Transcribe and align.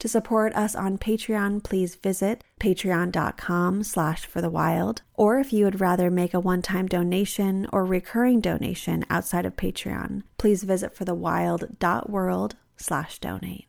To 0.00 0.08
support 0.08 0.54
us 0.54 0.74
on 0.74 0.98
Patreon, 0.98 1.62
please 1.62 1.94
visit 1.94 2.44
patreon.com 2.60 3.84
slash 3.84 4.26
for 4.26 4.40
the 4.40 4.50
wild. 4.50 5.02
Or 5.14 5.38
if 5.38 5.52
you 5.52 5.64
would 5.64 5.80
rather 5.80 6.10
make 6.10 6.34
a 6.34 6.40
one-time 6.40 6.86
donation 6.86 7.66
or 7.72 7.84
recurring 7.84 8.40
donation 8.40 9.04
outside 9.08 9.46
of 9.46 9.56
Patreon, 9.56 10.22
please 10.36 10.64
visit 10.64 10.94
forthewild.world 10.94 12.56
slash 12.76 13.18
donate. 13.18 13.66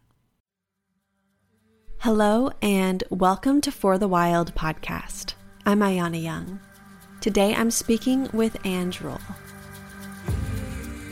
Hello 1.99 2.51
and 2.61 3.03
welcome 3.09 3.61
to 3.61 3.71
For 3.71 3.97
the 3.97 4.07
Wild 4.07 4.53
podcast. 4.53 5.33
I'm 5.65 5.79
Ayana 5.79 6.21
Young. 6.21 6.59
Today 7.21 7.55
I'm 7.55 7.71
speaking 7.71 8.29
with 8.33 8.57
Roell. 8.63 9.21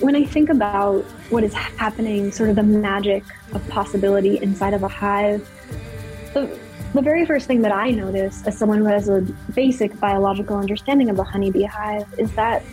When 0.04 0.18
I 0.18 0.26
think 0.26 0.50
about 0.50 1.06
what 1.30 1.46
is 1.46 1.54
happening, 1.54 2.30
sort 2.34 2.50
of 2.50 2.58
the 2.58 2.64
magic 2.64 3.24
of 3.54 3.66
possibility 3.70 4.38
inside 4.40 4.74
of 4.74 4.84
a 4.84 4.88
hive, 4.90 5.50
the, 6.34 6.60
the 6.94 7.02
very 7.02 7.26
first 7.26 7.48
thing 7.48 7.62
that 7.62 7.72
I 7.72 7.92
notice 7.92 8.46
as 8.46 8.58
someone 8.58 8.80
who 8.80 8.86
has 8.88 9.08
a 9.08 9.22
basic 9.56 9.98
biological 10.02 10.58
understanding 10.58 11.10
of 11.10 11.20
a 11.20 11.24
honeybee 11.24 11.64
hive 11.64 12.06
is 12.18 12.30
that 12.34 12.64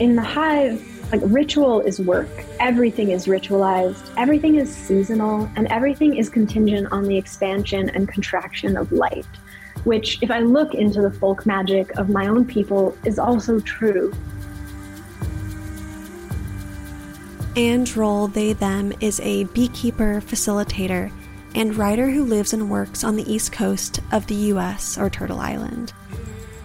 in 0.00 0.16
the 0.16 0.22
hive, 0.22 0.82
like 1.12 1.20
ritual 1.26 1.82
is 1.82 2.00
work. 2.00 2.28
Everything 2.58 3.12
is 3.12 3.26
ritualized, 3.26 4.12
everything 4.16 4.56
is 4.56 4.74
seasonal, 4.74 5.48
and 5.54 5.68
everything 5.68 6.16
is 6.16 6.28
contingent 6.28 6.90
on 6.90 7.04
the 7.04 7.16
expansion 7.16 7.90
and 7.90 8.08
contraction 8.08 8.76
of 8.76 8.90
light, 8.90 9.26
which, 9.84 10.20
if 10.20 10.32
I 10.32 10.40
look 10.40 10.74
into 10.74 11.00
the 11.00 11.12
folk 11.12 11.46
magic 11.46 11.96
of 11.96 12.08
my 12.08 12.26
own 12.26 12.44
people, 12.44 12.98
is 13.04 13.20
also 13.20 13.60
true. 13.60 14.12
Ang 17.56 17.84
Roell, 17.94 18.26
they, 18.26 18.52
them, 18.52 18.92
is 18.98 19.20
a 19.20 19.44
beekeeper, 19.44 20.20
facilitator, 20.20 21.12
and 21.54 21.76
writer 21.76 22.10
who 22.10 22.24
lives 22.24 22.52
and 22.52 22.68
works 22.68 23.04
on 23.04 23.14
the 23.14 23.32
east 23.32 23.52
coast 23.52 24.00
of 24.10 24.26
the 24.26 24.34
US 24.34 24.98
or 24.98 25.08
Turtle 25.08 25.38
Island. 25.38 25.92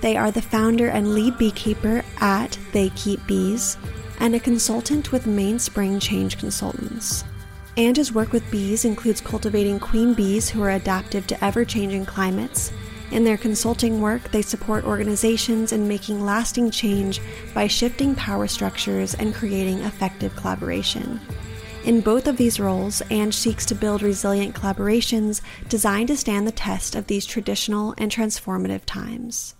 They 0.01 0.17
are 0.17 0.31
the 0.31 0.41
founder 0.41 0.87
and 0.87 1.13
lead 1.13 1.37
beekeeper 1.37 2.03
at 2.21 2.57
They 2.71 2.89
Keep 2.89 3.27
Bees 3.27 3.77
and 4.19 4.33
a 4.33 4.39
consultant 4.39 5.11
with 5.11 5.27
Mainspring 5.27 5.99
Change 5.99 6.39
Consultants. 6.39 7.23
Ang's 7.77 8.11
work 8.11 8.31
with 8.31 8.49
bees 8.49 8.83
includes 8.83 9.21
cultivating 9.21 9.79
queen 9.79 10.15
bees 10.15 10.49
who 10.49 10.63
are 10.63 10.71
adaptive 10.71 11.27
to 11.27 11.43
ever 11.43 11.63
changing 11.63 12.07
climates 12.07 12.71
in 13.11 13.23
their 13.23 13.37
consulting 13.37 14.01
work, 14.01 14.31
they 14.31 14.41
support 14.41 14.85
organizations 14.85 15.71
in 15.71 15.87
making 15.87 16.23
lasting 16.23 16.71
change 16.71 17.21
by 17.53 17.67
shifting 17.67 18.15
power 18.15 18.47
structures 18.47 19.15
and 19.15 19.33
creating 19.33 19.79
effective 19.79 20.35
collaboration. 20.35 21.19
In 21.85 22.01
both 22.01 22.27
of 22.27 22.37
these 22.37 22.59
roles, 22.59 23.01
Ang 23.09 23.31
seeks 23.31 23.65
to 23.67 23.75
build 23.75 24.01
resilient 24.01 24.53
collaborations 24.53 25.41
designed 25.69 26.09
to 26.09 26.17
stand 26.17 26.45
the 26.45 26.51
test 26.51 26.93
of 26.93 27.07
these 27.07 27.25
traditional 27.25 27.95
and 27.97 28.11
transformative 28.11 28.83
times. 28.85 29.55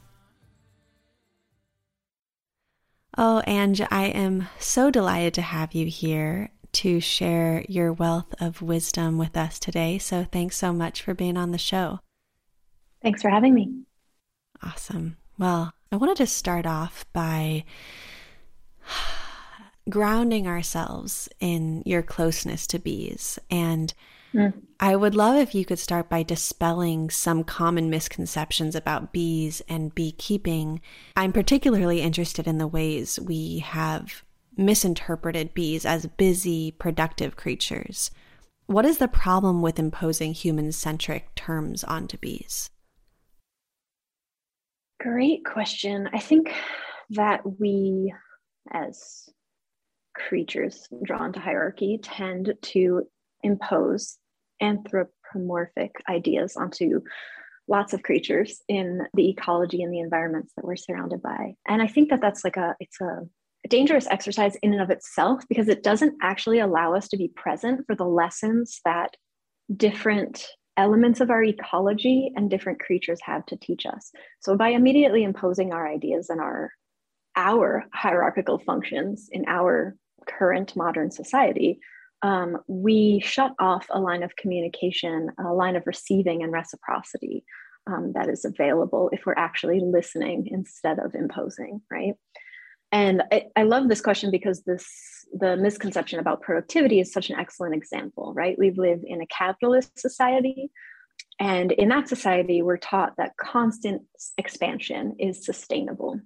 Oh, 3.17 3.41
Ang, 3.47 3.77
I 3.89 4.05
am 4.05 4.47
so 4.59 4.91
delighted 4.91 5.33
to 5.35 5.41
have 5.41 5.73
you 5.73 5.87
here 5.87 6.51
to 6.71 6.99
share 6.99 7.65
your 7.67 7.91
wealth 7.91 8.35
of 8.39 8.61
wisdom 8.61 9.17
with 9.17 9.35
us 9.35 9.57
today. 9.57 9.97
So, 9.97 10.23
thanks 10.23 10.55
so 10.55 10.71
much 10.71 11.01
for 11.01 11.13
being 11.13 11.35
on 11.35 11.51
the 11.51 11.57
show. 11.57 11.99
Thanks 13.01 13.21
for 13.21 13.29
having 13.29 13.53
me. 13.53 13.73
Awesome. 14.61 15.17
Well, 15.37 15.73
I 15.91 15.95
wanted 15.95 16.17
to 16.17 16.27
start 16.27 16.65
off 16.65 17.05
by 17.13 17.63
grounding 19.89 20.47
ourselves 20.47 21.29
in 21.39 21.81
your 21.85 22.03
closeness 22.03 22.67
to 22.67 22.79
bees. 22.79 23.39
And 23.49 23.93
mm. 24.33 24.53
I 24.79 24.95
would 24.95 25.15
love 25.15 25.37
if 25.37 25.55
you 25.55 25.65
could 25.65 25.79
start 25.79 26.09
by 26.09 26.23
dispelling 26.23 27.09
some 27.09 27.43
common 27.43 27.89
misconceptions 27.89 28.75
about 28.75 29.13
bees 29.13 29.61
and 29.69 29.95
beekeeping. 29.95 30.81
I'm 31.15 31.31
particularly 31.31 32.01
interested 32.01 32.47
in 32.47 32.57
the 32.57 32.67
ways 32.67 33.17
we 33.19 33.59
have 33.59 34.23
misinterpreted 34.57 35.53
bees 35.53 35.85
as 35.85 36.05
busy, 36.05 36.71
productive 36.71 37.37
creatures. 37.37 38.11
What 38.65 38.85
is 38.85 38.97
the 38.97 39.07
problem 39.07 39.61
with 39.61 39.79
imposing 39.79 40.33
human 40.33 40.73
centric 40.73 41.33
terms 41.33 41.83
onto 41.85 42.17
bees? 42.17 42.69
Great 44.99 45.45
question. 45.45 46.09
I 46.13 46.19
think 46.19 46.53
that 47.11 47.41
we, 47.59 48.13
as 48.71 49.29
creatures 50.13 50.87
drawn 51.03 51.33
to 51.33 51.39
hierarchy, 51.39 51.99
tend 52.01 52.53
to 52.61 53.03
impose 53.41 54.17
anthropomorphic 54.61 55.91
ideas 56.09 56.57
onto 56.57 57.01
lots 57.69 57.93
of 57.93 58.03
creatures 58.03 58.61
in 58.67 59.01
the 59.13 59.29
ecology 59.29 59.83
and 59.83 59.93
the 59.93 59.99
environments 59.99 60.51
that 60.55 60.65
we're 60.65 60.75
surrounded 60.75 61.21
by. 61.21 61.53
And 61.67 61.81
I 61.81 61.87
think 61.87 62.09
that 62.09 62.19
that's 62.19 62.43
like 62.43 62.57
a 62.57 62.75
it's 62.79 62.99
a, 62.99 63.21
dangerous 63.67 64.07
exercise 64.09 64.55
in 64.63 64.73
and 64.73 64.81
of 64.81 64.89
itself 64.89 65.43
because 65.47 65.67
it 65.67 65.83
doesn't 65.83 66.15
actually 66.23 66.59
allow 66.59 66.95
us 66.95 67.07
to 67.09 67.17
be 67.17 67.27
present 67.27 67.85
for 67.85 67.93
the 67.93 68.05
lessons 68.05 68.79
that 68.83 69.15
different 69.75 70.47
elements 70.79 71.19
of 71.19 71.29
our 71.29 71.43
ecology 71.43 72.31
and 72.35 72.49
different 72.49 72.79
creatures 72.79 73.19
have 73.21 73.45
to 73.47 73.57
teach 73.57 73.85
us. 73.85 74.11
So 74.39 74.55
by 74.55 74.69
immediately 74.69 75.23
imposing 75.23 75.73
our 75.73 75.85
ideas 75.87 76.29
and 76.29 76.39
our 76.39 76.71
our 77.35 77.85
hierarchical 77.93 78.59
functions 78.59 79.29
in 79.31 79.43
our 79.47 79.95
current 80.27 80.75
modern 80.75 81.11
society, 81.11 81.79
um, 82.21 82.57
we 82.67 83.21
shut 83.23 83.53
off 83.59 83.85
a 83.91 83.99
line 83.99 84.23
of 84.23 84.35
communication, 84.35 85.29
a 85.37 85.53
line 85.53 85.75
of 85.75 85.83
receiving 85.85 86.43
and 86.43 86.51
reciprocity 86.51 87.43
um, 87.87 88.13
that 88.13 88.29
is 88.29 88.45
available 88.45 89.09
if 89.13 89.25
we're 89.25 89.35
actually 89.37 89.79
listening 89.79 90.47
instead 90.51 90.97
of 90.99 91.15
imposing, 91.15 91.81
right? 91.91 92.15
And 92.91 93.23
I, 93.31 93.45
I 93.55 93.63
love 93.63 93.87
this 93.87 94.01
question 94.01 94.31
because 94.31 94.63
this 94.63 94.87
the 95.31 95.55
misconception 95.57 96.19
about 96.19 96.41
productivity 96.41 96.99
is 96.99 97.13
such 97.13 97.29
an 97.29 97.39
excellent 97.39 97.75
example, 97.75 98.33
right? 98.33 98.57
We 98.57 98.71
live 98.71 99.01
in 99.05 99.21
a 99.21 99.27
capitalist 99.27 99.99
society. 99.99 100.71
And 101.39 101.71
in 101.71 101.89
that 101.89 102.09
society, 102.09 102.61
we're 102.61 102.77
taught 102.77 103.13
that 103.17 103.37
constant 103.37 104.03
expansion 104.37 105.15
is 105.19 105.45
sustainable. 105.45 106.19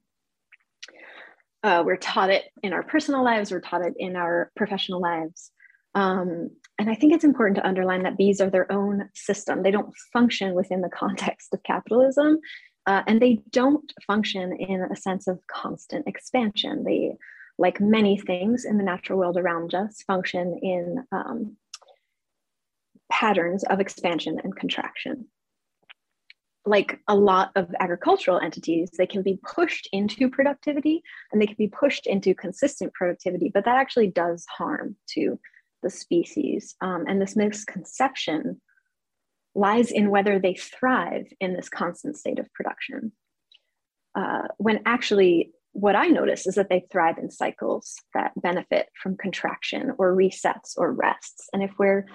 Uh, 1.63 1.83
we're 1.85 1.97
taught 1.97 2.29
it 2.29 2.45
in 2.61 2.73
our 2.73 2.83
personal 2.83 3.23
lives, 3.23 3.51
we're 3.51 3.61
taught 3.61 3.85
it 3.85 3.93
in 3.97 4.15
our 4.15 4.51
professional 4.55 5.01
lives. 5.01 5.51
Um, 5.95 6.49
and 6.79 6.89
I 6.89 6.95
think 6.95 7.13
it's 7.13 7.23
important 7.23 7.57
to 7.57 7.67
underline 7.67 8.03
that 8.03 8.17
bees 8.17 8.41
are 8.41 8.49
their 8.49 8.69
own 8.71 9.09
system. 9.13 9.63
They 9.63 9.71
don't 9.71 9.93
function 10.11 10.55
within 10.55 10.81
the 10.81 10.89
context 10.93 11.53
of 11.53 11.63
capitalism, 11.63 12.39
uh, 12.85 13.03
and 13.07 13.21
they 13.21 13.41
don't 13.51 13.93
function 14.05 14.53
in 14.53 14.81
a 14.81 14.95
sense 14.95 15.27
of 15.27 15.39
constant 15.47 16.07
expansion. 16.07 16.83
They 16.83 17.15
like 17.57 17.79
many 17.79 18.17
things 18.17 18.65
in 18.65 18.77
the 18.77 18.83
natural 18.83 19.19
world 19.19 19.37
around 19.37 19.73
us, 19.75 20.01
function 20.03 20.59
in 20.61 21.05
um, 21.11 21.55
patterns 23.11 23.63
of 23.65 23.79
expansion 23.79 24.39
and 24.43 24.55
contraction. 24.55 25.27
Like 26.65 26.99
a 27.07 27.15
lot 27.15 27.51
of 27.55 27.73
agricultural 27.79 28.39
entities, 28.39 28.89
they 28.97 29.05
can 29.05 29.21
be 29.21 29.39
pushed 29.43 29.87
into 29.91 30.29
productivity 30.29 31.03
and 31.31 31.41
they 31.41 31.45
can 31.45 31.57
be 31.57 31.67
pushed 31.67 32.07
into 32.07 32.33
consistent 32.33 32.93
productivity, 32.93 33.51
but 33.53 33.65
that 33.65 33.77
actually 33.77 34.07
does 34.07 34.45
harm 34.49 34.95
to 35.09 35.39
the 35.83 35.89
species. 35.89 36.75
Um, 36.81 37.05
and 37.07 37.21
this 37.21 37.35
misconception 37.35 38.61
lies 39.55 39.91
in 39.91 40.09
whether 40.09 40.39
they 40.39 40.55
thrive 40.55 41.27
in 41.39 41.53
this 41.53 41.69
constant 41.69 42.17
state 42.17 42.39
of 42.39 42.51
production. 42.53 43.11
Uh, 44.15 44.47
when 44.57 44.79
actually 44.85 45.51
what 45.73 45.95
I 45.95 46.07
notice 46.07 46.45
is 46.45 46.55
that 46.55 46.69
they 46.69 46.85
thrive 46.91 47.17
in 47.17 47.31
cycles 47.31 47.95
that 48.13 48.31
benefit 48.39 48.89
from 49.01 49.17
contraction 49.17 49.91
or 49.97 50.15
resets 50.15 50.77
or 50.77 50.93
rests. 50.93 51.49
And 51.51 51.63
if 51.63 51.71
we're 51.79 52.05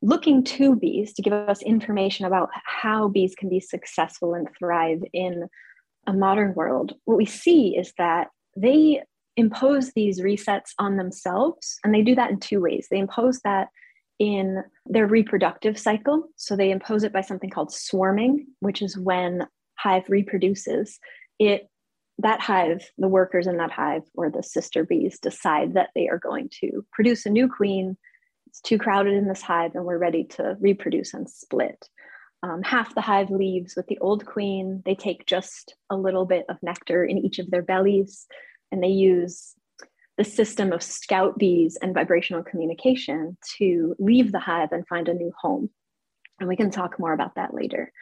looking 0.00 0.42
to 0.42 0.74
bees 0.74 1.12
to 1.14 1.22
give 1.22 1.32
us 1.32 1.62
information 1.62 2.24
about 2.24 2.48
how 2.64 3.08
bees 3.08 3.34
can 3.34 3.48
be 3.48 3.60
successful 3.60 4.34
and 4.34 4.48
thrive 4.58 5.02
in 5.12 5.46
a 6.06 6.12
modern 6.12 6.54
world, 6.54 6.94
what 7.04 7.18
we 7.18 7.26
see 7.26 7.76
is 7.76 7.92
that 7.98 8.28
they 8.56 9.02
impose 9.36 9.92
these 9.92 10.20
resets 10.20 10.70
on 10.78 10.96
themselves. 10.96 11.78
And 11.84 11.94
they 11.94 12.02
do 12.02 12.14
that 12.14 12.30
in 12.30 12.40
two 12.40 12.60
ways. 12.60 12.88
They 12.90 12.98
impose 12.98 13.40
that 13.40 13.68
in 14.22 14.62
their 14.86 15.08
reproductive 15.08 15.76
cycle. 15.76 16.28
So 16.36 16.54
they 16.54 16.70
impose 16.70 17.02
it 17.02 17.12
by 17.12 17.22
something 17.22 17.50
called 17.50 17.72
swarming, 17.72 18.46
which 18.60 18.80
is 18.80 18.96
when 18.96 19.48
hive 19.74 20.04
reproduces. 20.08 21.00
It 21.40 21.68
that 22.18 22.40
hive, 22.40 22.88
the 22.98 23.08
workers 23.08 23.48
in 23.48 23.56
that 23.56 23.72
hive 23.72 24.02
or 24.14 24.30
the 24.30 24.44
sister 24.44 24.84
bees 24.84 25.18
decide 25.18 25.74
that 25.74 25.88
they 25.96 26.06
are 26.06 26.20
going 26.20 26.50
to 26.60 26.86
produce 26.92 27.26
a 27.26 27.30
new 27.30 27.48
queen. 27.48 27.96
It's 28.46 28.60
too 28.60 28.78
crowded 28.78 29.14
in 29.14 29.26
this 29.26 29.42
hive 29.42 29.74
and 29.74 29.84
we're 29.84 29.98
ready 29.98 30.22
to 30.36 30.56
reproduce 30.60 31.14
and 31.14 31.28
split. 31.28 31.88
Um, 32.44 32.62
half 32.62 32.94
the 32.94 33.00
hive 33.00 33.30
leaves 33.30 33.74
with 33.76 33.88
the 33.88 33.98
old 33.98 34.24
queen. 34.24 34.84
They 34.84 34.94
take 34.94 35.26
just 35.26 35.74
a 35.90 35.96
little 35.96 36.26
bit 36.26 36.44
of 36.48 36.62
nectar 36.62 37.04
in 37.04 37.18
each 37.18 37.40
of 37.40 37.50
their 37.50 37.62
bellies 37.62 38.24
and 38.70 38.80
they 38.80 38.88
use 38.88 39.54
the 40.22 40.30
system 40.30 40.72
of 40.72 40.84
scout 40.84 41.36
bees 41.36 41.76
and 41.82 41.92
vibrational 41.92 42.44
communication 42.44 43.36
to 43.58 43.96
leave 43.98 44.30
the 44.30 44.38
hive 44.38 44.70
and 44.70 44.86
find 44.86 45.08
a 45.08 45.14
new 45.14 45.32
home. 45.36 45.68
And 46.38 46.48
we 46.48 46.54
can 46.54 46.70
talk 46.70 47.00
more 47.00 47.12
about 47.12 47.34
that 47.34 47.52
later. 47.52 47.92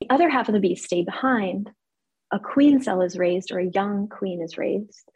The 0.00 0.10
other 0.10 0.28
half 0.28 0.48
of 0.48 0.54
the 0.54 0.60
bees 0.60 0.84
stay 0.84 1.04
behind. 1.04 1.70
A 2.32 2.40
queen 2.40 2.82
cell 2.82 3.00
is 3.00 3.16
raised 3.16 3.52
or 3.52 3.60
a 3.60 3.70
young 3.72 4.08
queen 4.08 4.42
is 4.42 4.58
raised. 4.58 5.08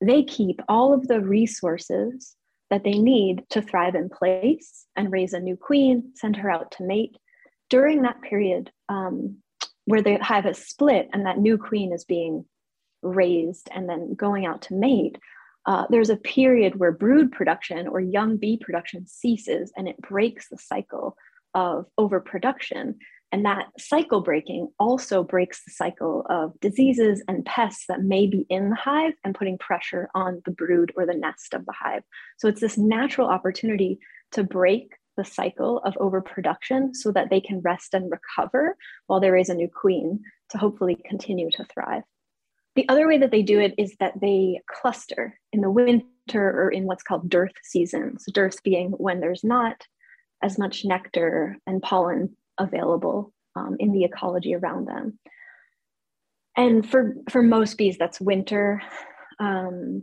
They 0.00 0.22
keep 0.22 0.60
all 0.68 0.94
of 0.94 1.08
the 1.08 1.20
resources 1.20 2.36
that 2.70 2.84
they 2.84 2.98
need 2.98 3.42
to 3.50 3.60
thrive 3.60 3.96
in 3.96 4.08
place 4.08 4.86
and 4.94 5.10
raise 5.10 5.32
a 5.32 5.40
new 5.40 5.56
queen, 5.56 6.12
send 6.14 6.36
her 6.36 6.48
out 6.48 6.70
to 6.72 6.84
mate. 6.84 7.16
During 7.70 8.02
that 8.02 8.22
period 8.22 8.70
um, 8.88 9.38
where 9.86 10.02
the 10.02 10.18
hive 10.18 10.46
is 10.46 10.58
split 10.58 11.08
and 11.12 11.26
that 11.26 11.38
new 11.38 11.58
queen 11.58 11.92
is 11.92 12.04
being 12.04 12.44
raised 13.02 13.68
and 13.74 13.88
then 13.88 14.14
going 14.14 14.46
out 14.46 14.62
to 14.62 14.74
mate, 14.74 15.18
uh, 15.66 15.86
there's 15.90 16.10
a 16.10 16.16
period 16.16 16.76
where 16.76 16.92
brood 16.92 17.32
production 17.32 17.88
or 17.88 18.00
young 18.00 18.36
bee 18.36 18.58
production 18.60 19.06
ceases 19.06 19.72
and 19.76 19.88
it 19.88 20.00
breaks 20.00 20.48
the 20.48 20.58
cycle 20.58 21.16
of 21.54 21.86
overproduction. 21.98 22.96
And 23.30 23.44
that 23.44 23.66
cycle 23.78 24.22
breaking 24.22 24.68
also 24.78 25.22
breaks 25.22 25.62
the 25.64 25.70
cycle 25.70 26.24
of 26.30 26.58
diseases 26.60 27.22
and 27.28 27.44
pests 27.44 27.84
that 27.88 28.02
may 28.02 28.26
be 28.26 28.46
in 28.48 28.70
the 28.70 28.76
hive 28.76 29.12
and 29.22 29.34
putting 29.34 29.58
pressure 29.58 30.08
on 30.14 30.40
the 30.46 30.50
brood 30.50 30.92
or 30.96 31.04
the 31.04 31.12
nest 31.12 31.52
of 31.52 31.66
the 31.66 31.74
hive. 31.78 32.02
So 32.38 32.48
it's 32.48 32.62
this 32.62 32.78
natural 32.78 33.28
opportunity 33.28 33.98
to 34.32 34.44
break 34.44 34.94
the 35.18 35.24
cycle 35.24 35.80
of 35.84 35.98
overproduction 35.98 36.94
so 36.94 37.12
that 37.12 37.28
they 37.28 37.40
can 37.40 37.60
rest 37.60 37.92
and 37.92 38.10
recover 38.10 38.76
while 39.08 39.20
they 39.20 39.30
raise 39.30 39.50
a 39.50 39.54
new 39.54 39.68
queen 39.68 40.20
to 40.50 40.58
hopefully 40.58 40.96
continue 41.04 41.50
to 41.50 41.64
thrive. 41.64 42.04
The 42.76 42.88
other 42.88 43.08
way 43.08 43.18
that 43.18 43.30
they 43.30 43.42
do 43.42 43.60
it 43.60 43.74
is 43.76 43.96
that 43.98 44.20
they 44.20 44.60
cluster 44.68 45.38
in 45.52 45.60
the 45.60 45.70
winter 45.70 46.12
or 46.34 46.70
in 46.70 46.84
what's 46.84 47.02
called 47.02 47.28
dearth 47.28 47.54
seasons, 47.64 48.24
dearth 48.32 48.62
being 48.62 48.90
when 48.92 49.20
there's 49.20 49.42
not 49.42 49.86
as 50.42 50.58
much 50.58 50.84
nectar 50.84 51.56
and 51.66 51.82
pollen 51.82 52.36
available 52.58 53.32
um, 53.56 53.76
in 53.80 53.92
the 53.92 54.04
ecology 54.04 54.54
around 54.54 54.86
them. 54.86 55.18
And 56.56 56.88
for, 56.88 57.14
for 57.30 57.42
most 57.42 57.78
bees, 57.78 57.96
that's 57.98 58.20
winter. 58.20 58.82
Um, 59.40 60.02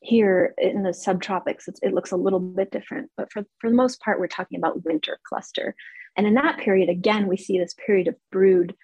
here 0.00 0.54
in 0.58 0.82
the 0.82 0.90
subtropics, 0.90 1.68
it 1.80 1.94
looks 1.94 2.10
a 2.10 2.16
little 2.16 2.40
bit 2.40 2.72
different, 2.72 3.10
but 3.16 3.30
for, 3.32 3.44
for 3.60 3.70
the 3.70 3.76
most 3.76 4.00
part, 4.00 4.18
we're 4.18 4.26
talking 4.26 4.58
about 4.58 4.84
winter 4.84 5.18
cluster. 5.28 5.76
And 6.16 6.26
in 6.26 6.34
that 6.34 6.58
period, 6.58 6.88
again, 6.88 7.28
we 7.28 7.36
see 7.36 7.58
this 7.58 7.74
period 7.74 8.08
of 8.08 8.16
brood 8.30 8.74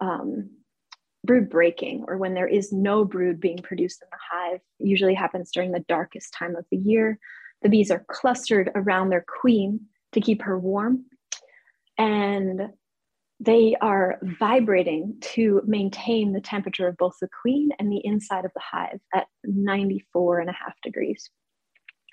um, 0.00 0.50
brood 1.28 1.50
breaking 1.50 2.06
or 2.08 2.16
when 2.16 2.32
there 2.32 2.48
is 2.48 2.72
no 2.72 3.04
brood 3.04 3.38
being 3.38 3.58
produced 3.58 4.02
in 4.02 4.08
the 4.10 4.18
hive 4.32 4.60
usually 4.78 5.14
happens 5.14 5.50
during 5.52 5.70
the 5.70 5.84
darkest 5.86 6.32
time 6.32 6.56
of 6.56 6.64
the 6.70 6.78
year. 6.78 7.18
The 7.62 7.68
bees 7.68 7.90
are 7.90 8.06
clustered 8.08 8.70
around 8.74 9.10
their 9.10 9.24
queen 9.40 9.82
to 10.12 10.22
keep 10.22 10.42
her 10.42 10.58
warm 10.58 11.04
and 11.98 12.70
they 13.40 13.76
are 13.80 14.18
vibrating 14.22 15.16
to 15.20 15.62
maintain 15.66 16.32
the 16.32 16.40
temperature 16.40 16.88
of 16.88 16.96
both 16.96 17.16
the 17.20 17.28
queen 17.42 17.70
and 17.78 17.92
the 17.92 18.00
inside 18.02 18.46
of 18.46 18.50
the 18.54 18.62
hive 18.62 18.98
at 19.14 19.26
94 19.44 20.40
and 20.40 20.50
a 20.50 20.54
half 20.54 20.74
degrees. 20.82 21.30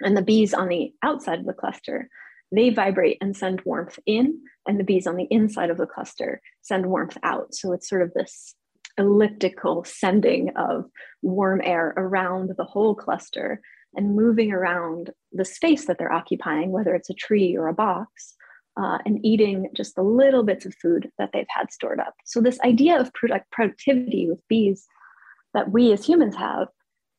And 0.01 0.15
the 0.15 0.21
bees 0.21 0.53
on 0.53 0.67
the 0.67 0.93
outside 1.01 1.39
of 1.39 1.45
the 1.45 1.53
cluster 1.53 2.09
they 2.51 2.69
vibrate 2.69 3.17
and 3.21 3.35
send 3.35 3.61
warmth 3.65 3.97
in 4.05 4.39
and 4.67 4.79
the 4.79 4.83
bees 4.83 5.07
on 5.07 5.15
the 5.15 5.27
inside 5.31 5.71
of 5.71 5.77
the 5.77 5.87
cluster 5.87 6.41
send 6.61 6.85
warmth 6.85 7.17
out. 7.23 7.55
So 7.55 7.73
it's 7.73 7.89
sort 7.89 8.03
of 8.03 8.13
this 8.13 8.55
elliptical 8.97 9.83
sending 9.83 10.49
of 10.55 10.85
warm 11.21 11.61
air 11.63 11.93
around 11.97 12.51
the 12.57 12.63
whole 12.63 12.95
cluster 12.95 13.61
and 13.95 14.15
moving 14.15 14.51
around 14.51 15.11
the 15.31 15.45
space 15.45 15.85
that 15.85 15.97
they're 15.97 16.11
occupying, 16.11 16.71
whether 16.71 16.93
it's 16.93 17.09
a 17.09 17.13
tree 17.13 17.55
or 17.55 17.67
a 17.67 17.73
box, 17.73 18.35
uh, 18.77 18.97
and 19.05 19.25
eating 19.25 19.69
just 19.73 19.95
the 19.95 20.03
little 20.03 20.43
bits 20.43 20.65
of 20.65 20.75
food 20.75 21.09
that 21.17 21.29
they've 21.33 21.45
had 21.49 21.71
stored 21.71 21.99
up. 21.99 22.13
So, 22.25 22.41
this 22.41 22.59
idea 22.61 22.99
of 22.99 23.13
product 23.13 23.49
productivity 23.51 24.27
with 24.29 24.45
bees 24.49 24.85
that 25.53 25.71
we 25.71 25.93
as 25.93 26.05
humans 26.05 26.35
have 26.35 26.67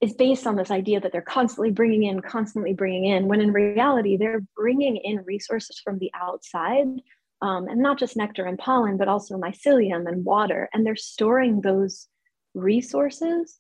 is 0.02 0.12
based 0.12 0.46
on 0.46 0.56
this 0.56 0.70
idea 0.70 1.00
that 1.00 1.12
they're 1.12 1.23
constantly 1.23 1.70
bringing 1.70 2.05
in, 2.05 2.20
constantly 2.20 2.75
bringing 2.75 3.06
in, 3.06 3.28
when 3.28 3.40
in 3.40 3.52
reality, 3.52 4.19
they're 4.19 4.44
bringing 4.55 4.96
in 4.96 5.25
resources 5.25 5.81
from 5.82 5.99
the 5.99 6.11
outside 6.14 6.87
um, 7.42 7.68
and 7.68 7.80
not 7.80 7.98
just 7.98 8.16
nectar 8.16 8.44
and 8.44 8.58
pollen, 8.58 8.96
but 8.96 9.08
also 9.08 9.36
mycelium 9.36 10.08
and 10.08 10.24
water. 10.24 10.68
And 10.72 10.84
they're 10.84 10.96
storing 10.96 11.60
those 11.60 12.08
resources 12.54 13.58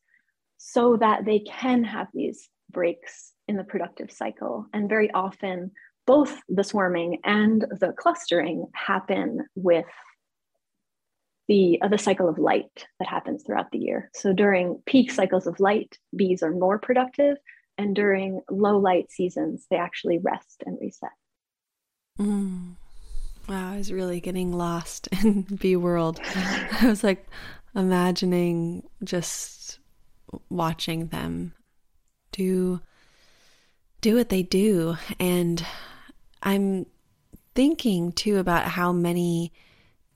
so 0.56 0.96
that 0.96 1.24
they 1.24 1.40
can 1.40 1.84
have 1.84 2.08
these 2.14 2.48
breaks 2.70 3.32
in 3.48 3.56
the 3.56 3.64
productive 3.64 4.10
cycle. 4.10 4.66
And 4.72 4.88
very 4.88 5.10
often, 5.12 5.72
both 6.06 6.40
the 6.48 6.64
swarming 6.64 7.20
and 7.24 7.62
the 7.62 7.92
clustering 7.96 8.66
happen 8.74 9.46
with 9.54 9.86
the, 11.48 11.80
uh, 11.82 11.88
the 11.88 11.98
cycle 11.98 12.28
of 12.28 12.38
light 12.38 12.86
that 12.98 13.08
happens 13.08 13.42
throughout 13.44 13.70
the 13.70 13.78
year. 13.78 14.10
So 14.14 14.32
during 14.32 14.82
peak 14.86 15.10
cycles 15.10 15.46
of 15.46 15.60
light, 15.60 15.98
bees 16.14 16.42
are 16.42 16.50
more 16.50 16.78
productive. 16.78 17.36
And 17.78 17.94
during 17.94 18.40
low 18.50 18.78
light 18.78 19.10
seasons, 19.10 19.66
they 19.70 19.76
actually 19.76 20.18
rest 20.18 20.62
and 20.64 20.78
reset. 20.80 21.10
Mm. 22.18 22.76
Wow, 23.48 23.74
I 23.74 23.76
was 23.76 23.92
really 23.92 24.20
getting 24.20 24.52
lost 24.52 25.08
in 25.22 25.42
Bee 25.42 25.76
World. 25.76 26.20
I 26.24 26.80
was 26.84 27.04
like 27.04 27.26
imagining 27.74 28.82
just 29.04 29.78
watching 30.48 31.08
them 31.08 31.52
do 32.32 32.80
do 34.00 34.16
what 34.16 34.28
they 34.28 34.42
do 34.42 34.96
and 35.20 35.64
I'm 36.42 36.86
thinking 37.54 38.12
too 38.12 38.38
about 38.38 38.66
how 38.68 38.92
many 38.92 39.52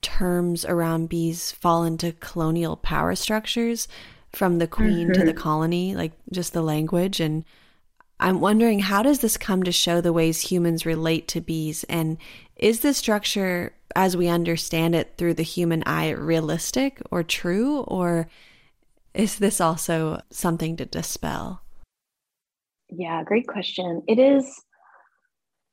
terms 0.01 0.65
around 0.65 1.09
bees 1.09 1.51
fall 1.51 1.83
into 1.83 2.11
colonial 2.13 2.75
power 2.75 3.15
structures 3.15 3.87
from 4.33 4.57
the 4.57 4.67
queen 4.67 5.07
mm-hmm. 5.07 5.13
to 5.13 5.19
the 5.19 5.31
mm-hmm. 5.33 5.41
colony 5.41 5.95
like 5.95 6.13
just 6.31 6.53
the 6.53 6.61
language 6.61 7.19
and 7.19 7.43
I'm 8.21 8.39
wondering 8.39 8.79
how 8.79 9.01
does 9.01 9.19
this 9.19 9.35
come 9.35 9.63
to 9.63 9.71
show 9.71 9.99
the 9.99 10.13
ways 10.13 10.39
humans 10.41 10.85
relate 10.85 11.27
to 11.29 11.41
bees 11.41 11.83
and 11.85 12.17
is 12.55 12.81
the 12.81 12.93
structure 12.93 13.73
as 13.95 14.15
we 14.15 14.27
understand 14.27 14.93
it 14.93 15.15
through 15.17 15.33
the 15.33 15.43
human 15.43 15.81
eye 15.87 16.11
realistic 16.11 17.01
or 17.09 17.23
true 17.23 17.79
or 17.81 18.29
is 19.15 19.39
this 19.39 19.59
also 19.59 20.21
something 20.29 20.77
to 20.77 20.85
dispel? 20.85 21.63
Yeah, 22.89 23.23
great 23.23 23.47
question. 23.47 24.03
It 24.07 24.19
is 24.19 24.63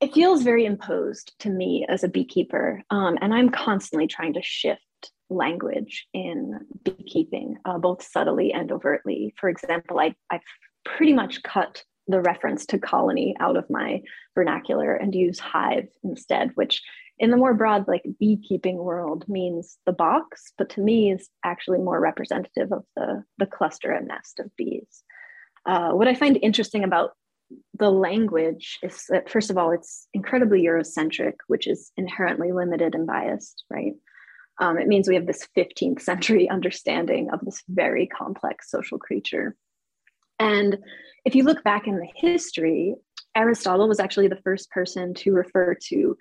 it 0.01 0.15
feels 0.15 0.43
very 0.43 0.65
imposed 0.65 1.35
to 1.41 1.51
me 1.51 1.85
as 1.89 2.05
a 2.05 2.09
beekeeper 2.09 2.81
um, 2.91 3.19
and 3.21 3.35
i'm 3.35 3.49
constantly 3.49 4.07
trying 4.07 4.33
to 4.33 4.43
shift 4.43 4.81
language 5.29 6.07
in 6.15 6.57
beekeeping 6.85 7.57
uh, 7.65 7.79
both 7.79 8.01
subtly 8.01 8.53
and 8.53 8.71
overtly 8.71 9.35
for 9.37 9.49
example 9.49 9.99
I, 9.99 10.15
i've 10.31 10.41
pretty 10.85 11.13
much 11.13 11.43
cut 11.43 11.83
the 12.09 12.21
reference 12.21 12.67
to 12.67 12.79
colony 12.79 13.37
out 13.39 13.57
of 13.57 13.69
my 13.71 14.03
vernacular 14.35 14.95
and 14.95 15.15
use 15.15 15.39
hive 15.39 15.89
instead, 16.03 16.51
which 16.55 16.83
in 17.19 17.31
the 17.31 17.37
more 17.37 17.55
broad 17.55 17.87
like 17.89 18.05
beekeeping 18.19 18.79
world 18.79 19.25
means 19.29 19.79
the 19.87 19.93
box, 19.93 20.53
but 20.57 20.71
to 20.71 20.81
me 20.81 21.13
is 21.13 21.29
actually 21.45 21.79
more 21.79 22.01
representative 22.01 22.73
of 22.73 22.85
the, 22.97 23.25
the 23.39 23.47
cluster 23.47 23.91
and 23.91 24.09
nest 24.09 24.39
of 24.39 24.55
bees. 24.57 25.03
Uh, 25.67 25.91
what 25.91 26.09
I 26.09 26.15
find 26.15 26.39
interesting 26.41 26.85
about 26.85 27.11
the 27.75 27.91
language 27.91 28.79
is 28.83 29.05
that 29.09 29.29
first 29.29 29.51
of 29.51 29.59
all, 29.59 29.73
it's 29.73 30.07
incredibly 30.15 30.63
Eurocentric, 30.63 31.35
which 31.47 31.67
is 31.67 31.91
inherently 31.97 32.53
limited 32.53 32.95
and 32.95 33.07
biased, 33.07 33.65
right? 33.71 33.95
Um, 34.61 34.79
it 34.79 34.89
means 34.89 35.09
we 35.09 35.15
have 35.15 35.27
this 35.27 35.47
15th 35.57 36.01
century 36.01 36.49
understanding 36.51 37.31
of 37.33 37.41
this 37.43 37.63
very 37.69 38.07
complex 38.07 38.71
social 38.71 38.99
creature. 38.99 39.57
And 40.39 40.79
if 41.25 41.35
you 41.35 41.45
look 41.45 41.65
back 41.65 41.87
in 41.87 41.99
the 41.99 42.09
history, 42.15 42.95
Aristotle 43.37 43.89
was 43.89 44.01
actually 44.01 44.29
the 44.29 44.41
first 44.45 44.71
person 44.71 45.15
to 45.15 45.33
refer 45.33 45.77
to 45.89 46.17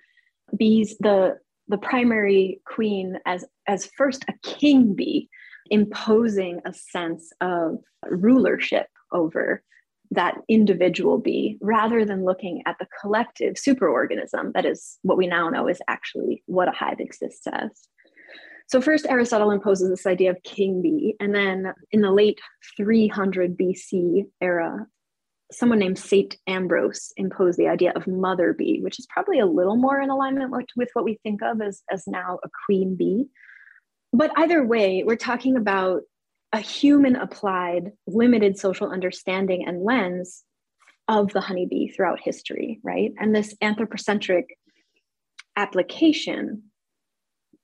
bees, 0.56 0.96
the, 1.00 1.38
the 1.68 1.78
primary 1.78 2.60
queen, 2.64 3.18
as, 3.26 3.44
as 3.66 3.90
first 3.96 4.24
a 4.28 4.34
king 4.42 4.94
bee, 4.94 5.28
imposing 5.70 6.60
a 6.64 6.72
sense 6.72 7.32
of 7.40 7.78
rulership 8.10 8.86
over 9.12 9.62
that 10.10 10.36
individual 10.48 11.18
bee 11.18 11.58
rather 11.60 12.04
than 12.04 12.24
looking 12.24 12.62
at 12.66 12.76
the 12.78 12.86
collective 13.00 13.54
superorganism 13.54 14.52
that 14.54 14.64
is 14.64 14.98
what 15.02 15.18
we 15.18 15.26
now 15.26 15.50
know 15.50 15.68
is 15.68 15.82
actually 15.86 16.42
what 16.46 16.68
a 16.68 16.72
hive 16.72 17.00
exists 17.00 17.46
as. 17.46 17.70
So, 18.68 18.82
first, 18.82 19.06
Aristotle 19.08 19.50
imposes 19.50 19.88
this 19.88 20.06
idea 20.06 20.30
of 20.30 20.42
king 20.44 20.82
bee, 20.82 21.16
and 21.20 21.34
then 21.34 21.72
in 21.90 22.02
the 22.02 22.12
late 22.12 22.38
300 22.76 23.56
BC 23.56 24.26
era, 24.42 24.86
someone 25.50 25.78
named 25.78 25.98
Saint 25.98 26.36
Ambrose 26.46 27.10
imposed 27.16 27.58
the 27.58 27.68
idea 27.68 27.92
of 27.96 28.06
mother 28.06 28.52
bee, 28.52 28.80
which 28.82 28.98
is 28.98 29.06
probably 29.06 29.38
a 29.38 29.46
little 29.46 29.76
more 29.76 30.00
in 30.00 30.10
alignment 30.10 30.50
with, 30.50 30.66
with 30.76 30.90
what 30.92 31.06
we 31.06 31.18
think 31.22 31.40
of 31.42 31.62
as, 31.62 31.82
as 31.90 32.06
now 32.06 32.38
a 32.44 32.48
queen 32.66 32.94
bee. 32.94 33.24
But 34.12 34.32
either 34.36 34.62
way, 34.62 35.02
we're 35.02 35.16
talking 35.16 35.56
about 35.56 36.02
a 36.52 36.60
human 36.60 37.16
applied 37.16 37.92
limited 38.06 38.58
social 38.58 38.90
understanding 38.90 39.66
and 39.66 39.82
lens 39.82 40.44
of 41.08 41.32
the 41.32 41.40
honeybee 41.40 41.88
throughout 41.88 42.20
history, 42.20 42.80
right? 42.82 43.12
And 43.18 43.34
this 43.34 43.54
anthropocentric 43.62 44.58
application 45.56 46.64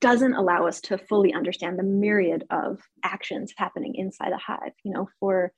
doesn't 0.04 0.34
allow 0.34 0.66
us 0.66 0.82
to 0.82 0.98
fully 0.98 1.32
understand 1.32 1.78
the 1.78 1.82
myriad 1.82 2.44
of 2.50 2.78
actions 3.04 3.54
happening 3.56 3.94
inside 3.94 4.32
a 4.32 4.36
hive. 4.36 4.74
You 4.84 4.92
know, 4.92 5.08
for 5.18 5.50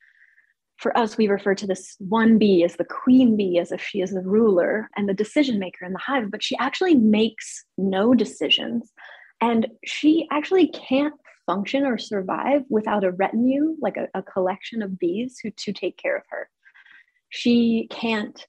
for 0.76 0.96
us, 0.96 1.16
we 1.16 1.26
refer 1.26 1.56
to 1.56 1.66
this 1.66 1.96
one 1.98 2.38
bee 2.38 2.62
as 2.62 2.76
the 2.76 2.84
queen 2.84 3.36
bee, 3.36 3.58
as 3.58 3.72
if 3.72 3.82
she 3.82 4.02
is 4.02 4.12
the 4.12 4.20
ruler 4.20 4.88
and 4.94 5.08
the 5.08 5.14
decision 5.14 5.58
maker 5.58 5.84
in 5.84 5.92
the 5.92 5.98
hive, 5.98 6.30
but 6.30 6.44
she 6.44 6.56
actually 6.58 6.94
makes 6.94 7.64
no 7.76 8.14
decisions. 8.14 8.92
And 9.40 9.66
she 9.84 10.28
actually 10.30 10.68
can't 10.68 11.14
function 11.44 11.84
or 11.84 11.98
survive 11.98 12.62
without 12.68 13.02
a 13.02 13.10
retinue, 13.10 13.74
like 13.80 13.96
a, 13.96 14.06
a 14.14 14.22
collection 14.22 14.80
of 14.80 14.96
bees 14.96 15.40
who 15.42 15.50
to 15.50 15.72
take 15.72 15.96
care 15.96 16.16
of 16.16 16.22
her. 16.28 16.48
She 17.30 17.88
can't 17.90 18.46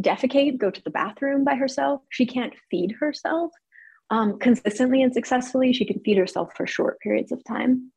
defecate, 0.00 0.56
go 0.56 0.70
to 0.70 0.82
the 0.84 0.90
bathroom 0.90 1.44
by 1.44 1.56
herself. 1.56 2.00
She 2.08 2.24
can't 2.24 2.54
feed 2.70 2.92
herself 2.98 3.50
um, 4.10 4.38
consistently 4.38 5.02
and 5.02 5.12
successfully. 5.12 5.72
She 5.72 5.84
can 5.84 6.00
feed 6.00 6.18
herself 6.18 6.50
for 6.56 6.66
short 6.66 7.00
periods 7.00 7.32
of 7.32 7.42
time. 7.44 7.92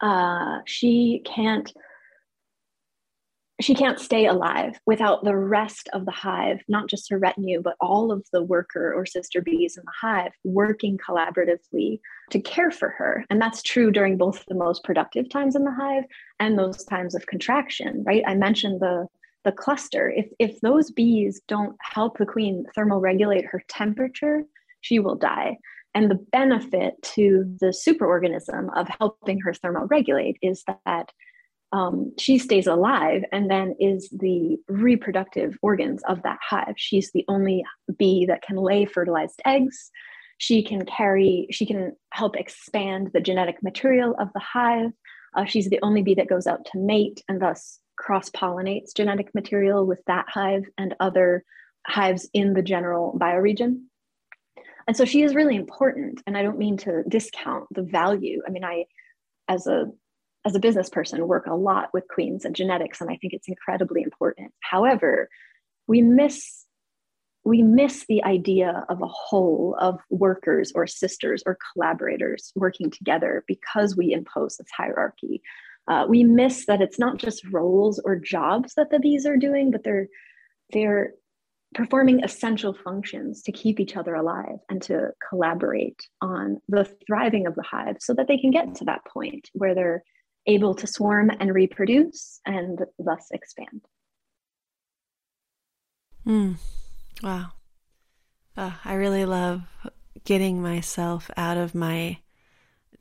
Uh, 0.00 0.58
she 0.66 1.22
can't 1.24 1.72
she 3.60 3.74
can't 3.74 3.98
stay 3.98 4.26
alive 4.26 4.78
without 4.86 5.24
the 5.24 5.36
rest 5.36 5.88
of 5.92 6.04
the 6.04 6.12
hive, 6.12 6.60
not 6.68 6.88
just 6.88 7.10
her 7.10 7.18
retinue, 7.18 7.60
but 7.60 7.74
all 7.80 8.12
of 8.12 8.24
the 8.32 8.42
worker 8.42 8.94
or 8.94 9.04
sister 9.04 9.42
bees 9.42 9.76
in 9.76 9.82
the 9.84 9.92
hive 10.00 10.32
working 10.44 10.96
collaboratively 10.96 11.98
to 12.30 12.40
care 12.40 12.70
for 12.70 12.90
her. 12.90 13.24
And 13.30 13.40
that's 13.40 13.62
true 13.62 13.90
during 13.90 14.16
both 14.16 14.44
the 14.46 14.54
most 14.54 14.84
productive 14.84 15.28
times 15.28 15.56
in 15.56 15.64
the 15.64 15.72
hive 15.72 16.04
and 16.38 16.56
those 16.56 16.84
times 16.84 17.16
of 17.16 17.26
contraction, 17.26 18.04
right? 18.06 18.22
I 18.26 18.34
mentioned 18.34 18.80
the 18.80 19.06
the 19.44 19.52
cluster. 19.52 20.10
If 20.10 20.28
if 20.38 20.60
those 20.60 20.90
bees 20.90 21.40
don't 21.48 21.76
help 21.80 22.18
the 22.18 22.26
queen 22.26 22.64
thermoregulate 22.76 23.46
her 23.46 23.62
temperature, 23.68 24.44
she 24.80 24.98
will 24.98 25.16
die. 25.16 25.58
And 25.94 26.10
the 26.10 26.24
benefit 26.32 26.94
to 27.14 27.44
the 27.60 27.68
superorganism 27.68 28.68
of 28.76 28.88
helping 28.98 29.40
her 29.40 29.52
thermoregulate 29.52 30.36
is 30.42 30.64
that 30.84 31.12
um, 31.72 32.12
she 32.18 32.38
stays 32.38 32.66
alive 32.66 33.24
and 33.32 33.50
then 33.50 33.74
is 33.78 34.08
the 34.10 34.56
reproductive 34.68 35.58
organs 35.60 36.02
of 36.08 36.22
that 36.22 36.38
hive. 36.42 36.74
She's 36.76 37.10
the 37.12 37.24
only 37.28 37.64
bee 37.98 38.26
that 38.26 38.42
can 38.42 38.56
lay 38.56 38.86
fertilized 38.86 39.40
eggs. 39.44 39.90
She 40.38 40.62
can 40.62 40.86
carry, 40.86 41.48
she 41.50 41.66
can 41.66 41.94
help 42.12 42.36
expand 42.36 43.10
the 43.12 43.20
genetic 43.20 43.62
material 43.62 44.14
of 44.18 44.28
the 44.32 44.40
hive. 44.40 44.92
Uh, 45.36 45.44
she's 45.44 45.68
the 45.68 45.80
only 45.82 46.02
bee 46.02 46.14
that 46.14 46.28
goes 46.28 46.46
out 46.46 46.64
to 46.66 46.78
mate 46.78 47.22
and 47.28 47.42
thus 47.42 47.80
cross 47.96 48.30
pollinates 48.30 48.94
genetic 48.94 49.34
material 49.34 49.84
with 49.84 50.02
that 50.06 50.26
hive 50.28 50.64
and 50.78 50.94
other 51.00 51.44
hives 51.86 52.28
in 52.32 52.54
the 52.54 52.62
general 52.62 53.18
bioregion. 53.20 53.80
And 54.88 54.96
so 54.96 55.04
she 55.04 55.22
is 55.22 55.34
really 55.34 55.54
important. 55.54 56.22
And 56.26 56.36
I 56.36 56.42
don't 56.42 56.58
mean 56.58 56.78
to 56.78 57.04
discount 57.06 57.66
the 57.70 57.82
value. 57.82 58.40
I 58.46 58.50
mean, 58.50 58.64
I, 58.64 58.86
as 59.46 59.66
a 59.66 59.84
as 60.46 60.54
a 60.54 60.60
business 60.60 60.88
person, 60.88 61.28
work 61.28 61.46
a 61.46 61.54
lot 61.54 61.90
with 61.92 62.08
queens 62.08 62.44
and 62.46 62.56
genetics, 62.56 63.00
and 63.00 63.10
I 63.10 63.16
think 63.16 63.34
it's 63.34 63.48
incredibly 63.48 64.02
important. 64.02 64.52
However, 64.60 65.28
we 65.86 66.00
miss 66.00 66.64
we 67.44 67.62
miss 67.62 68.06
the 68.08 68.24
idea 68.24 68.84
of 68.88 69.00
a 69.00 69.06
whole 69.06 69.76
of 69.80 70.00
workers 70.10 70.72
or 70.74 70.86
sisters 70.86 71.42
or 71.46 71.56
collaborators 71.72 72.52
working 72.54 72.90
together 72.90 73.44
because 73.46 73.96
we 73.96 74.12
impose 74.12 74.56
this 74.56 74.68
hierarchy. 74.76 75.42
Uh, 75.86 76.04
we 76.08 76.24
miss 76.24 76.66
that 76.66 76.82
it's 76.82 76.98
not 76.98 77.16
just 77.16 77.46
roles 77.46 78.00
or 78.04 78.16
jobs 78.16 78.74
that 78.74 78.90
the 78.90 78.98
bees 78.98 79.24
are 79.26 79.36
doing, 79.36 79.70
but 79.70 79.84
they're 79.84 80.08
they're 80.72 81.12
performing 81.74 82.24
essential 82.24 82.72
functions 82.72 83.42
to 83.42 83.52
keep 83.52 83.78
each 83.78 83.96
other 83.96 84.14
alive 84.14 84.58
and 84.70 84.80
to 84.82 85.10
collaborate 85.28 86.00
on 86.20 86.60
the 86.68 86.84
thriving 87.06 87.46
of 87.46 87.54
the 87.54 87.62
hive 87.62 87.96
so 88.00 88.14
that 88.14 88.26
they 88.26 88.38
can 88.38 88.50
get 88.50 88.74
to 88.74 88.84
that 88.84 89.04
point 89.04 89.50
where 89.52 89.74
they're 89.74 90.02
able 90.46 90.74
to 90.74 90.86
swarm 90.86 91.30
and 91.40 91.54
reproduce 91.54 92.40
and 92.46 92.80
thus 92.98 93.26
expand. 93.32 93.82
Mm. 96.26 96.56
Wow. 97.22 97.52
Uh, 98.56 98.72
I 98.84 98.94
really 98.94 99.24
love 99.24 99.62
getting 100.24 100.60
myself 100.60 101.30
out 101.36 101.56
of 101.56 101.74
my 101.74 102.18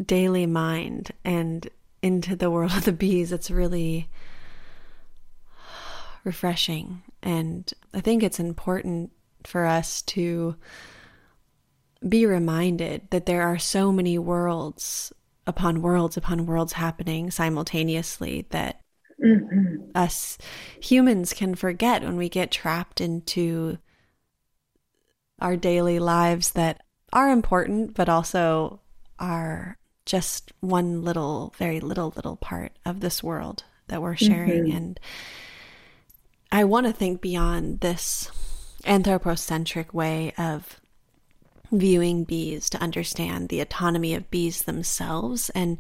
daily 0.04 0.46
mind 0.46 1.12
and 1.24 1.70
into 2.02 2.36
the 2.36 2.52
world 2.52 2.72
of 2.74 2.86
the 2.86 2.92
bees. 2.92 3.32
It's 3.32 3.50
really 3.50 4.10
refreshing. 6.28 7.02
And 7.24 7.74
I 7.94 8.02
think 8.02 8.22
it's 8.22 8.40
important 8.40 9.12
for 9.44 9.66
us 9.66 10.04
to 10.04 10.56
be 12.08 12.28
reminded 12.28 13.10
that 13.10 13.26
there 13.26 13.42
are 13.42 13.58
so 13.58 13.92
many 13.92 14.20
worlds 14.20 15.12
upon 15.48 15.82
worlds 15.82 16.18
upon 16.18 16.46
worlds 16.46 16.74
happening 16.74 17.32
simultaneously 17.32 18.46
that 18.50 18.82
mm-hmm. 19.24 19.78
us 19.96 20.38
humans 20.80 21.34
can 21.34 21.56
forget 21.56 22.04
when 22.04 22.18
we 22.18 22.30
get 22.30 22.52
trapped 22.52 23.02
into 23.02 23.78
our 25.40 25.56
daily 25.56 26.00
lives 26.00 26.52
that 26.52 26.84
are 27.14 27.30
important, 27.30 27.94
but 27.94 28.10
also 28.10 28.82
are 29.20 29.78
just 30.06 30.52
one 30.60 31.04
little, 31.04 31.54
very 31.58 31.80
little, 31.80 32.14
little 32.16 32.36
part 32.36 32.74
of 32.86 33.00
this 33.00 33.24
world 33.24 33.64
that 33.88 34.02
we're 34.02 34.16
sharing. 34.16 34.66
Mm-hmm. 34.66 34.78
And 34.78 35.00
I 36.52 36.64
want 36.64 36.88
to 36.88 36.94
think 36.94 37.22
beyond 37.22 37.82
this 37.82 38.32
anthropocentric 38.86 39.94
way 39.94 40.34
of 40.38 40.80
viewing 41.72 42.24
bees 42.24 42.70
to 42.70 42.82
understand 42.82 43.50
the 43.50 43.60
autonomy 43.60 44.14
of 44.14 44.32
bees 44.32 44.62
themselves 44.62 45.50
and 45.50 45.78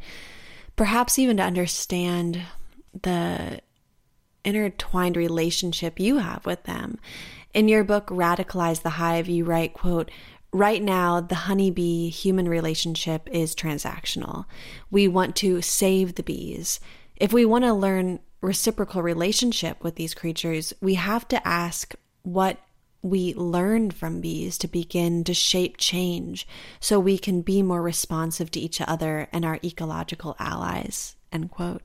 perhaps 0.76 1.18
even 1.18 1.38
to 1.38 1.44
understand 1.44 2.42
the 3.02 3.62
intertwined 4.44 5.16
relationship 5.16 6.00
you 6.00 6.18
have 6.18 6.46
with 6.46 6.64
them. 6.64 7.00
In 7.54 7.68
your 7.68 7.84
book 7.84 8.08
Radicalize 8.08 8.82
the 8.82 8.92
Hive, 8.92 9.28
you 9.28 9.46
write, 9.46 9.74
quote, 9.74 10.12
Right 10.54 10.82
now, 10.82 11.20
the 11.20 11.36
honeybee 11.36 12.10
human 12.10 12.48
relationship 12.48 13.28
is 13.32 13.54
transactional. 13.54 14.46
We 14.90 15.08
want 15.08 15.36
to 15.38 15.62
save 15.62 16.16
the 16.16 16.24
bees. 16.24 16.80
If 17.18 17.34
we 17.34 17.44
want 17.44 17.66
to 17.66 17.74
learn 17.74 18.20
reciprocal 18.42 19.02
relationship 19.02 19.84
with 19.84 19.96
these 19.96 20.14
creatures, 20.14 20.74
we 20.82 20.96
have 20.96 21.28
to 21.30 21.48
ask 21.48 21.96
what 22.24 22.60
we 23.02 23.34
learn 23.36 23.92
from 23.92 24.22
bees 24.22 24.58
to 24.58 24.68
begin 24.68 25.24
to 25.24 25.34
shape 25.34 25.78
change 25.78 26.48
so 26.80 27.00
we 27.00 27.18
can 27.18 27.42
be 27.42 27.62
more 27.62 27.82
responsive 27.82 28.52
to 28.52 28.60
each 28.60 28.82
other 28.82 29.28
and 29.32 29.46
our 29.46 29.60
ecological 29.64 30.36
allies 30.40 31.16
end 31.32 31.52
quote. 31.52 31.82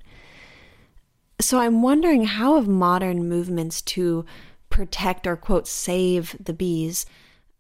So 1.41 1.59
i'm 1.59 1.83
wondering 1.83 2.25
how 2.25 2.57
have 2.57 2.69
modern 2.69 3.29
movements 3.29 3.83
to 3.83 4.25
protect 4.71 5.27
or 5.27 5.37
quote 5.37 5.69
save 5.69 6.37
the 6.43 6.53
bees 6.53 7.05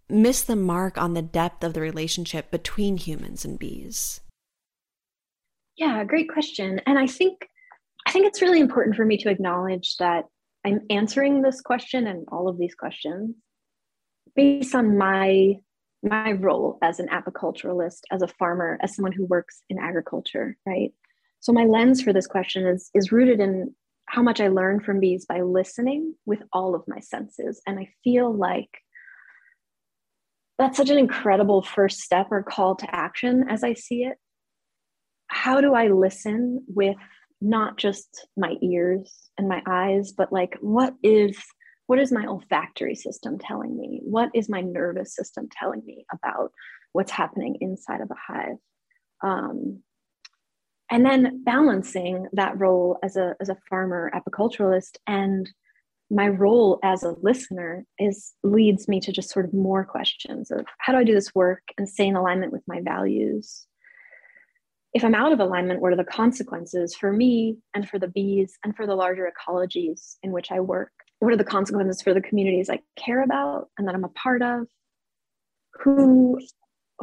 miss 0.08 0.42
the 0.42 0.56
mark 0.56 0.98
on 0.98 1.14
the 1.14 1.22
depth 1.22 1.62
of 1.64 1.74
the 1.74 1.80
relationship 1.80 2.50
between 2.50 2.96
humans 2.96 3.44
and 3.44 3.58
bees? 3.58 4.20
Yeah 5.76 6.04
great 6.04 6.28
question. 6.28 6.80
And 6.86 6.98
i 6.98 7.06
think 7.06 7.48
i 8.06 8.12
think 8.12 8.26
it's 8.26 8.42
really 8.42 8.60
important 8.60 8.96
for 8.96 9.04
me 9.04 9.16
to 9.16 9.28
acknowledge 9.28 9.96
that 9.98 10.24
I'm 10.64 10.80
answering 10.90 11.42
this 11.42 11.60
question 11.60 12.06
and 12.06 12.24
all 12.30 12.48
of 12.48 12.58
these 12.58 12.74
questions 12.74 13.34
based 14.34 14.74
on 14.74 14.96
my 14.96 15.56
my 16.04 16.32
role 16.32 16.78
as 16.82 16.98
an 16.98 17.06
apiculturalist, 17.10 18.00
as 18.10 18.22
a 18.22 18.28
farmer, 18.28 18.76
as 18.82 18.96
someone 18.96 19.12
who 19.12 19.24
works 19.26 19.62
in 19.70 19.78
agriculture, 19.78 20.56
right? 20.66 20.92
So 21.38 21.52
my 21.52 21.64
lens 21.64 22.02
for 22.02 22.12
this 22.12 22.26
question 22.26 22.66
is 22.66 22.90
is 22.94 23.12
rooted 23.12 23.40
in 23.40 23.74
how 24.06 24.22
much 24.22 24.40
I 24.40 24.48
learn 24.48 24.80
from 24.80 25.00
bees 25.00 25.26
by 25.26 25.42
listening 25.42 26.14
with 26.26 26.42
all 26.52 26.74
of 26.74 26.82
my 26.86 27.00
senses. 27.00 27.62
And 27.66 27.78
I 27.78 27.88
feel 28.04 28.34
like 28.34 28.68
that's 30.58 30.76
such 30.76 30.90
an 30.90 30.98
incredible 30.98 31.62
first 31.62 32.00
step 32.00 32.28
or 32.30 32.42
call 32.42 32.76
to 32.76 32.94
action 32.94 33.46
as 33.48 33.64
I 33.64 33.74
see 33.74 34.04
it. 34.04 34.16
How 35.28 35.60
do 35.60 35.74
I 35.74 35.88
listen 35.88 36.64
with 36.68 36.96
not 37.42 37.76
just 37.76 38.26
my 38.36 38.56
ears 38.62 39.30
and 39.36 39.48
my 39.48 39.62
eyes, 39.66 40.12
but 40.12 40.32
like 40.32 40.56
what 40.60 40.94
is 41.02 41.36
what 41.86 41.98
is 41.98 42.12
my 42.12 42.24
olfactory 42.26 42.94
system 42.94 43.38
telling 43.38 43.76
me? 43.76 44.00
What 44.02 44.30
is 44.34 44.48
my 44.48 44.60
nervous 44.60 45.14
system 45.14 45.48
telling 45.50 45.82
me 45.84 46.06
about 46.12 46.52
what's 46.92 47.10
happening 47.10 47.58
inside 47.60 48.00
of 48.00 48.10
a 48.10 48.32
hive? 48.32 48.56
Um, 49.22 49.82
and 50.90 51.04
then 51.04 51.42
balancing 51.42 52.28
that 52.32 52.58
role 52.58 52.98
as 53.02 53.16
a, 53.16 53.34
as 53.40 53.48
a 53.48 53.58
farmer 53.68 54.10
apiculturalist 54.14 54.98
and 55.06 55.50
my 56.10 56.28
role 56.28 56.78
as 56.84 57.02
a 57.02 57.14
listener 57.22 57.86
is 57.98 58.34
leads 58.42 58.86
me 58.86 59.00
to 59.00 59.12
just 59.12 59.30
sort 59.30 59.46
of 59.46 59.54
more 59.54 59.84
questions 59.84 60.50
of 60.50 60.66
how 60.78 60.92
do 60.92 60.98
I 60.98 61.04
do 61.04 61.14
this 61.14 61.34
work 61.34 61.62
and 61.78 61.88
stay 61.88 62.06
in 62.06 62.16
alignment 62.16 62.52
with 62.52 62.62
my 62.66 62.80
values? 62.82 63.66
If 64.94 65.04
I'm 65.04 65.14
out 65.14 65.32
of 65.32 65.40
alignment, 65.40 65.80
what 65.80 65.92
are 65.92 65.96
the 65.96 66.04
consequences 66.04 66.94
for 66.94 67.12
me 67.12 67.56
and 67.74 67.88
for 67.88 67.98
the 67.98 68.08
bees 68.08 68.58
and 68.62 68.76
for 68.76 68.86
the 68.86 68.94
larger 68.94 69.30
ecologies 69.30 70.16
in 70.22 70.32
which 70.32 70.52
I 70.52 70.60
work? 70.60 70.92
What 71.20 71.32
are 71.32 71.36
the 71.36 71.44
consequences 71.44 72.02
for 72.02 72.12
the 72.12 72.20
communities 72.20 72.68
I 72.68 72.80
care 72.96 73.22
about 73.22 73.68
and 73.78 73.88
that 73.88 73.94
I'm 73.94 74.04
a 74.04 74.08
part 74.10 74.42
of? 74.42 74.66
Who 75.82 76.38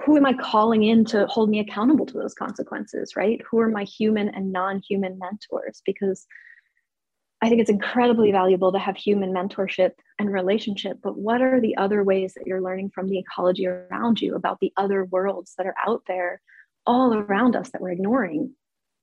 who 0.06 0.18
am 0.18 0.26
I 0.26 0.34
calling 0.34 0.84
in 0.84 1.04
to 1.06 1.26
hold 1.28 1.50
me 1.50 1.60
accountable 1.60 2.06
to 2.06 2.14
those 2.14 2.34
consequences, 2.34 3.16
right? 3.16 3.42
Who 3.50 3.60
are 3.60 3.70
my 3.70 3.84
human 3.84 4.30
and 4.30 4.52
non 4.52 4.82
human 4.88 5.20
mentors? 5.20 5.82
Because 5.86 6.26
I 7.42 7.48
think 7.48 7.62
it's 7.62 7.70
incredibly 7.70 8.32
valuable 8.32 8.72
to 8.72 8.80
have 8.80 8.98
human 8.98 9.34
mentorship 9.34 9.92
and 10.20 10.32
relationship, 10.32 10.98
but 11.02 11.18
what 11.18 11.42
are 11.42 11.62
the 11.62 11.78
other 11.78 12.04
ways 12.04 12.34
that 12.34 12.46
you're 12.46 12.62
learning 12.62 12.92
from 12.94 13.08
the 13.08 13.18
ecology 13.18 13.66
around 13.66 14.20
you 14.20 14.36
about 14.36 14.60
the 14.60 14.74
other 14.76 15.06
worlds 15.06 15.54
that 15.58 15.66
are 15.66 15.76
out 15.86 16.04
there 16.08 16.42
all 16.86 17.14
around 17.14 17.56
us 17.56 17.70
that 17.72 17.82
we're 17.82 17.92
ignoring 17.92 18.54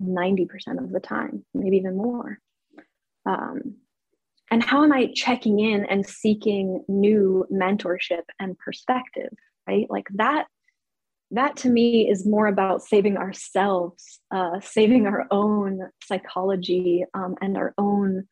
90% 0.03 0.49
of 0.79 0.93
the 0.93 1.01
time, 1.01 1.45
maybe 1.55 1.77
even 1.77 1.97
more? 1.97 2.39
Um, 3.25 3.77
and 4.51 4.63
how 4.63 4.85
am 4.85 4.93
I 4.93 5.11
checking 5.15 5.59
in 5.59 5.85
and 5.87 6.07
seeking 6.07 6.85
new 6.89 7.47
mentorship 7.53 8.23
and 8.39 8.59
perspective, 8.59 9.33
right? 9.67 9.87
Like 9.91 10.07
that 10.15 10.47
that 11.33 11.57
to 11.57 11.69
me 11.69 12.09
is 12.09 12.25
more 12.25 12.47
about 12.47 12.83
saving 12.83 13.17
ourselves, 13.17 14.21
uh, 14.33 14.61
saving 14.61 15.09
our 15.09 15.27
own 15.33 15.91
psychology 16.05 17.05
um, 17.15 17.35
and 17.41 17.57
our 17.57 17.75
own 17.79 18.29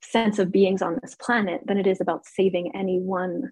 sense 0.00 0.38
of 0.38 0.52
beings 0.52 0.80
on 0.80 0.98
this 1.02 1.16
planet 1.16 1.62
than 1.66 1.76
it 1.76 1.88
is 1.88 2.00
about 2.00 2.24
saving 2.24 2.70
any 2.74 3.00
one 3.00 3.50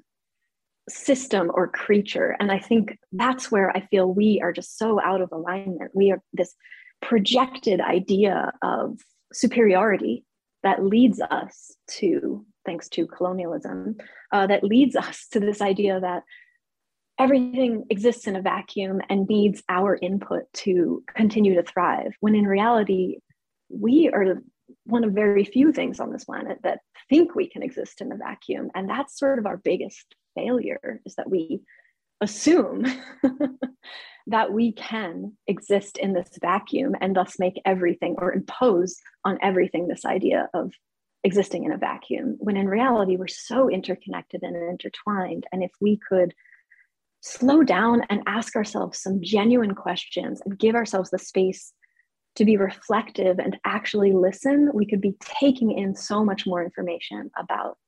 system 0.88 1.50
or 1.54 1.68
creature. 1.68 2.36
And 2.40 2.52
I 2.52 2.58
think 2.58 2.98
that's 3.12 3.50
where 3.50 3.70
I 3.76 3.80
feel 3.90 4.12
we 4.12 4.40
are 4.42 4.52
just 4.52 4.78
so 4.78 5.00
out 5.00 5.20
of 5.20 5.32
alignment. 5.32 5.90
We 5.94 6.10
are 6.12 6.22
this 6.32 6.54
projected 7.00 7.80
idea 7.80 8.52
of 8.62 8.98
superiority 9.32 10.24
that 10.62 10.84
leads 10.84 11.20
us 11.20 11.74
to, 11.98 12.44
thanks 12.64 12.88
to 12.90 13.06
colonialism, 13.06 13.96
uh, 14.32 14.46
that 14.46 14.64
leads 14.64 14.96
us 14.96 15.26
to 15.32 15.40
this 15.40 15.60
idea 15.60 16.00
that 16.00 16.22
everything 17.18 17.84
exists 17.90 18.26
in 18.26 18.36
a 18.36 18.42
vacuum 18.42 19.00
and 19.08 19.28
needs 19.28 19.62
our 19.68 19.96
input 20.00 20.44
to 20.52 21.02
continue 21.14 21.54
to 21.54 21.62
thrive 21.62 22.12
when 22.20 22.34
in 22.34 22.44
reality 22.44 23.18
we 23.68 24.10
are 24.12 24.42
one 24.84 25.04
of 25.04 25.12
very 25.12 25.44
few 25.44 25.72
things 25.72 26.00
on 26.00 26.12
this 26.12 26.24
planet 26.24 26.58
that 26.64 26.80
think 27.08 27.34
we 27.34 27.48
can 27.48 27.62
exist 27.62 28.00
in 28.00 28.10
a 28.10 28.16
vacuum 28.16 28.68
and 28.74 28.90
that's 28.90 29.18
sort 29.18 29.38
of 29.38 29.46
our 29.46 29.58
biggest 29.58 30.16
failure 30.34 31.00
is 31.04 31.14
that 31.16 31.30
we 31.30 31.60
assume 32.20 32.84
that 34.26 34.52
we 34.52 34.72
can 34.72 35.32
exist 35.46 35.98
in 35.98 36.12
this 36.12 36.38
vacuum 36.40 36.94
and 37.00 37.14
thus 37.14 37.38
make 37.38 37.60
everything 37.64 38.14
or 38.18 38.32
impose 38.32 38.96
on 39.24 39.38
everything 39.42 39.86
this 39.86 40.04
idea 40.04 40.48
of 40.54 40.72
existing 41.24 41.64
in 41.64 41.72
a 41.72 41.78
vacuum 41.78 42.36
when 42.38 42.56
in 42.56 42.68
reality 42.68 43.16
we're 43.16 43.26
so 43.26 43.68
interconnected 43.68 44.42
and 44.42 44.56
intertwined. 44.56 45.44
And 45.52 45.62
if 45.62 45.70
we 45.80 45.98
could 46.08 46.34
slow 47.20 47.62
down 47.62 48.02
and 48.10 48.22
ask 48.26 48.54
ourselves 48.56 49.00
some 49.00 49.20
genuine 49.22 49.74
questions 49.74 50.42
and 50.44 50.58
give 50.58 50.74
ourselves 50.74 51.10
the 51.10 51.18
space 51.18 51.72
to 52.36 52.44
be 52.44 52.56
reflective 52.56 53.38
and 53.38 53.56
actually 53.64 54.12
listen, 54.12 54.70
we 54.74 54.84
could 54.86 55.00
be 55.00 55.16
taking 55.20 55.70
in 55.70 55.94
so 55.94 56.24
much 56.24 56.46
more 56.46 56.62
information 56.62 57.30
about 57.38 57.78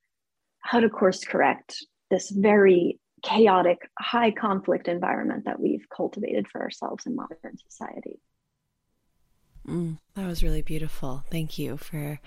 how 0.61 0.81
to 0.81 0.89
course 0.89 1.25
correct 1.25 1.85
this 2.11 2.31
very 2.31 2.99
chaotic, 3.23 3.79
high 3.99 4.31
conflict 4.31 4.89
environment 4.89 5.45
that 5.45 5.61
we've 5.61 5.87
cultivated 5.95 6.47
for 6.51 6.63
ourselves 6.63 7.07
in 7.07 7.17
modern 7.17 7.57
society. 7.69 8.21
Mm, 9.67 9.99
that 10.15 10.27
was 10.27 10.43
really 10.43 10.63
beautiful. 10.63 11.25
Thank 11.31 11.59
you 11.59 11.77
for 11.77 12.21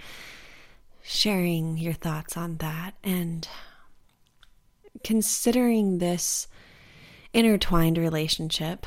sharing 1.02 1.78
your 1.78 1.94
thoughts 1.94 2.36
on 2.36 2.58
that 2.58 2.96
and 3.04 3.48
considering 5.04 6.00
this 6.00 6.48
intertwined 7.34 7.98
relationship, 7.98 8.86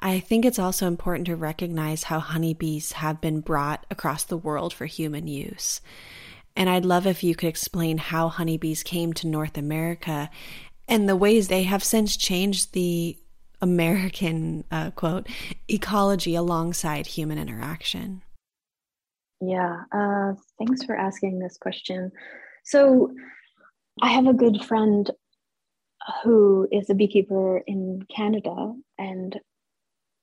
I 0.00 0.20
think 0.20 0.44
it's 0.44 0.58
also 0.58 0.86
important 0.86 1.26
to 1.26 1.36
recognize 1.36 2.04
how 2.04 2.18
honeybees 2.18 2.92
have 2.92 3.20
been 3.20 3.40
brought 3.40 3.86
across 3.90 4.24
the 4.24 4.36
world 4.36 4.74
for 4.74 4.86
human 4.86 5.26
use. 5.26 5.80
And 6.56 6.70
I'd 6.70 6.84
love 6.84 7.06
if 7.06 7.24
you 7.24 7.34
could 7.34 7.48
explain 7.48 7.98
how 7.98 8.28
honeybees 8.28 8.82
came 8.82 9.12
to 9.14 9.26
North 9.26 9.58
America 9.58 10.30
and 10.88 11.08
the 11.08 11.16
ways 11.16 11.48
they 11.48 11.64
have 11.64 11.82
since 11.82 12.16
changed 12.16 12.72
the 12.72 13.18
American, 13.60 14.64
uh, 14.70 14.90
quote, 14.90 15.26
ecology 15.68 16.34
alongside 16.34 17.06
human 17.06 17.38
interaction. 17.38 18.22
Yeah, 19.40 19.82
uh, 19.92 20.34
thanks 20.58 20.84
for 20.84 20.96
asking 20.96 21.38
this 21.38 21.56
question. 21.56 22.12
So, 22.64 23.12
I 24.02 24.10
have 24.10 24.26
a 24.26 24.34
good 24.34 24.64
friend 24.64 25.10
who 26.22 26.68
is 26.70 26.90
a 26.90 26.94
beekeeper 26.94 27.62
in 27.66 28.02
Canada 28.14 28.72
and 28.98 29.38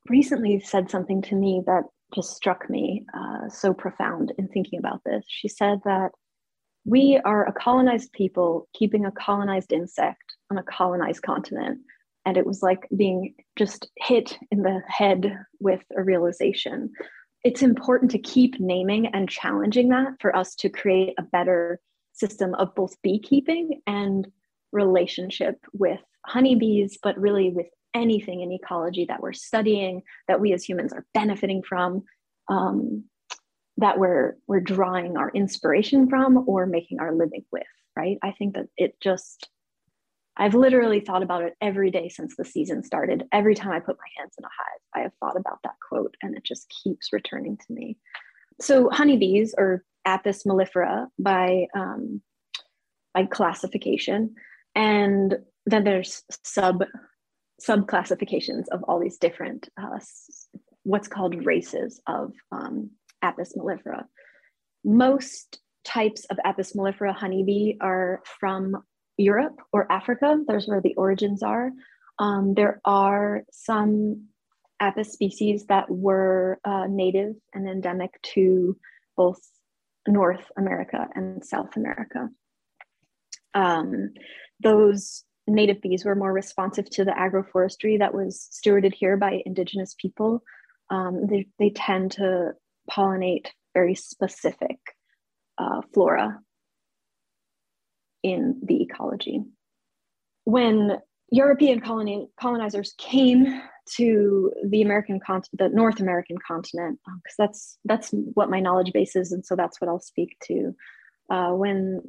recently 0.09 0.59
said 0.59 0.89
something 0.89 1.21
to 1.23 1.35
me 1.35 1.63
that 1.65 1.83
just 2.13 2.35
struck 2.35 2.69
me 2.69 3.05
uh, 3.17 3.49
so 3.49 3.73
profound 3.73 4.33
in 4.37 4.47
thinking 4.49 4.79
about 4.79 5.01
this. 5.05 5.23
She 5.27 5.47
said 5.47 5.79
that 5.85 6.11
we 6.85 7.19
are 7.25 7.45
a 7.45 7.53
colonized 7.53 8.11
people 8.13 8.67
keeping 8.73 9.05
a 9.05 9.11
colonized 9.11 9.71
insect 9.71 10.35
on 10.49 10.57
a 10.57 10.63
colonized 10.63 11.21
continent. 11.21 11.79
And 12.25 12.37
it 12.37 12.45
was 12.45 12.61
like 12.61 12.87
being 12.95 13.33
just 13.57 13.89
hit 13.97 14.37
in 14.51 14.61
the 14.61 14.81
head 14.87 15.37
with 15.59 15.83
a 15.95 16.03
realization. 16.03 16.91
It's 17.43 17.63
important 17.63 18.11
to 18.11 18.19
keep 18.19 18.59
naming 18.59 19.07
and 19.07 19.29
challenging 19.29 19.89
that 19.89 20.13
for 20.19 20.35
us 20.35 20.53
to 20.55 20.69
create 20.69 21.15
a 21.17 21.23
better 21.23 21.79
system 22.13 22.53
of 22.55 22.75
both 22.75 23.01
beekeeping 23.01 23.81
and 23.87 24.27
relationship 24.71 25.55
with 25.73 25.99
honeybees, 26.25 26.99
but 27.01 27.17
really 27.17 27.49
with 27.49 27.67
anything 27.93 28.41
in 28.41 28.51
ecology 28.51 29.05
that 29.05 29.21
we're 29.21 29.33
studying, 29.33 30.03
that 30.27 30.39
we 30.39 30.53
as 30.53 30.63
humans 30.63 30.93
are 30.93 31.05
benefiting 31.13 31.63
from, 31.63 32.03
um, 32.47 33.03
that 33.77 33.97
we're 33.97 34.37
we're 34.47 34.59
drawing 34.59 35.17
our 35.17 35.29
inspiration 35.31 36.09
from 36.09 36.45
or 36.47 36.65
making 36.65 36.99
our 36.99 37.13
living 37.13 37.45
with. 37.51 37.63
Right? 37.95 38.17
I 38.23 38.31
think 38.31 38.55
that 38.55 38.67
it 38.77 38.95
just 39.01 39.49
I've 40.37 40.55
literally 40.55 41.01
thought 41.01 41.23
about 41.23 41.43
it 41.43 41.55
every 41.61 41.91
day 41.91 42.09
since 42.09 42.35
the 42.35 42.45
season 42.45 42.83
started. 42.83 43.27
Every 43.31 43.53
time 43.53 43.71
I 43.71 43.79
put 43.79 43.97
my 43.97 44.21
hands 44.21 44.33
in 44.37 44.45
a 44.45 44.47
hive, 44.47 44.81
I 44.95 44.99
have 45.01 45.13
thought 45.19 45.37
about 45.37 45.59
that 45.63 45.75
quote, 45.87 46.15
and 46.21 46.35
it 46.35 46.43
just 46.43 46.73
keeps 46.83 47.11
returning 47.11 47.57
to 47.57 47.73
me. 47.73 47.97
So 48.59 48.89
honeybees, 48.89 49.53
or 49.57 49.83
Apis 50.05 50.43
mellifera, 50.43 51.07
by 51.19 51.67
um, 51.75 52.21
by 53.13 53.25
classification, 53.25 54.35
and 54.73 55.35
then 55.65 55.83
there's 55.83 56.23
sub 56.43 56.85
sub 57.59 57.87
classifications 57.87 58.67
of 58.69 58.83
all 58.83 58.99
these 58.99 59.17
different 59.17 59.69
uh, 59.79 59.99
what's 60.83 61.07
called 61.07 61.45
races 61.45 62.01
of 62.07 62.33
um, 62.51 62.89
Apis 63.21 63.53
mellifera. 63.57 64.05
Most 64.83 65.59
types 65.83 66.25
of 66.25 66.37
Apis 66.43 66.73
mellifera 66.73 67.13
honeybee 67.15 67.77
are 67.81 68.21
from 68.39 68.83
Europe 69.17 69.59
or 69.71 69.91
Africa. 69.91 70.39
There's 70.47 70.67
where 70.67 70.81
the 70.81 70.95
origins 70.95 71.43
are. 71.43 71.71
Um, 72.19 72.53
there 72.53 72.81
are 72.85 73.43
some 73.51 74.27
Apis 74.79 75.13
species 75.13 75.65
that 75.67 75.89
were 75.89 76.59
uh, 76.65 76.87
native 76.87 77.35
and 77.53 77.67
endemic 77.67 78.19
to 78.33 78.77
both 79.15 79.39
North 80.07 80.51
America 80.57 81.07
and 81.13 81.45
South 81.45 81.75
America. 81.75 82.29
Um, 83.53 84.13
those 84.61 85.23
native 85.47 85.81
bees 85.81 86.05
were 86.05 86.15
more 86.15 86.33
responsive 86.33 86.89
to 86.91 87.05
the 87.05 87.11
agroforestry 87.11 87.99
that 87.99 88.13
was 88.13 88.47
stewarded 88.51 88.93
here 88.93 89.17
by 89.17 89.41
indigenous 89.45 89.95
people. 89.99 90.43
Um, 90.89 91.27
they, 91.27 91.47
they 91.59 91.69
tend 91.69 92.11
to 92.13 92.51
pollinate 92.91 93.47
very 93.73 93.95
specific 93.95 94.77
uh, 95.57 95.81
flora 95.93 96.39
in 98.23 98.59
the 98.63 98.81
ecology. 98.81 99.41
When 100.43 100.97
European 101.29 101.79
coloni- 101.79 102.27
colonizers 102.39 102.93
came 102.97 103.61
to 103.95 104.51
the 104.67 104.81
American 104.81 105.19
the 105.53 105.69
North 105.69 105.99
American 105.99 106.37
continent, 106.45 106.99
because 107.05 107.35
um, 107.39 107.45
that's 107.45 107.77
that's 107.85 108.09
what 108.33 108.49
my 108.49 108.59
knowledge 108.59 108.91
base 108.93 109.15
is, 109.15 109.31
and 109.31 109.45
so 109.45 109.55
that's 109.55 109.79
what 109.79 109.89
I'll 109.89 109.99
speak 109.99 110.37
to. 110.47 110.75
Uh, 111.29 111.51
when 111.51 112.01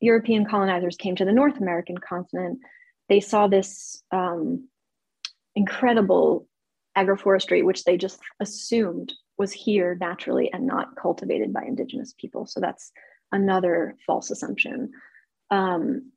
European 0.00 0.46
colonizers 0.46 0.96
came 0.96 1.16
to 1.16 1.24
the 1.24 1.32
North 1.32 1.58
American 1.58 1.98
continent, 1.98 2.60
they 3.08 3.20
saw 3.20 3.48
this 3.48 4.02
um, 4.12 4.68
incredible 5.56 6.46
agroforestry, 6.96 7.64
which 7.64 7.84
they 7.84 7.96
just 7.96 8.20
assumed 8.40 9.12
was 9.40 9.52
here 9.52 9.96
naturally 9.98 10.52
and 10.52 10.66
not 10.66 10.94
cultivated 10.96 11.50
by 11.50 11.62
indigenous 11.62 12.12
people. 12.12 12.44
So 12.44 12.60
that's 12.60 12.92
another 13.32 13.96
false 14.06 14.30
assumption. 14.30 14.90
Um, 15.50 16.12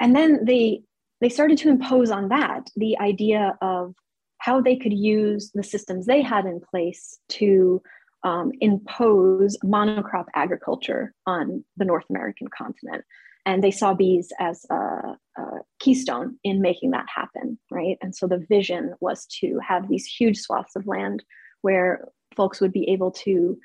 and 0.00 0.16
then 0.16 0.46
they 0.46 0.82
they 1.20 1.28
started 1.28 1.58
to 1.58 1.68
impose 1.68 2.10
on 2.10 2.28
that 2.28 2.68
the 2.76 2.98
idea 2.98 3.56
of 3.60 3.94
how 4.38 4.60
they 4.60 4.76
could 4.76 4.92
use 4.92 5.50
the 5.54 5.62
systems 5.62 6.06
they 6.06 6.22
had 6.22 6.46
in 6.46 6.60
place 6.60 7.18
to 7.28 7.82
um, 8.22 8.52
impose 8.60 9.56
monocrop 9.62 10.26
agriculture 10.34 11.12
on 11.26 11.62
the 11.76 11.84
North 11.84 12.04
American 12.08 12.48
continent. 12.48 13.04
And 13.44 13.62
they 13.62 13.70
saw 13.70 13.94
bees 13.94 14.32
as 14.40 14.64
a, 14.70 14.74
a, 14.74 15.42
keystone 15.78 16.36
in 16.42 16.60
making 16.60 16.90
that 16.90 17.06
happen, 17.14 17.58
right? 17.70 17.96
And 18.02 18.14
so 18.14 18.26
the 18.26 18.44
vision 18.48 18.94
was 19.00 19.26
to 19.40 19.58
have 19.66 19.88
these 19.88 20.06
huge 20.06 20.38
swaths 20.38 20.74
of 20.74 20.86
land 20.86 21.22
where 21.66 22.04
folks 22.36 22.60
would 22.60 22.72
be 22.72 22.88
able 22.90 23.10
to 23.10 23.58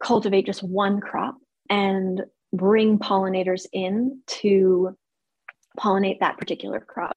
cultivate 0.00 0.46
just 0.46 0.62
one 0.62 1.00
crop 1.00 1.34
and 1.68 2.22
bring 2.52 2.96
pollinators 2.96 3.66
in 3.72 4.22
to 4.28 4.96
pollinate 5.76 6.20
that 6.20 6.38
particular 6.38 6.78
crop. 6.78 7.16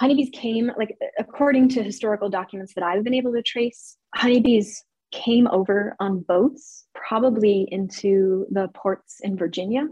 Honeybees 0.00 0.30
came, 0.32 0.72
like, 0.76 0.96
according 1.20 1.68
to 1.68 1.84
historical 1.84 2.28
documents 2.28 2.74
that 2.74 2.82
I've 2.82 3.04
been 3.04 3.14
able 3.14 3.32
to 3.34 3.42
trace, 3.42 3.96
honeybees 4.16 4.82
came 5.12 5.46
over 5.46 5.94
on 6.00 6.24
boats, 6.26 6.86
probably 6.96 7.68
into 7.70 8.44
the 8.50 8.66
ports 8.74 9.18
in 9.22 9.36
Virginia. 9.36 9.86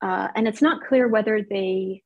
Uh, 0.00 0.28
and 0.34 0.48
it's 0.48 0.62
not 0.62 0.86
clear 0.88 1.08
whether 1.08 1.42
they 1.42 2.02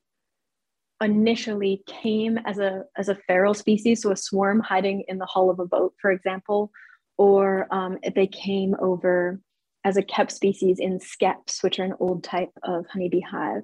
initially 1.02 1.82
came 1.86 2.38
as 2.38 2.58
a 2.58 2.84
as 2.96 3.08
a 3.08 3.14
feral 3.26 3.54
species, 3.54 4.02
so 4.02 4.10
a 4.10 4.16
swarm 4.16 4.60
hiding 4.60 5.04
in 5.08 5.18
the 5.18 5.26
hull 5.26 5.50
of 5.50 5.58
a 5.58 5.66
boat, 5.66 5.94
for 6.00 6.10
example, 6.10 6.70
or 7.18 7.66
um, 7.70 7.98
they 8.14 8.26
came 8.26 8.74
over 8.80 9.40
as 9.84 9.96
a 9.96 10.02
kept 10.02 10.32
species 10.32 10.78
in 10.78 10.98
skeps, 10.98 11.62
which 11.62 11.78
are 11.78 11.84
an 11.84 11.94
old 11.98 12.22
type 12.22 12.52
of 12.62 12.86
honeybee 12.86 13.20
hive. 13.20 13.62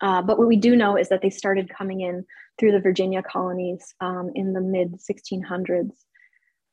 Uh, 0.00 0.22
but 0.22 0.38
what 0.38 0.48
we 0.48 0.56
do 0.56 0.74
know 0.74 0.96
is 0.96 1.08
that 1.08 1.22
they 1.22 1.30
started 1.30 1.70
coming 1.72 2.00
in 2.00 2.24
through 2.58 2.72
the 2.72 2.80
Virginia 2.80 3.22
colonies 3.22 3.94
um, 4.00 4.30
in 4.34 4.52
the 4.52 4.60
mid 4.60 4.94
1600s. 4.98 5.92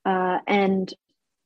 Uh, 0.06 0.40
and 0.48 0.94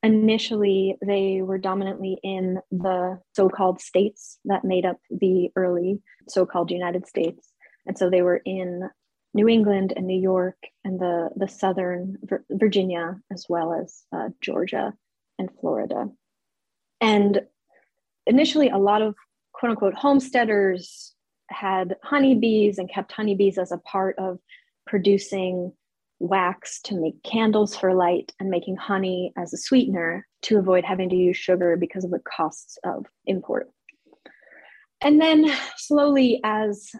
initially, 0.01 0.97
they 1.05 1.41
were 1.41 1.57
dominantly 1.57 2.17
in 2.23 2.59
the 2.71 3.19
so 3.33 3.49
called 3.49 3.81
states 3.81 4.39
that 4.45 4.63
made 4.63 4.85
up 4.85 4.97
the 5.09 5.49
early 5.55 6.01
so 6.29 6.45
called 6.45 6.71
United 6.71 7.07
States. 7.07 7.52
And 7.85 7.97
so 7.97 8.09
they 8.09 8.21
were 8.21 8.41
in 8.45 8.89
New 9.33 9.47
England 9.47 9.93
and 9.95 10.05
New 10.05 10.19
York 10.19 10.57
and 10.83 10.99
the, 10.99 11.29
the 11.35 11.47
southern 11.47 12.17
Virginia, 12.51 13.19
as 13.31 13.45
well 13.49 13.73
as 13.73 14.03
uh, 14.15 14.29
Georgia 14.41 14.93
and 15.39 15.49
Florida. 15.59 16.07
And 17.01 17.41
initially, 18.25 18.69
a 18.69 18.77
lot 18.77 19.01
of 19.01 19.15
quote 19.53 19.71
unquote 19.71 19.95
homesteaders 19.95 21.13
had 21.49 21.95
honeybees 22.03 22.77
and 22.77 22.89
kept 22.89 23.11
honeybees 23.11 23.57
as 23.57 23.71
a 23.71 23.77
part 23.79 24.17
of 24.17 24.39
producing 24.87 25.73
wax 26.19 26.79
to 26.81 26.95
make 26.95 27.21
candles 27.23 27.75
for 27.75 27.93
light 27.93 28.31
and 28.39 28.49
making 28.49 28.77
honey 28.77 29.33
as 29.37 29.53
a 29.53 29.57
sweetener 29.57 30.25
to 30.41 30.57
avoid 30.57 30.85
having 30.85 31.09
to 31.09 31.15
use 31.15 31.35
sugar 31.35 31.75
because 31.75 32.05
of 32.05 32.11
the 32.11 32.19
costs 32.19 32.77
of 32.85 33.05
import. 33.25 33.69
And 35.01 35.19
then 35.19 35.51
slowly, 35.75 36.39
as 36.45 36.91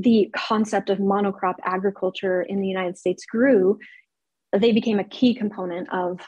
the 0.00 0.30
concept 0.34 0.88
of 0.88 0.98
monocrop 0.98 1.56
agriculture 1.64 2.42
in 2.42 2.60
the 2.60 2.68
United 2.68 2.96
States 2.96 3.24
grew, 3.26 3.78
they 4.56 4.72
became 4.72 4.98
a 4.98 5.04
key 5.04 5.34
component 5.34 5.92
of 5.92 6.20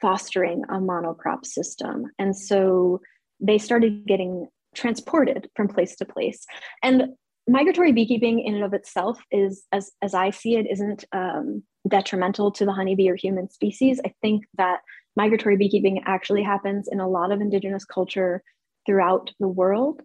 fostering 0.00 0.62
a 0.68 0.74
monocrop 0.74 1.44
system. 1.44 2.04
And 2.18 2.36
so 2.36 3.00
they 3.40 3.58
started 3.58 4.06
getting 4.06 4.48
transported 4.74 5.48
from 5.56 5.68
place 5.68 5.96
to 5.96 6.04
place. 6.04 6.46
And 6.82 7.14
migratory 7.48 7.92
beekeeping 7.92 8.40
in 8.40 8.54
and 8.54 8.64
of 8.64 8.74
itself 8.74 9.18
is, 9.30 9.64
as, 9.72 9.90
as 10.02 10.14
I 10.14 10.30
see 10.30 10.56
it, 10.56 10.66
isn't 10.70 11.04
um, 11.12 11.62
detrimental 11.88 12.52
to 12.52 12.64
the 12.64 12.72
honeybee 12.72 13.08
or 13.08 13.16
human 13.16 13.50
species. 13.50 14.00
I 14.04 14.12
think 14.22 14.44
that 14.58 14.80
migratory 15.16 15.56
beekeeping 15.56 16.02
actually 16.06 16.42
happens 16.42 16.88
in 16.90 17.00
a 17.00 17.08
lot 17.08 17.32
of 17.32 17.40
indigenous 17.40 17.84
culture 17.84 18.42
throughout 18.84 19.32
the 19.40 19.48
world 19.48 20.02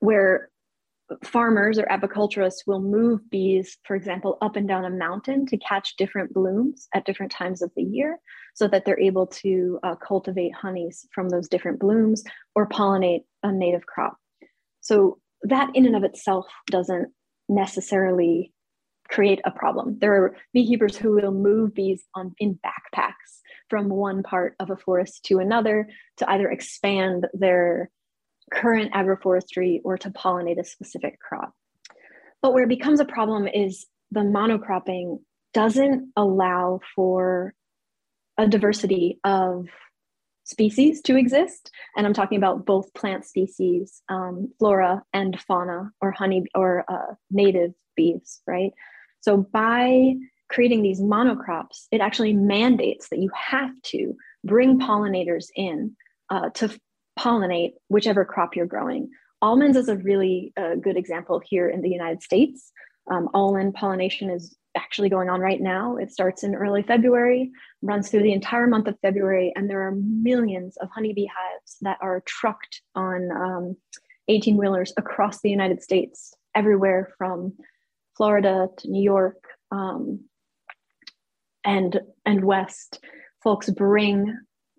where 0.00 0.48
farmers 1.24 1.78
or 1.78 1.84
apiculturists 1.84 2.66
will 2.66 2.80
move 2.80 3.20
bees, 3.30 3.76
for 3.84 3.94
example, 3.94 4.38
up 4.42 4.56
and 4.56 4.66
down 4.66 4.84
a 4.84 4.90
mountain 4.90 5.46
to 5.46 5.56
catch 5.56 5.96
different 5.96 6.32
blooms 6.34 6.88
at 6.94 7.04
different 7.04 7.32
times 7.32 7.62
of 7.62 7.70
the 7.76 7.82
year 7.82 8.18
so 8.54 8.66
that 8.68 8.84
they're 8.84 8.98
able 8.98 9.26
to 9.26 9.78
uh, 9.82 9.94
cultivate 9.96 10.54
honeys 10.54 11.06
from 11.14 11.28
those 11.28 11.48
different 11.48 11.78
blooms 11.78 12.24
or 12.54 12.68
pollinate 12.68 13.24
a 13.42 13.52
native 13.52 13.86
crop. 13.86 14.16
So 14.80 15.18
that 15.42 15.70
in 15.74 15.86
and 15.86 15.96
of 15.96 16.04
itself 16.04 16.46
doesn't 16.70 17.12
necessarily 17.48 18.52
create 19.08 19.40
a 19.44 19.50
problem. 19.50 19.98
There 20.00 20.14
are 20.14 20.36
beekeepers 20.52 20.96
who 20.96 21.12
will 21.12 21.32
move 21.32 21.74
bees 21.74 22.04
on 22.14 22.34
in 22.38 22.58
backpacks 22.66 23.40
from 23.70 23.88
one 23.88 24.22
part 24.22 24.56
of 24.58 24.70
a 24.70 24.76
forest 24.76 25.24
to 25.26 25.38
another 25.38 25.88
to 26.16 26.30
either 26.30 26.50
expand 26.50 27.26
their 27.32 27.90
current 28.52 28.92
agroforestry 28.92 29.80
or 29.84 29.98
to 29.98 30.10
pollinate 30.10 30.60
a 30.60 30.64
specific 30.64 31.18
crop. 31.20 31.52
But 32.42 32.52
where 32.52 32.64
it 32.64 32.68
becomes 32.68 33.00
a 33.00 33.04
problem 33.04 33.48
is 33.48 33.86
the 34.10 34.20
monocropping 34.20 35.20
doesn't 35.52 36.12
allow 36.16 36.80
for 36.94 37.54
a 38.38 38.46
diversity 38.46 39.18
of 39.24 39.66
species 40.44 41.00
to 41.02 41.16
exist. 41.16 41.70
And 41.96 42.06
I'm 42.06 42.14
talking 42.14 42.38
about 42.38 42.64
both 42.64 42.94
plant 42.94 43.24
species, 43.24 44.02
um, 44.08 44.52
flora 44.58 45.02
and 45.12 45.38
fauna, 45.40 45.90
or 46.00 46.12
honey 46.12 46.44
or 46.54 46.84
uh, 46.88 47.14
native 47.30 47.72
bees, 47.96 48.40
right? 48.46 48.72
So 49.20 49.38
by 49.38 50.14
creating 50.48 50.82
these 50.82 51.00
monocrops, 51.00 51.86
it 51.90 52.00
actually 52.00 52.32
mandates 52.32 53.08
that 53.08 53.18
you 53.18 53.30
have 53.34 53.70
to 53.86 54.14
bring 54.44 54.78
pollinators 54.78 55.46
in 55.56 55.96
uh, 56.30 56.50
to 56.50 56.70
pollinate 57.18 57.72
whichever 57.88 58.24
crop 58.24 58.56
you're 58.56 58.66
growing. 58.66 59.10
Almonds 59.42 59.76
is 59.76 59.88
a 59.88 59.96
really 59.96 60.52
uh, 60.56 60.74
good 60.76 60.96
example 60.96 61.40
here 61.44 61.68
in 61.68 61.82
the 61.82 61.90
United 61.90 62.22
States. 62.22 62.72
Um, 63.10 63.28
almond 63.34 63.74
pollination 63.74 64.30
is 64.30 64.56
actually 64.76 65.08
going 65.08 65.28
on 65.28 65.40
right 65.40 65.60
now. 65.60 65.96
It 65.96 66.12
starts 66.12 66.42
in 66.42 66.54
early 66.54 66.82
February, 66.82 67.50
runs 67.82 68.10
through 68.10 68.22
the 68.22 68.32
entire 68.32 68.66
month 68.66 68.86
of 68.88 68.98
February, 69.00 69.52
and 69.56 69.68
there 69.68 69.86
are 69.86 69.92
millions 69.92 70.76
of 70.78 70.88
honeybee 70.94 71.26
hives 71.26 71.76
that 71.80 71.98
are 72.00 72.22
trucked 72.26 72.82
on 72.94 73.76
18 74.28 74.54
um, 74.54 74.58
wheelers 74.58 74.92
across 74.96 75.40
the 75.40 75.50
United 75.50 75.82
States, 75.82 76.34
everywhere 76.54 77.12
from 77.16 77.54
Florida 78.16 78.68
to 78.78 78.90
New 78.90 79.02
York 79.02 79.42
um, 79.70 80.20
and, 81.64 82.00
and 82.24 82.44
west. 82.44 83.00
Folks 83.42 83.70
bring 83.70 84.36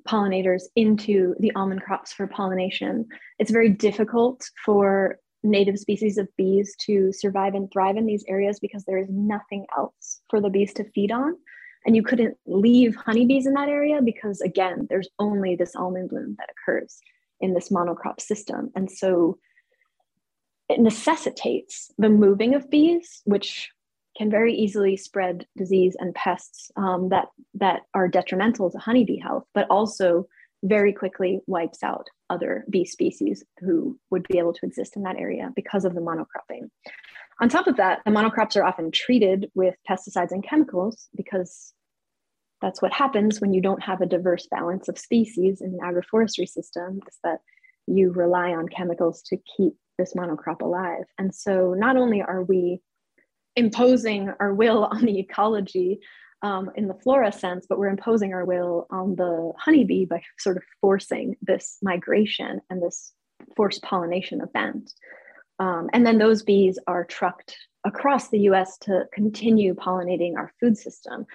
pollinators 0.08 0.63
into 0.76 1.36
the 1.39 1.52
almond 1.56 1.82
crops 1.82 2.13
for 2.13 2.28
pollination. 2.28 3.06
It's 3.39 3.52
very 3.52 3.70
difficult 3.70 4.50
for 4.65 5.20
native 5.43 5.78
species 5.78 6.17
of 6.17 6.28
bees 6.38 6.76
to 6.86 7.12
survive 7.13 7.54
and 7.54 7.72
thrive 7.72 7.98
in 7.98 8.06
these 8.06 8.26
areas 8.28 8.60
because 8.60 8.84
there 8.86 8.98
is 8.98 9.08
nothing 9.10 9.65
else 9.78 10.22
for 10.30 10.41
the 10.41 10.50
bees 10.50 10.74
to 10.74 10.89
feed 10.91 11.12
on. 11.12 11.36
And 11.86 11.96
you 11.96 12.04
couldn't 12.04 12.36
leave 12.46 12.96
honeybees 12.96 13.46
in 13.46 13.54
that 13.54 13.70
area 13.70 14.02
because, 14.02 14.41
again, 14.41 14.88
there's 14.89 15.10
only 15.20 15.56
this 15.56 15.76
almond 15.76 16.10
bloom 16.10 16.36
that 16.39 16.50
occurs 16.50 17.00
in 17.39 17.54
this 17.54 17.70
monocrop 17.70 18.20
system. 18.20 18.72
And 18.76 18.91
so 18.91 19.38
it 20.70 20.80
necessitates 20.80 21.91
the 21.98 22.10
moving 22.10 22.56
of 22.56 22.70
bees, 22.70 23.22
which 23.26 23.70
can 24.17 24.32
very 24.32 24.53
easily 24.53 24.97
spread 24.97 25.45
disease 25.56 25.95
and 25.99 26.13
pests 26.15 26.71
um, 26.75 27.10
that 27.10 27.27
that 27.53 27.82
are 27.93 28.08
detrimental 28.08 28.71
to 28.71 28.77
honeybee 28.77 29.19
health, 29.19 29.43
but 29.53 29.67
also 29.69 30.27
very 30.63 30.91
quickly 30.91 31.39
wipes 31.45 31.84
out 31.84 32.08
other 32.30 32.65
bee 32.69 32.86
species 32.86 33.43
who 33.60 33.97
would 34.10 34.27
be 34.27 34.39
able 34.39 34.53
to 34.53 34.65
exist 34.65 34.95
in 34.95 35.03
that 35.03 35.17
area 35.17 35.51
because 35.56 35.86
of 35.86 35.93
the 35.93 36.01
monocropping. 36.01 36.69
On 37.39 37.47
top 37.47 37.67
of 37.67 37.77
that, 37.77 37.99
the 38.06 38.12
monocrops 38.12 38.56
are 38.56 38.63
often 38.63 38.89
treated 38.91 39.51
with 39.53 39.75
pesticides 39.88 40.32
and 40.32 40.43
chemicals 40.43 41.08
because 41.15 41.73
that's 42.62 42.82
what 42.82 42.91
happens 42.91 43.39
when 43.39 43.53
you 43.53 43.62
don't 43.62 43.84
have 43.84 44.01
a 44.01 44.08
diverse 44.08 44.47
balance 44.49 44.88
of 44.88 44.97
species 44.97 45.62
in 45.62 45.77
an 45.80 45.80
agroforestry 45.84 46.49
system 46.49 46.99
is 47.08 47.17
that 47.23 47.38
you 47.86 48.12
rely 48.12 48.49
on 48.49 48.67
chemicals 48.67 49.21
to 49.21 49.38
keep 49.56 49.73
this 49.99 50.15
monocrop 50.15 50.62
alive. 50.62 51.03
And 51.19 51.34
so 51.34 51.75
not 51.77 51.97
only 51.97 52.23
are 52.23 52.43
we 52.43 52.82
imposing 53.58 54.32
our 54.39 54.54
will 54.54 54.86
on 54.86 55.04
the 55.04 55.20
ecology 55.20 56.00
um, 56.43 56.70
in 56.76 56.88
the 56.88 56.93
flora 56.93 57.32
sense, 57.32 57.65
but 57.67 57.80
we're 57.80 57.89
imposing 57.89 58.34
our 58.34 58.46
will 58.46 58.88
on 58.91 59.15
the 59.15 59.52
honeybee 59.58 60.06
by 60.06 60.22
sort 60.38 60.56
of 60.56 60.63
forcing 60.80 61.36
this 61.41 61.80
migration 61.82 62.62
and 62.70 62.82
this 62.82 63.12
forced 63.56 63.82
pollination 63.82 64.41
event. 64.41 64.93
Um, 65.60 65.89
and 65.91 66.06
then 66.06 66.20
those 66.20 66.43
bees 66.43 66.78
are 66.88 67.04
trucked 67.04 67.58
across 67.84 68.30
the 68.30 68.41
US 68.41 68.78
to 68.80 69.06
continue 69.12 69.74
pollinating 69.74 70.36
our 70.38 70.52
food 70.60 70.78
system. 70.78 71.26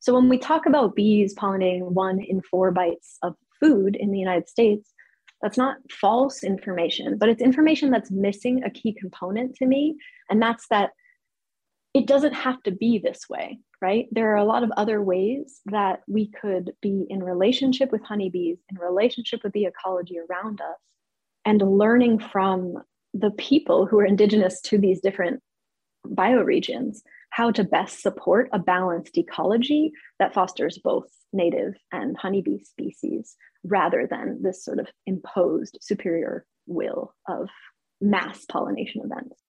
So 0.00 0.12
when 0.12 0.28
we 0.28 0.38
talk 0.38 0.66
about 0.66 0.96
bees 0.96 1.34
pollinating 1.34 1.82
one 1.92 2.18
in 2.20 2.42
four 2.42 2.72
bites 2.72 3.18
of 3.22 3.36
food 3.60 3.94
in 3.94 4.10
the 4.10 4.18
United 4.18 4.48
States, 4.48 4.92
that's 5.40 5.58
not 5.58 5.76
false 5.88 6.42
information, 6.42 7.16
but 7.16 7.28
it's 7.28 7.42
information 7.42 7.92
that's 7.92 8.10
missing 8.10 8.64
a 8.64 8.70
key 8.70 8.92
component 8.92 9.54
to 9.56 9.66
me. 9.66 9.96
And 10.28 10.42
that's 10.42 10.66
that 10.68 10.90
it 11.98 12.06
doesn't 12.06 12.34
have 12.34 12.62
to 12.62 12.70
be 12.70 12.98
this 12.98 13.28
way, 13.28 13.58
right? 13.82 14.06
There 14.12 14.32
are 14.32 14.36
a 14.36 14.44
lot 14.44 14.62
of 14.62 14.70
other 14.76 15.02
ways 15.02 15.60
that 15.66 16.00
we 16.06 16.30
could 16.30 16.70
be 16.80 17.06
in 17.10 17.24
relationship 17.24 17.90
with 17.90 18.04
honeybees, 18.04 18.58
in 18.70 18.78
relationship 18.78 19.40
with 19.42 19.52
the 19.52 19.64
ecology 19.64 20.16
around 20.18 20.60
us, 20.60 20.78
and 21.44 21.60
learning 21.60 22.20
from 22.20 22.74
the 23.14 23.32
people 23.32 23.84
who 23.84 23.98
are 23.98 24.04
indigenous 24.04 24.60
to 24.60 24.78
these 24.78 25.00
different 25.00 25.40
bioregions 26.06 26.98
how 27.30 27.50
to 27.50 27.64
best 27.64 28.00
support 28.00 28.48
a 28.52 28.60
balanced 28.60 29.18
ecology 29.18 29.90
that 30.20 30.32
fosters 30.32 30.78
both 30.78 31.08
native 31.32 31.74
and 31.90 32.16
honeybee 32.16 32.62
species 32.62 33.34
rather 33.64 34.06
than 34.08 34.40
this 34.40 34.64
sort 34.64 34.78
of 34.78 34.86
imposed 35.04 35.78
superior 35.80 36.46
will 36.66 37.12
of 37.28 37.48
mass 38.00 38.44
pollination 38.44 39.02
events. 39.04 39.42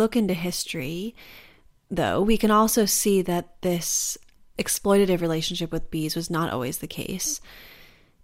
Look 0.00 0.16
into 0.16 0.34
history, 0.34 1.14
though, 1.90 2.20
we 2.22 2.36
can 2.36 2.50
also 2.50 2.86
see 2.86 3.22
that 3.22 3.60
this 3.60 4.18
exploitative 4.58 5.20
relationship 5.20 5.70
with 5.70 5.90
bees 5.90 6.16
was 6.16 6.30
not 6.30 6.52
always 6.52 6.78
the 6.78 6.88
case. 6.88 7.40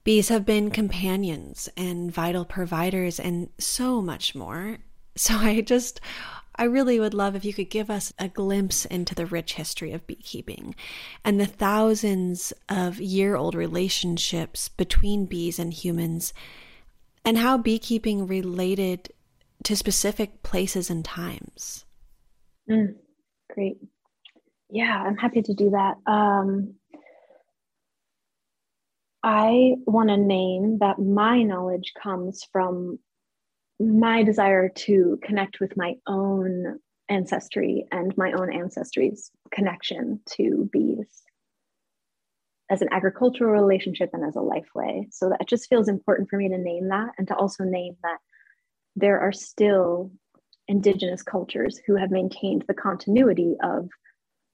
Bees 0.03 0.29
have 0.29 0.45
been 0.45 0.71
companions 0.71 1.69
and 1.77 2.13
vital 2.13 2.45
providers 2.45 3.21
and 3.21 3.49
so 3.59 4.01
much 4.01 4.35
more. 4.35 4.79
So 5.17 5.35
I 5.37 5.61
just, 5.61 6.01
I 6.57 6.65
really 6.65 6.99
would 6.99 7.15
love 7.15 7.37
if 7.37 7.45
you 7.45 7.53
could 7.53 7.71
give 7.71 7.91
us 7.91 8.13
a 8.19 8.29
glimpse 8.29 8.85
into 8.85 9.15
the 9.15 9.27
rich 9.27 9.55
history 9.55 9.93
of 9.93 10.07
beekeeping 10.07 10.75
and 11.25 11.39
the 11.39 11.47
thousands 11.47 12.53
of 12.69 13.01
year 13.01 13.37
old 13.37 13.55
relationships 13.55 14.69
between 14.69 15.27
bees 15.27 15.59
and 15.59 15.73
humans 15.73 16.33
and 17.25 17.39
how 17.39 17.59
beekeeping 17.59 18.27
related 18.27 19.11
to 19.65 19.77
specific 19.77 20.43
places 20.43 20.91
and 20.91 21.05
times. 21.05 21.85
Mm, 22.71 22.95
great. 23.53 23.79
Yeah, 24.71 25.03
I'm 25.05 25.17
happy 25.17 25.43
to 25.43 25.55
do 25.55 25.71
that. 25.71 25.97
Um, 26.11 26.75
I 29.23 29.75
want 29.87 30.09
to 30.09 30.17
name 30.17 30.79
that 30.79 30.99
my 30.99 31.43
knowledge 31.43 31.93
comes 32.01 32.45
from 32.53 32.99
my 33.81 34.23
desire 34.23 34.69
to 34.69 35.19
connect 35.23 35.61
with 35.61 35.77
my 35.77 35.95
own 36.07 36.79
ancestry 37.09 37.87
and 37.93 38.17
my 38.17 38.33
own 38.33 38.53
ancestry's 38.53 39.31
connection 39.53 40.21
to 40.27 40.69
bees 40.73 41.23
as 42.71 42.83
an 42.83 42.89
agricultural 42.91 43.53
relationship 43.53 44.11
and 44.13 44.25
as 44.25 44.35
a 44.35 44.41
life 44.41 44.69
way. 44.75 45.09
So 45.11 45.29
that 45.29 45.49
just 45.49 45.69
feels 45.69 45.89
important 45.89 46.29
for 46.29 46.37
me 46.37 46.49
to 46.49 46.59
name 46.59 46.89
that 46.89 47.11
and 47.19 47.29
to 47.29 47.37
also 47.37 47.65
name 47.65 47.97
that 48.03 48.19
there 48.97 49.21
are 49.21 49.33
still 49.33 50.11
indigenous 50.67 51.23
cultures 51.23 51.79
who 51.87 51.95
have 51.95 52.11
maintained 52.11 52.65
the 52.67 52.75
continuity 52.75 53.55
of 53.63 53.89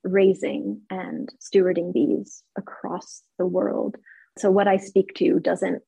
raising 0.04 0.82
and 0.90 1.32
stewarding 1.40 1.92
bees 1.92 2.42
across 2.58 3.22
the 3.38 3.46
world. 3.46 3.96
So, 4.38 4.50
what 4.50 4.68
I 4.68 4.76
speak 4.76 5.14
to 5.16 5.38
doesn't 5.38 5.82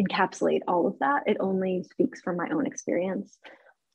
encapsulate 0.00 0.60
all 0.66 0.86
of 0.86 0.98
that, 1.00 1.24
it 1.26 1.36
only 1.40 1.84
speaks 1.84 2.20
from 2.20 2.36
my 2.36 2.48
own 2.50 2.66
experience, 2.66 3.36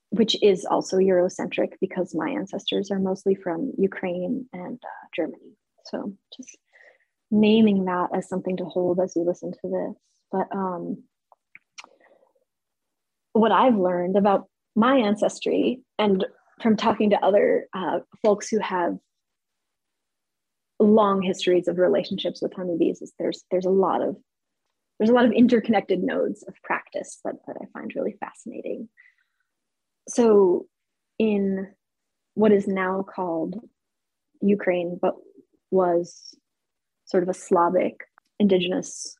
which 0.10 0.41
is 0.44 0.65
also 0.65 0.98
Eurocentric 0.98 1.74
because 1.82 2.13
my 2.13 2.30
ancestors 2.30 2.91
are 2.91 3.00
mostly 3.00 3.36
from 3.36 3.74
Ukraine 3.78 4.48
and 4.54 4.80
uh, 4.84 5.08
Germany. 5.15 5.58
So, 5.86 6.13
just 6.38 6.58
naming 7.32 7.86
that 7.86 8.10
as 8.13 8.30
something 8.30 8.58
to 8.58 8.65
hold 8.65 9.00
as 9.00 9.13
you 9.15 9.24
listen 9.24 9.52
to 9.52 9.58
this. 9.63 9.98
But 10.32 10.48
um, 10.56 11.04
what 13.36 13.52
I've 13.52 13.76
learned 13.76 14.15
about 14.15 14.48
my 14.78 14.95
ancestry 14.95 15.82
and 16.00 16.26
from 16.62 16.78
talking 16.78 17.10
to 17.10 17.17
other 17.17 17.67
uh, 17.74 18.00
folks 18.24 18.48
who 18.48 18.60
have 18.60 18.98
long 20.80 21.21
histories 21.21 21.67
of 21.67 21.78
relationships 21.78 22.41
with 22.41 22.54
honeybees 22.54 23.02
is 23.02 23.12
there's 23.19 23.43
there's 23.52 23.65
a 23.65 23.69
lot 23.69 24.02
of 24.02 24.15
there's 24.98 25.10
a 25.10 25.13
lot 25.13 25.26
of 25.26 25.34
interconnected 25.34 26.02
nodes 26.02 26.43
of 26.48 26.54
practice 26.63 27.19
that, 27.26 27.36
that 27.45 27.58
I 27.62 27.65
find 27.74 27.91
really 27.93 28.15
fascinating. 28.21 28.88
So 30.08 30.67
in 31.19 31.67
what 32.36 32.54
is 32.54 32.67
now 32.67 33.04
called 33.04 33.56
Ukraine, 34.41 34.98
but 35.02 35.15
was 35.71 36.36
sort 37.04 37.24
of 37.24 37.28
a 37.28 37.34
Slavic 37.34 38.00
indigenous 38.39 39.17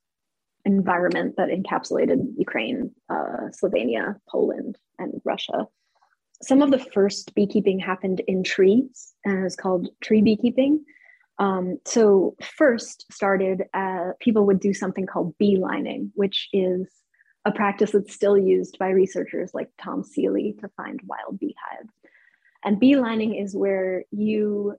environment 0.66 1.36
that 1.38 1.50
encapsulated 1.50 2.34
Ukraine, 2.38 2.92
uh, 3.10 3.50
Slovenia, 3.52 4.20
Poland, 4.30 4.78
and 5.00 5.22
Russia. 5.24 5.68
Some 6.42 6.62
of 6.62 6.72
the 6.72 6.80
first 6.80 7.34
beekeeping 7.36 7.80
happened 7.80 8.22
in 8.28 8.44
trees, 8.44 9.14
and 9.24 9.40
it 9.40 9.44
was 9.44 9.56
called 9.56 9.90
tree 10.02 10.22
beekeeping. 10.22 10.84
Um, 11.38 11.78
so, 11.86 12.36
first 12.42 13.06
started, 13.12 13.64
uh, 13.74 14.12
people 14.20 14.46
would 14.46 14.60
do 14.60 14.74
something 14.74 15.06
called 15.06 15.38
bee 15.38 15.58
lining, 15.58 16.12
which 16.16 16.50
is 16.54 16.88
a 17.46 17.52
practice 17.52 17.92
that's 17.92 18.14
still 18.14 18.38
used 18.38 18.78
by 18.80 18.90
researchers 18.90 19.52
like 19.54 19.70
Tom 19.82 20.04
Seeley 20.04 20.56
to 20.62 20.70
find 20.76 21.00
wild 21.06 21.40
beehives. 21.40 21.94
And 22.64 22.80
bee 22.80 22.96
lining 22.96 23.36
is 23.36 23.56
where 23.56 24.04
you 24.12 24.76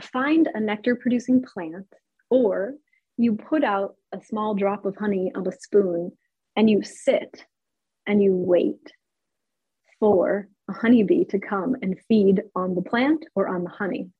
find 0.00 0.48
a 0.54 0.60
nectar 0.60 0.94
producing 0.94 1.42
plant 1.42 1.86
or 2.28 2.74
you 3.16 3.34
put 3.34 3.64
out 3.64 3.96
a 4.16 4.24
small 4.24 4.54
drop 4.54 4.84
of 4.84 4.96
honey 4.96 5.30
on 5.34 5.46
a 5.46 5.52
spoon 5.52 6.12
and 6.56 6.70
you 6.70 6.82
sit 6.82 7.44
and 8.06 8.22
you 8.22 8.34
wait 8.34 8.92
for 10.00 10.48
a 10.68 10.72
honeybee 10.72 11.24
to 11.24 11.38
come 11.38 11.76
and 11.82 11.96
feed 12.08 12.42
on 12.54 12.74
the 12.74 12.82
plant 12.82 13.24
or 13.34 13.48
on 13.48 13.64
the 13.64 13.70
honey. 13.70 14.10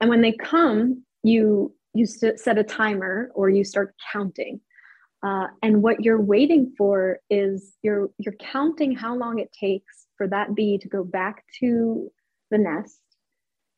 And 0.00 0.10
when 0.10 0.22
they 0.22 0.32
come, 0.32 1.04
you 1.22 1.74
you 1.96 2.06
set 2.06 2.58
a 2.58 2.64
timer 2.64 3.30
or 3.34 3.48
you 3.48 3.62
start 3.62 3.94
counting. 4.12 4.60
Uh, 5.24 5.46
and 5.62 5.80
what 5.80 6.02
you're 6.02 6.20
waiting 6.20 6.74
for 6.76 7.20
is 7.30 7.74
you're 7.82 8.10
you're 8.18 8.34
counting 8.40 8.94
how 8.94 9.14
long 9.16 9.38
it 9.38 9.52
takes 9.58 10.06
for 10.18 10.26
that 10.28 10.54
bee 10.54 10.78
to 10.78 10.88
go 10.88 11.04
back 11.04 11.44
to 11.60 12.10
the 12.50 12.58
nest 12.58 13.00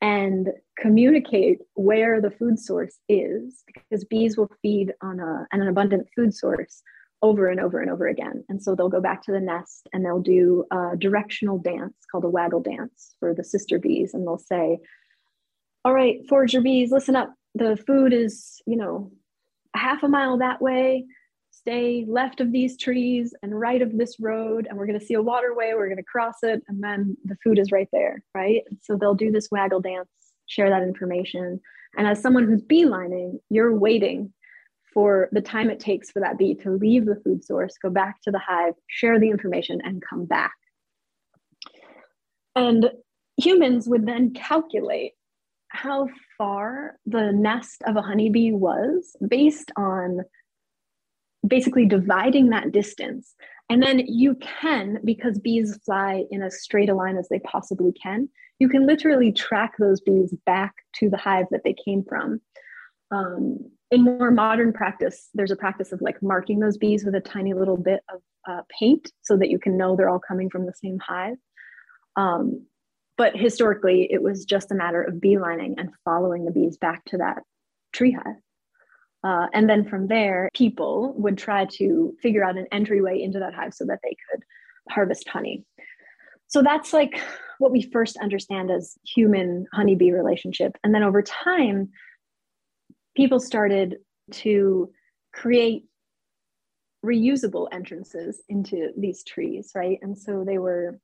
and 0.01 0.49
communicate 0.77 1.59
where 1.73 2.21
the 2.21 2.29
food 2.29 2.59
source 2.59 2.99
is 3.09 3.63
because 3.65 4.05
bees 4.05 4.37
will 4.37 4.51
feed 4.61 4.93
on 5.01 5.19
a, 5.19 5.47
an 5.51 5.67
abundant 5.67 6.07
food 6.15 6.33
source 6.33 6.83
over 7.23 7.49
and 7.49 7.59
over 7.59 7.81
and 7.81 7.89
over 7.89 8.07
again. 8.07 8.43
And 8.47 8.61
so 8.61 8.75
they'll 8.75 8.89
go 8.89 9.01
back 9.01 9.23
to 9.23 9.31
the 9.31 9.39
nest 9.39 9.87
and 9.91 10.05
they'll 10.05 10.21
do 10.21 10.65
a 10.71 10.95
directional 10.97 11.57
dance 11.57 11.95
called 12.11 12.25
a 12.25 12.29
waggle 12.29 12.61
dance 12.61 13.15
for 13.19 13.33
the 13.33 13.43
sister 13.43 13.79
bees. 13.79 14.13
And 14.13 14.25
they'll 14.25 14.37
say, 14.37 14.79
All 15.83 15.93
right, 15.93 16.19
forager 16.29 16.61
bees, 16.61 16.91
listen 16.91 17.15
up. 17.15 17.33
The 17.55 17.75
food 17.87 18.13
is, 18.13 18.61
you 18.67 18.77
know, 18.77 19.11
a 19.75 19.79
half 19.79 20.03
a 20.03 20.07
mile 20.07 20.37
that 20.37 20.61
way. 20.61 21.05
Stay 21.67 22.05
left 22.07 22.39
of 22.39 22.53
these 22.53 22.77
trees 22.77 23.33
and 23.43 23.59
right 23.59 23.81
of 23.81 23.97
this 23.97 24.21
road. 24.21 24.67
And 24.69 24.77
we're 24.77 24.85
going 24.85 24.97
to 24.97 25.05
see 25.05 25.15
a 25.15 25.21
waterway. 25.21 25.73
We're 25.73 25.89
going 25.89 25.97
to 25.97 26.03
cross 26.03 26.35
it. 26.41 26.63
And 26.69 26.81
then 26.81 27.17
the 27.25 27.35
food 27.43 27.59
is 27.59 27.73
right 27.73 27.89
there. 27.91 28.23
Right. 28.33 28.61
so 28.81 28.95
they'll 28.95 29.13
do 29.13 29.31
this 29.31 29.49
waggle 29.51 29.81
dance, 29.81 30.07
share 30.45 30.69
that 30.69 30.81
information. 30.81 31.59
And 31.97 32.07
as 32.07 32.21
someone 32.21 32.45
who's 32.45 32.61
beelining, 32.61 33.39
you're 33.49 33.75
waiting 33.75 34.31
for 34.93 35.27
the 35.33 35.41
time 35.41 35.69
it 35.69 35.81
takes 35.81 36.09
for 36.09 36.21
that 36.21 36.37
bee 36.37 36.55
to 36.55 36.71
leave 36.71 37.05
the 37.05 37.19
food 37.25 37.43
source, 37.43 37.75
go 37.81 37.89
back 37.89 38.21
to 38.21 38.31
the 38.31 38.39
hive, 38.39 38.75
share 38.87 39.19
the 39.19 39.29
information, 39.29 39.81
and 39.83 40.01
come 40.09 40.23
back. 40.23 40.55
And 42.55 42.91
humans 43.35 43.89
would 43.89 44.05
then 44.05 44.33
calculate 44.33 45.11
how 45.67 46.07
far 46.37 46.97
the 47.05 47.33
nest 47.33 47.83
of 47.85 47.97
a 47.97 48.01
honeybee 48.01 48.53
was 48.53 49.17
based 49.27 49.69
on 49.75 50.21
basically 51.47 51.85
dividing 51.85 52.49
that 52.49 52.71
distance. 52.71 53.35
And 53.69 53.83
then 53.83 53.99
you 54.07 54.35
can, 54.35 54.99
because 55.03 55.39
bees 55.39 55.77
fly 55.85 56.23
in 56.31 56.41
as 56.41 56.61
straight 56.61 56.89
a 56.89 56.95
line 56.95 57.17
as 57.17 57.27
they 57.29 57.39
possibly 57.39 57.91
can, 58.01 58.29
you 58.59 58.69
can 58.69 58.87
literally 58.87 59.31
track 59.31 59.73
those 59.77 60.01
bees 60.01 60.33
back 60.45 60.73
to 60.95 61.09
the 61.09 61.17
hive 61.17 61.45
that 61.51 61.61
they 61.63 61.75
came 61.85 62.03
from. 62.07 62.41
Um, 63.11 63.59
in 63.91 64.03
more 64.03 64.31
modern 64.31 64.73
practice, 64.73 65.29
there's 65.33 65.51
a 65.51 65.55
practice 65.55 65.91
of 65.91 66.01
like 66.01 66.21
marking 66.21 66.59
those 66.59 66.77
bees 66.77 67.05
with 67.05 67.15
a 67.15 67.21
tiny 67.21 67.53
little 67.53 67.77
bit 67.77 68.01
of 68.13 68.21
uh, 68.49 68.61
paint 68.79 69.11
so 69.21 69.37
that 69.37 69.49
you 69.49 69.59
can 69.59 69.77
know 69.77 69.95
they're 69.95 70.09
all 70.09 70.19
coming 70.19 70.49
from 70.49 70.65
the 70.65 70.73
same 70.73 70.99
hive. 70.99 71.37
Um, 72.15 72.65
but 73.17 73.35
historically, 73.35 74.07
it 74.11 74.21
was 74.21 74.45
just 74.45 74.71
a 74.71 74.75
matter 74.75 75.01
of 75.01 75.15
beelining 75.15 75.75
and 75.77 75.89
following 76.05 76.45
the 76.45 76.51
bees 76.51 76.77
back 76.77 77.03
to 77.05 77.17
that 77.17 77.43
tree 77.93 78.11
hive. 78.11 78.35
Uh, 79.23 79.47
and 79.53 79.69
then 79.69 79.87
from 79.87 80.07
there, 80.07 80.49
people 80.53 81.13
would 81.17 81.37
try 81.37 81.65
to 81.65 82.15
figure 82.21 82.43
out 82.43 82.57
an 82.57 82.67
entryway 82.71 83.21
into 83.21 83.39
that 83.39 83.53
hive 83.53 83.73
so 83.73 83.85
that 83.85 83.99
they 84.03 84.15
could 84.29 84.43
harvest 84.89 85.27
honey. 85.27 85.65
So 86.47 86.61
that's 86.61 86.93
like 86.93 87.19
what 87.59 87.71
we 87.71 87.81
first 87.81 88.17
understand 88.17 88.71
as 88.71 88.95
human 89.05 89.65
honeybee 89.73 90.11
relationship. 90.11 90.77
And 90.83 90.93
then 90.93 91.03
over 91.03 91.21
time, 91.21 91.89
people 93.15 93.39
started 93.39 93.97
to 94.31 94.89
create 95.33 95.85
reusable 97.05 97.67
entrances 97.71 98.41
into 98.49 98.91
these 98.97 99.23
trees, 99.23 99.71
right? 99.75 99.99
And 100.01 100.17
so 100.17 100.43
they 100.45 100.57
were 100.57 100.99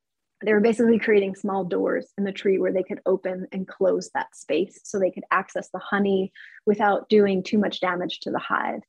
they 0.46 0.54
were 0.54 0.60
basically 0.60 1.00
creating 1.00 1.36
small 1.36 1.64
doors 1.64 2.12
in 2.18 2.24
the 2.24 2.32
tree 2.32 2.58
where 2.58 2.74
they 2.74 2.84
could 2.84 3.00
open 3.06 3.48
and 3.52 3.68
close 3.68 4.10
that 4.14 4.36
space 4.36 4.80
so 4.84 5.00
they 5.00 5.12
could 5.12 5.24
access 5.32 5.70
the 5.70 5.80
honey 5.80 6.32
without 6.66 7.08
doing 7.10 7.44
too 7.44 7.58
much 7.58 7.80
damage 7.80 8.20
to 8.22 8.32
the 8.32 8.40
hive. 8.40 8.82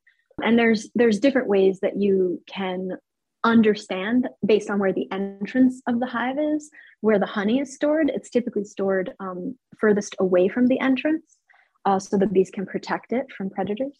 And 0.43 0.59
there's 0.59 0.91
there's 0.95 1.21
different 1.21 1.49
ways 1.49 1.81
that 1.81 1.97
you 1.97 2.43
can 2.47 2.99
understand 3.45 4.29
based 4.45 4.71
on 4.71 4.79
where 4.79 4.93
the 4.93 5.11
entrance 5.13 5.81
of 5.87 6.01
the 6.01 6.07
hive 6.07 6.39
is, 6.39 6.71
where 7.03 7.19
the 7.19 7.27
honey 7.27 7.61
is 7.61 7.75
stored. 7.75 8.11
It's 8.13 8.31
typically 8.31 8.65
stored 8.65 9.13
um, 9.21 9.57
furthest 9.79 10.17
away 10.19 10.49
from 10.49 10.67
the 10.67 10.81
entrance 10.81 11.37
uh, 11.85 11.99
so 11.99 12.17
the 12.17 12.27
bees 12.27 12.51
can 12.51 12.67
protect 12.67 13.13
it 13.13 13.27
from 13.37 13.51
predators 13.51 13.99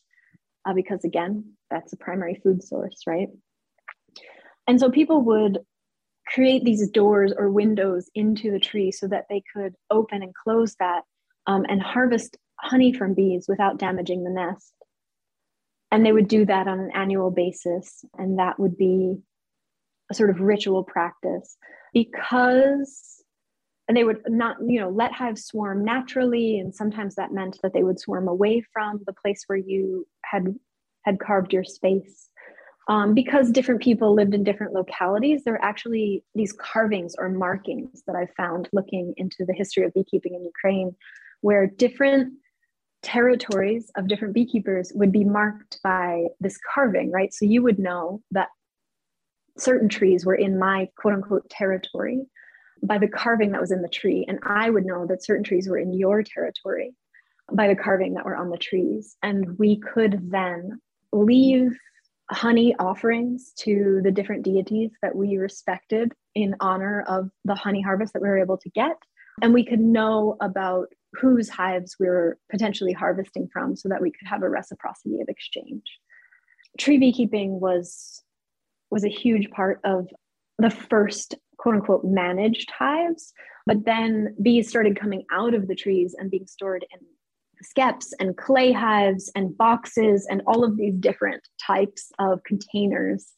uh, 0.65 0.73
because 0.73 1.05
again 1.05 1.45
that's 1.71 1.93
a 1.93 1.97
primary 1.97 2.41
food 2.43 2.63
source 2.63 3.03
right 3.07 3.29
and 4.67 4.81
so 4.81 4.91
people 4.91 5.21
would 5.23 5.59
create 6.27 6.65
these 6.65 6.89
doors 6.91 7.33
or 7.37 7.51
windows 7.51 8.11
into 8.15 8.51
the 8.51 8.59
tree 8.59 8.91
so 8.91 9.07
that 9.09 9.27
they 9.29 9.43
could 9.55 9.75
open 9.91 10.23
and 10.23 10.35
close 10.35 10.75
that 10.77 11.03
um, 11.47 11.65
and 11.69 11.83
harvest 11.83 12.37
honey 12.59 12.93
from 12.93 13.15
bees 13.15 13.47
without 13.49 13.79
damaging 13.79 14.25
the 14.25 14.31
nest. 14.31 14.73
And 15.91 16.05
they 16.05 16.13
would 16.13 16.29
do 16.29 16.45
that 16.47 16.67
on 16.67 16.81
an 16.81 16.91
annual 16.95 17.31
basis 17.31 18.05
and 18.19 18.39
that 18.39 18.59
would 18.59 18.77
be 18.77 19.19
a 20.11 20.15
sort 20.15 20.31
of 20.31 20.41
ritual 20.41 20.83
practice. 20.83 21.57
Because 21.93 23.23
and 23.87 23.97
they 23.97 24.05
would 24.05 24.23
not 24.27 24.57
you 24.67 24.81
know 24.81 24.89
let 24.89 25.13
hives 25.13 25.45
swarm 25.45 25.85
naturally 25.85 26.59
and 26.59 26.75
sometimes 26.75 27.15
that 27.15 27.33
meant 27.33 27.59
that 27.63 27.73
they 27.73 27.83
would 27.83 28.01
swarm 28.01 28.29
away 28.29 28.63
from 28.73 29.01
the 29.07 29.13
place 29.13 29.45
where 29.47 29.59
you 29.59 30.07
had 30.25 30.55
had 31.05 31.21
carved 31.21 31.53
your 31.53 31.65
space 31.65 32.31
um, 32.89 33.15
because 33.15 33.51
different 33.51 33.81
people 33.81 34.15
lived 34.15 34.35
in 34.35 34.45
different 34.45 34.73
localities 34.73 35.43
there 35.45 35.55
are 35.55 35.65
actually 35.65 36.25
these 36.35 36.53
carvings 36.53 37.15
or 37.19 37.29
markings 37.29 38.03
that 38.07 38.17
i 38.17 38.27
found 38.37 38.69
looking 38.73 39.15
into 39.17 39.45
the 39.47 39.55
history 39.55 39.85
of 39.85 39.95
beekeeping 39.95 40.35
in 40.35 40.45
ukraine 40.45 40.95
where 41.41 41.67
different 41.67 42.33
territories 43.03 43.91
of 43.97 44.09
different 44.09 44.33
beekeepers 44.33 44.91
would 44.95 45.13
be 45.13 45.25
marked 45.25 45.79
by 45.83 46.25
this 46.41 46.59
carving 46.75 47.11
right 47.11 47.35
so 47.35 47.45
you 47.45 47.63
would 47.63 47.79
know 47.79 48.21
that 48.31 48.49
certain 49.57 49.89
trees 49.89 50.25
were 50.25 50.35
in 50.35 50.59
my 50.59 50.89
quote 50.97 51.15
unquote 51.15 51.49
territory 51.49 52.27
by 52.83 52.99
the 52.99 53.09
carving 53.09 53.53
that 53.53 53.61
was 53.61 53.73
in 53.73 53.83
the 53.83 53.89
tree. 53.89 54.25
And 54.29 54.39
I 54.43 54.71
would 54.71 54.85
know 54.85 55.07
that 55.07 55.25
certain 55.25 55.45
trees 55.45 55.69
were 55.69 55.79
in 55.79 55.93
your 55.93 56.23
territory 56.23 56.95
by 57.53 57.69
the 57.69 57.77
carving 57.77 58.15
that 58.15 58.25
were 58.25 58.37
on 58.37 58.51
the 58.51 58.59
trees. 58.59 59.17
And 59.23 59.59
we 59.59 59.81
could 59.81 60.31
then 60.31 60.81
leave 61.13 61.77
honey 62.31 62.75
offerings 62.79 63.53
to 63.59 64.01
the 64.03 64.11
different 64.11 64.43
deities 64.43 64.91
that 65.03 65.15
we 65.15 65.37
respected 65.37 66.13
in 66.35 66.57
honor 66.61 67.05
of 67.07 67.31
the 67.45 67.55
honey 67.55 67.83
harvest 67.83 68.13
that 68.13 68.23
we 68.23 68.29
were 68.29 68.39
able 68.39 68.59
to 68.59 68.71
get. 68.71 68.97
And 69.43 69.53
we 69.53 69.65
could 69.65 69.81
know 69.81 70.37
about 70.41 70.89
whose 71.13 71.49
hives 71.49 71.97
we 71.99 72.09
were 72.09 72.39
potentially 72.51 72.93
harvesting 72.93 73.49
from 73.53 73.77
so 73.77 73.89
that 73.89 74.01
we 74.01 74.11
could 74.11 74.27
have 74.27 74.43
a 74.43 74.49
reciprocity 74.49 75.21
of 75.21 75.29
exchange. 75.29 75.83
Tree 76.79 76.99
beekeeping 76.99 77.61
was 77.61 78.23
was 78.91 79.05
a 79.05 79.09
huge 79.09 79.51
part 79.51 79.81
of 79.85 80.09
the 80.59 80.71
first 80.71 81.35
quote 81.59 81.77
unquote 81.77 82.05
managed 82.05 82.71
hives. 82.71 83.33
But 83.67 83.85
then 83.85 84.35
bees 84.43 84.69
started 84.69 84.99
coming 84.99 85.25
out 85.33 85.55
of 85.55 85.69
the 85.69 85.75
trees 85.75 86.15
and 86.19 86.31
being 86.31 86.47
stored 86.47 86.85
in 86.93 87.01
skeps 87.65 88.13
and 88.21 88.37
clay 88.37 88.73
hives 88.73 89.31
and 89.35 89.57
boxes 89.57 90.27
and 90.31 90.43
all 90.47 90.65
of 90.65 90.77
these 90.77 90.95
different 90.99 91.43
types 91.65 92.11
of 92.19 92.43
containers. 92.45 93.33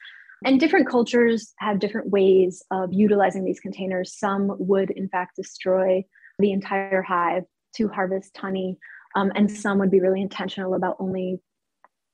And 0.45 0.61
different 0.61 0.89
cultures 0.89 1.55
have 1.59 1.79
different 1.79 2.11
ways 2.11 2.63
of 2.71 2.93
utilizing 2.93 3.45
these 3.45 3.61
containers. 3.61 4.19
Some 4.19 4.55
would, 4.59 4.91
in 4.91 5.09
fact, 5.09 5.37
destroy 5.37 6.05
the 6.39 6.53
entire 6.53 7.03
hive 7.03 7.45
to 7.77 7.89
harvest 7.89 8.37
honey, 8.37 8.77
um, 9.15 9.33
and 9.35 9.51
some 9.51 9.79
would 9.79 9.91
be 9.91 10.01
really 10.01 10.21
intentional 10.21 10.75
about 10.75 10.97
only 10.99 11.41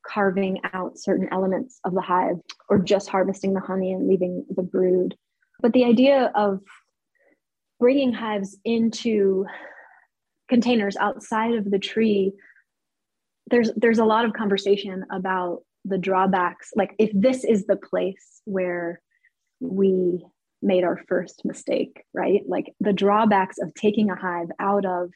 carving 0.07 0.61
out 0.73 0.99
certain 0.99 1.29
elements 1.33 1.79
of 1.85 1.95
the 1.95 2.01
hive 2.01 2.37
or 2.69 2.79
just 2.79 3.09
harvesting 3.09 3.55
the 3.55 3.61
honey 3.61 3.93
and 3.93 4.09
leaving 4.09 4.45
the 4.51 4.63
brood. 4.63 5.17
But 5.61 5.73
the 5.73 5.85
idea 5.85 6.33
of 6.35 6.61
bringing 7.79 8.13
hives 8.13 8.57
into 8.65 9.47
containers 10.53 10.97
outside 10.99 11.55
of 11.55 11.71
the 11.71 11.79
tree, 11.79 12.35
there's 13.51 13.71
there's 13.75 13.99
a 13.99 14.05
lot 14.05 14.27
of 14.27 14.35
conversation 14.35 15.03
about 15.11 15.63
the 15.87 15.97
drawbacks. 15.97 16.71
Like 16.77 16.95
if 16.99 17.11
this 17.15 17.43
is 17.43 17.65
the 17.65 17.77
place 17.77 18.43
where 18.45 19.01
we 19.61 20.23
made 20.61 20.85
our 20.85 21.01
first 21.09 21.43
mistake, 21.47 22.05
right? 22.13 22.43
Like 22.47 22.75
the 22.81 22.93
drawbacks 22.93 23.57
of 23.63 23.73
taking 23.73 24.11
a 24.11 24.15
hive 24.15 24.51
out 24.61 24.85
of 24.85 25.11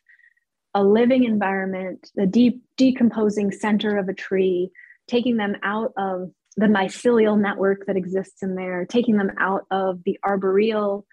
a 0.75 0.83
living 0.83 1.25
environment, 1.25 2.11
the 2.15 2.27
deep 2.27 2.63
decomposing 2.79 3.53
center 3.53 3.99
of 3.99 4.09
a 4.09 4.15
tree, 4.15 4.71
taking 5.07 5.37
them 5.37 5.57
out 5.63 5.93
of 5.99 6.31
the 6.57 6.67
mycelial 6.67 7.39
network 7.39 7.85
that 7.87 7.97
exists 7.97 8.43
in 8.43 8.55
there, 8.55 8.87
taking 8.87 9.19
them 9.19 9.33
out 9.39 9.67
of 9.71 10.03
the 10.05 10.19
arboreal 10.25 11.05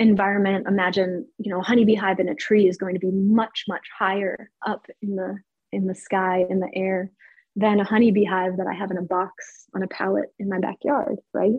environment. 0.00 0.66
Imagine, 0.66 1.26
you 1.38 1.52
know, 1.52 1.60
a 1.60 1.62
honeybee 1.62 1.94
hive 1.94 2.18
in 2.18 2.28
a 2.28 2.34
tree 2.34 2.66
is 2.66 2.78
going 2.78 2.94
to 2.94 3.00
be 3.00 3.12
much, 3.12 3.64
much 3.68 3.86
higher 3.96 4.50
up 4.66 4.86
in 5.02 5.14
the 5.14 5.38
in 5.72 5.86
the 5.86 5.94
sky, 5.94 6.44
in 6.50 6.58
the 6.58 6.70
air, 6.74 7.12
than 7.54 7.78
a 7.78 7.84
honeybee 7.84 8.24
hive 8.24 8.56
that 8.56 8.66
I 8.66 8.74
have 8.74 8.90
in 8.90 8.98
a 8.98 9.02
box 9.02 9.66
on 9.72 9.84
a 9.84 9.88
pallet 9.88 10.30
in 10.40 10.48
my 10.48 10.58
backyard, 10.58 11.18
right? 11.32 11.52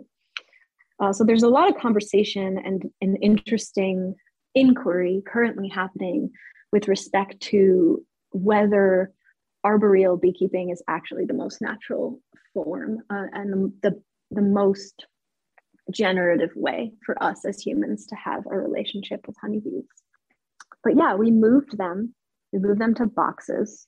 Uh, 1.00 1.12
so 1.12 1.24
there's 1.24 1.44
a 1.44 1.48
lot 1.48 1.70
of 1.70 1.80
conversation 1.80 2.58
and 2.58 2.82
an 3.00 3.16
interesting 3.16 4.14
inquiry 4.54 5.22
currently 5.26 5.68
happening 5.68 6.30
with 6.72 6.88
respect 6.88 7.40
to 7.40 8.04
whether 8.32 9.12
arboreal 9.64 10.18
beekeeping 10.18 10.70
is 10.70 10.82
actually 10.88 11.24
the 11.24 11.32
most 11.32 11.62
natural 11.62 12.20
form 12.52 12.98
uh, 13.08 13.26
and 13.32 13.52
the, 13.52 13.72
the, 13.82 14.02
the 14.30 14.42
most 14.42 15.06
generative 15.90 16.50
way 16.54 16.92
for 17.04 17.20
us 17.22 17.44
as 17.44 17.60
humans 17.60 18.06
to 18.06 18.14
have 18.14 18.46
a 18.46 18.56
relationship 18.56 19.26
with 19.26 19.36
honeybees. 19.40 19.84
But 20.84 20.96
yeah, 20.96 21.14
we 21.14 21.30
moved 21.30 21.76
them. 21.76 22.14
We 22.52 22.58
moved 22.58 22.80
them 22.80 22.94
to 22.96 23.06
boxes, 23.06 23.86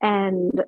and 0.00 0.64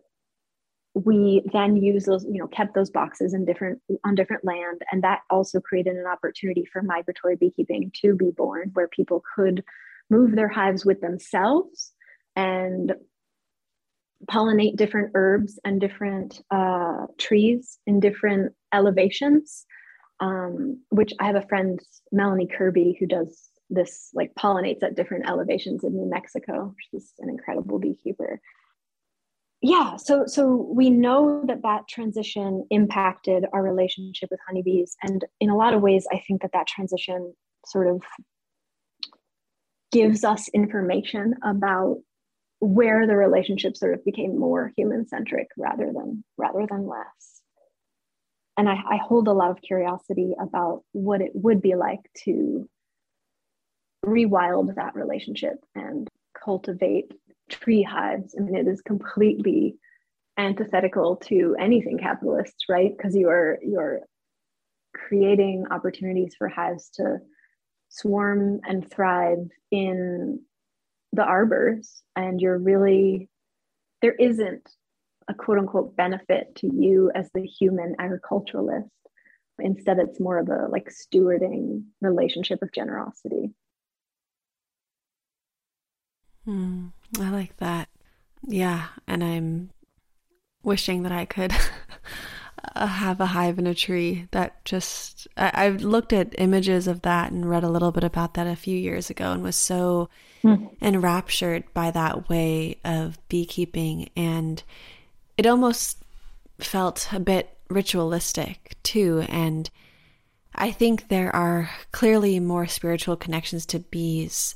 we 0.95 1.43
then 1.53 1.77
used 1.77 2.07
those, 2.07 2.25
you 2.25 2.39
know, 2.39 2.47
kept 2.47 2.75
those 2.75 2.91
boxes 2.91 3.35
in 3.35 3.45
different 3.45 3.81
on 4.05 4.15
different 4.15 4.45
land, 4.45 4.83
and 4.91 5.03
that 5.03 5.21
also 5.31 5.61
created 5.61 5.97
an 5.97 6.07
opportunity 6.07 6.65
for 6.71 6.83
migratory 6.83 7.37
beekeeping 7.37 7.93
to 8.03 8.15
be 8.15 8.31
born, 8.31 8.71
where 8.75 8.89
people 8.89 9.23
could 9.35 9.65
move 10.11 10.35
their 10.37 10.49
hives 10.49 10.85
with 10.85 11.01
themselves 11.01 11.93
and 12.35 12.95
pollinate 14.31 14.77
different 14.77 15.13
herbs 15.15 15.59
and 15.65 15.81
different 15.81 16.41
uh, 16.51 17.07
trees 17.19 17.79
in 17.87 18.01
different 18.01 18.55
elevations. 18.73 19.67
Um, 20.21 20.83
which 20.91 21.13
I 21.21 21.27
have 21.27 21.37
a 21.37 21.47
friend, 21.47 21.79
Melanie 22.11 22.47
Kirby, 22.47 22.97
who 22.99 23.07
does 23.07 23.51
this, 23.69 24.11
like 24.15 24.35
pollinates 24.35 24.83
at 24.83 24.97
different 24.97 25.29
elevations 25.29 25.85
in 25.85 25.95
New 25.95 26.09
Mexico. 26.09 26.75
She's 26.91 27.13
an 27.19 27.29
incredible 27.29 27.79
beekeeper. 27.79 28.41
Yeah, 29.63 29.97
so 29.97 30.25
so 30.27 30.69
we 30.71 30.91
know 30.91 31.43
that 31.47 31.63
that 31.63 31.89
transition 31.89 32.67
impacted 32.71 33.47
our 33.53 33.63
relationship 33.63 34.29
with 34.31 34.41
honeybees, 34.47 34.97
and 35.03 35.25
in 35.41 35.51
a 35.51 35.57
lot 35.57 35.75
of 35.75 35.83
ways, 35.83 36.07
I 36.13 36.23
think 36.27 36.43
that 36.43 36.53
that 36.53 36.67
transition 36.67 37.35
sort 37.65 37.89
of 37.89 38.03
gives 39.93 40.25
us 40.25 40.49
information 40.49 41.35
about 41.43 41.97
where 42.61 43.07
the 43.07 43.17
relationship 43.17 43.77
sort 43.77 43.95
of 43.95 44.05
became 44.05 44.39
more 44.39 44.73
human 44.77 45.07
centric 45.09 45.49
rather 45.57 45.93
than 45.93 46.25
rather 46.37 46.67
than 46.69 46.87
less 46.87 47.36
and 48.57 48.69
I, 48.69 48.75
I, 48.75 48.97
hold 48.97 49.29
a 49.29 49.33
lot 49.33 49.51
of 49.51 49.61
curiosity 49.61 50.33
about 50.41 50.83
what 50.93 51.21
it 51.21 51.31
would 51.35 51.61
be 51.61 51.75
like 51.75 52.01
to 52.25 52.69
rewild 54.05 54.75
that 54.77 54.95
relationship 54.95 55.57
and 55.75 56.09
cultivate 56.45 57.13
tree 57.51 57.83
hives. 57.83 58.35
I 58.39 58.43
mean 58.43 58.57
it 58.57 58.67
is 58.67 58.81
completely 58.81 59.77
antithetical 60.39 61.17
to 61.17 61.57
anything 61.59 61.99
capitalist 61.99 62.65
right? 62.69 62.97
Because 62.97 63.15
you're 63.15 63.59
you're 63.63 64.01
creating 64.95 65.67
opportunities 65.71 66.35
for 66.37 66.49
hives 66.49 66.91
to 66.95 67.19
swarm 67.89 68.61
and 68.65 68.91
thrive 68.91 69.49
in 69.71 70.41
the 71.13 71.25
arbors. 71.25 72.03
And 72.15 72.41
you're 72.41 72.59
really 72.59 73.29
there 74.03 74.15
isn't 74.15 74.69
a 75.29 75.35
quote 75.35 75.59
unquote 75.59 75.97
benefit 75.97 76.55
to 76.57 76.71
you 76.73 77.11
as 77.15 77.31
the 77.33 77.43
human 77.43 77.95
agriculturalist 77.99 78.89
instead 79.59 79.99
it's 79.99 80.21
more 80.21 80.39
of 80.39 80.49
a 80.49 80.69
like 80.71 80.91
stewarding 80.91 81.83
relationship 82.01 82.63
of 82.63 82.73
generosity 82.73 83.51
hmm, 86.45 86.87
i 87.21 87.31
like 87.31 87.57
that 87.57 87.89
yeah 88.47 88.89
and 89.09 89.25
i'm 89.25 89.71
wishing 90.63 91.03
that 91.03 91.13
i 91.13 91.25
could 91.25 91.53
have 92.77 93.21
a 93.21 93.27
hive 93.27 93.59
in 93.59 93.67
a 93.67 93.75
tree 93.75 94.27
that 94.33 94.65
just 94.65 95.29
I, 95.37 95.65
have 95.65 95.83
looked 95.83 96.13
at 96.13 96.35
images 96.39 96.87
of 96.87 97.03
that 97.03 97.33
and 97.33 97.49
read 97.49 97.65
a 97.65 97.69
little 97.69 97.93
bit 97.93 98.05
about 98.05 98.35
that 98.35 98.47
a 98.47 98.57
few 98.57 98.77
years 98.77 99.09
ago 99.11 99.33
and 99.33 99.43
was 99.43 99.57
so 99.57 100.09
mm. 100.43 100.71
enraptured 100.83 101.65
by 101.73 101.91
that 101.93 102.29
way 102.29 102.79
of 102.85 103.19
beekeeping 103.29 104.11
and 104.17 104.63
it 105.37 105.47
almost 105.47 106.03
felt 106.59 107.09
a 107.13 107.21
bit 107.21 107.57
ritualistic 107.69 108.77
too 108.83 109.25
and 109.29 109.71
i 110.55 110.71
think 110.71 111.09
there 111.09 111.35
are 111.35 111.71
clearly 111.93 112.39
more 112.41 112.67
spiritual 112.67 113.17
connections 113.17 113.67
to 113.67 113.79
bees 113.79 114.55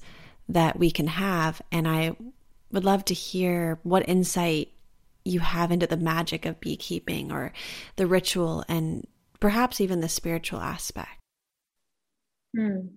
that 0.49 0.79
we 0.79 0.91
can 0.91 1.09
have 1.09 1.61
and 1.73 1.87
i 1.89 2.15
would 2.73 2.85
love 2.85 3.05
to 3.05 3.15
hear 3.15 3.79
what 3.83 4.09
insight 4.09 4.69
you 5.25 5.41
have 5.41 5.71
into 5.71 5.87
the 5.87 5.97
magic 5.97 6.47
of 6.47 6.61
beekeeping 6.61 7.31
or 7.33 7.53
the 7.97 8.07
ritual 8.07 8.65
and 8.69 9.07
perhaps 9.41 9.81
even 9.81 10.01
the 10.01 10.09
spiritual 10.09 10.61
aspect? 10.61 11.21
Hmm. 12.57 12.89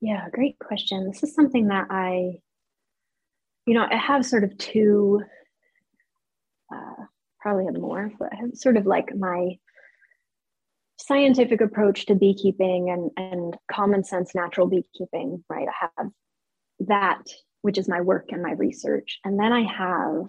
Yeah, 0.00 0.28
great 0.32 0.58
question. 0.58 1.06
This 1.06 1.22
is 1.22 1.34
something 1.34 1.68
that 1.68 1.86
I, 1.90 2.40
you 3.66 3.74
know, 3.74 3.86
I 3.88 3.96
have 3.96 4.26
sort 4.26 4.42
of 4.42 4.56
two, 4.58 5.22
uh, 6.72 7.04
probably 7.40 7.66
have 7.66 7.76
more, 7.76 8.10
but 8.18 8.32
sort 8.54 8.76
of 8.76 8.86
like 8.86 9.14
my 9.16 9.56
scientific 10.98 11.60
approach 11.60 12.06
to 12.06 12.14
beekeeping 12.14 12.90
and, 12.90 13.10
and 13.16 13.56
common 13.70 14.04
sense 14.04 14.34
natural 14.34 14.68
beekeeping, 14.68 15.42
right? 15.48 15.68
I 15.68 15.88
have 15.96 16.10
that, 16.80 17.22
which 17.62 17.78
is 17.78 17.88
my 17.88 18.00
work 18.00 18.26
and 18.30 18.42
my 18.42 18.52
research. 18.52 19.18
And 19.24 19.38
then 19.38 19.52
I 19.52 19.62
have 19.62 20.26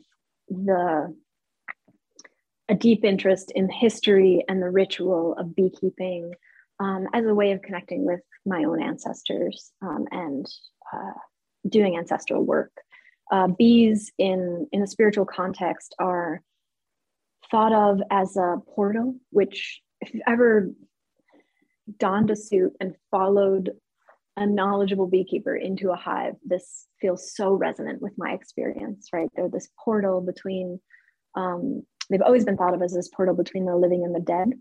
the 0.49 1.15
a 2.69 2.75
deep 2.75 3.03
interest 3.03 3.51
in 3.55 3.69
history 3.69 4.43
and 4.47 4.61
the 4.61 4.69
ritual 4.69 5.35
of 5.37 5.55
beekeeping 5.55 6.33
um, 6.79 7.07
as 7.13 7.25
a 7.25 7.33
way 7.33 7.51
of 7.51 7.61
connecting 7.61 8.05
with 8.05 8.21
my 8.45 8.63
own 8.63 8.81
ancestors 8.81 9.71
um, 9.81 10.05
and 10.11 10.45
uh, 10.93 11.11
doing 11.67 11.97
ancestral 11.97 12.43
work. 12.43 12.71
Uh, 13.31 13.47
bees 13.47 14.11
in 14.17 14.67
in 14.71 14.81
a 14.81 14.87
spiritual 14.87 15.25
context 15.25 15.95
are 15.99 16.41
thought 17.49 17.73
of 17.73 18.01
as 18.11 18.35
a 18.35 18.57
portal, 18.75 19.15
which 19.29 19.81
if 20.01 20.13
you've 20.13 20.23
ever 20.27 20.71
donned 21.99 22.31
a 22.31 22.35
suit 22.35 22.73
and 22.79 22.95
followed 23.11 23.71
a 24.35 24.45
knowledgeable 24.45 25.07
beekeeper 25.07 25.55
into 25.55 25.91
a 25.91 25.95
hive, 25.95 26.33
this 26.43 26.87
feels 26.99 27.35
so 27.35 27.53
resonant 27.53 28.01
with 28.01 28.13
my 28.17 28.31
experience, 28.31 29.09
right? 29.13 29.29
They're 29.35 29.49
this 29.49 29.69
portal 29.83 30.21
between, 30.21 30.79
um, 31.35 31.83
they've 32.09 32.21
always 32.21 32.45
been 32.45 32.57
thought 32.57 32.73
of 32.73 32.81
as 32.81 32.93
this 32.93 33.09
portal 33.09 33.35
between 33.35 33.65
the 33.65 33.75
living 33.75 34.03
and 34.03 34.15
the 34.15 34.19
dead. 34.19 34.53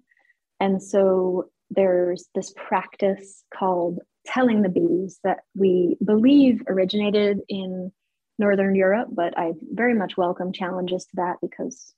And 0.60 0.82
so 0.82 1.46
there's 1.70 2.28
this 2.34 2.52
practice 2.54 3.44
called 3.56 4.00
telling 4.26 4.62
the 4.62 4.68
bees 4.68 5.18
that 5.24 5.38
we 5.54 5.96
believe 6.04 6.62
originated 6.68 7.40
in 7.48 7.90
Northern 8.38 8.74
Europe, 8.74 9.08
but 9.12 9.38
I 9.38 9.52
very 9.72 9.94
much 9.94 10.16
welcome 10.16 10.52
challenges 10.52 11.04
to 11.06 11.16
that 11.16 11.36
because 11.40 11.94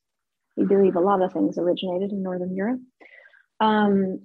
we 0.57 0.65
believe 0.65 0.97
a 0.97 1.01
lot 1.01 1.23
of 1.23 1.33
things 1.33 1.59
originated 1.59 2.13
in 2.13 2.23
Northern 2.23 2.55
Europe. 2.55 2.81
Um, 3.61 4.21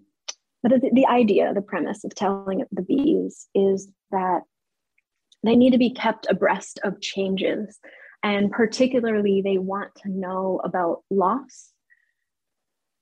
but 0.61 0.81
the, 0.81 0.89
the 0.93 1.07
idea, 1.07 1.53
the 1.53 1.61
premise 1.61 2.03
of 2.03 2.13
telling 2.15 2.65
the 2.71 2.81
bees 2.81 3.47
is 3.55 3.89
that 4.11 4.41
they 5.43 5.55
need 5.55 5.71
to 5.71 5.77
be 5.77 5.91
kept 5.91 6.27
abreast 6.29 6.79
of 6.83 7.01
changes. 7.01 7.79
And 8.21 8.51
particularly, 8.51 9.41
they 9.41 9.57
want 9.57 9.95
to 10.03 10.09
know 10.09 10.59
about 10.63 11.03
loss 11.09 11.71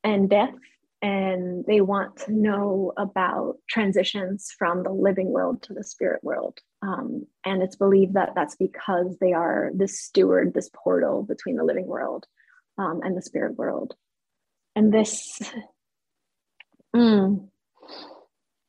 and 0.04 0.30
death. 0.30 0.54
And 1.00 1.64
they 1.66 1.80
want 1.80 2.16
to 2.24 2.32
know 2.32 2.92
about 2.96 3.58
transitions 3.68 4.52
from 4.58 4.82
the 4.82 4.90
living 4.90 5.28
world 5.28 5.62
to 5.62 5.74
the 5.74 5.84
spirit 5.84 6.24
world. 6.24 6.58
Um, 6.82 7.26
and 7.44 7.62
it's 7.62 7.76
believed 7.76 8.14
that 8.14 8.32
that's 8.34 8.56
because 8.56 9.16
they 9.20 9.32
are 9.32 9.70
this 9.74 10.00
steward, 10.00 10.54
this 10.54 10.70
portal 10.74 11.22
between 11.22 11.56
the 11.56 11.64
living 11.64 11.86
world 11.86 12.26
um, 12.78 13.00
and 13.04 13.16
the 13.16 13.22
spirit 13.22 13.56
world. 13.56 13.94
And 14.74 14.92
this 14.92 15.40
Mm. 16.94 17.48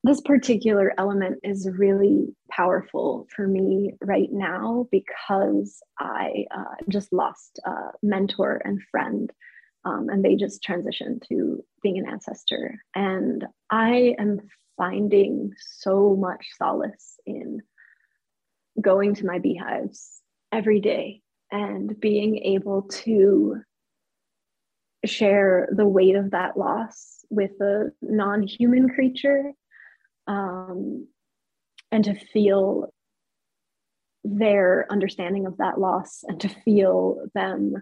This 0.03 0.21
particular 0.21 0.93
element 0.97 1.39
is 1.43 1.69
really 1.69 2.33
powerful 2.49 3.27
for 3.35 3.45
me 3.47 3.93
right 4.01 4.29
now 4.31 4.87
because 4.91 5.81
I 5.99 6.45
uh, 6.55 6.75
just 6.87 7.11
lost 7.11 7.59
a 7.65 7.91
mentor 8.01 8.61
and 8.63 8.81
friend, 8.91 9.31
um, 9.89 10.09
and 10.09 10.23
they 10.23 10.35
just 10.35 10.63
transitioned 10.63 11.27
to 11.27 11.63
being 11.81 11.97
an 11.97 12.07
ancestor. 12.07 12.75
And 12.95 13.45
I 13.69 14.15
am 14.19 14.39
finding 14.77 15.53
so 15.57 16.15
much 16.15 16.47
solace 16.57 17.19
in 17.25 17.61
going 18.79 19.15
to 19.15 19.25
my 19.25 19.39
beehives 19.39 20.21
every 20.51 20.79
day 20.79 21.21
and 21.51 21.99
being 21.99 22.37
able 22.37 22.83
to 22.83 23.57
share 25.05 25.67
the 25.71 25.87
weight 25.87 26.15
of 26.15 26.31
that 26.31 26.57
loss 26.57 27.25
with 27.29 27.51
a 27.61 27.91
non-human 28.01 28.89
creature 28.89 29.51
um, 30.27 31.07
and 31.91 32.03
to 32.03 32.13
feel 32.13 32.93
their 34.23 34.85
understanding 34.91 35.45
of 35.45 35.57
that 35.57 35.79
loss 35.79 36.23
and 36.27 36.39
to 36.41 36.49
feel 36.49 37.25
them 37.33 37.81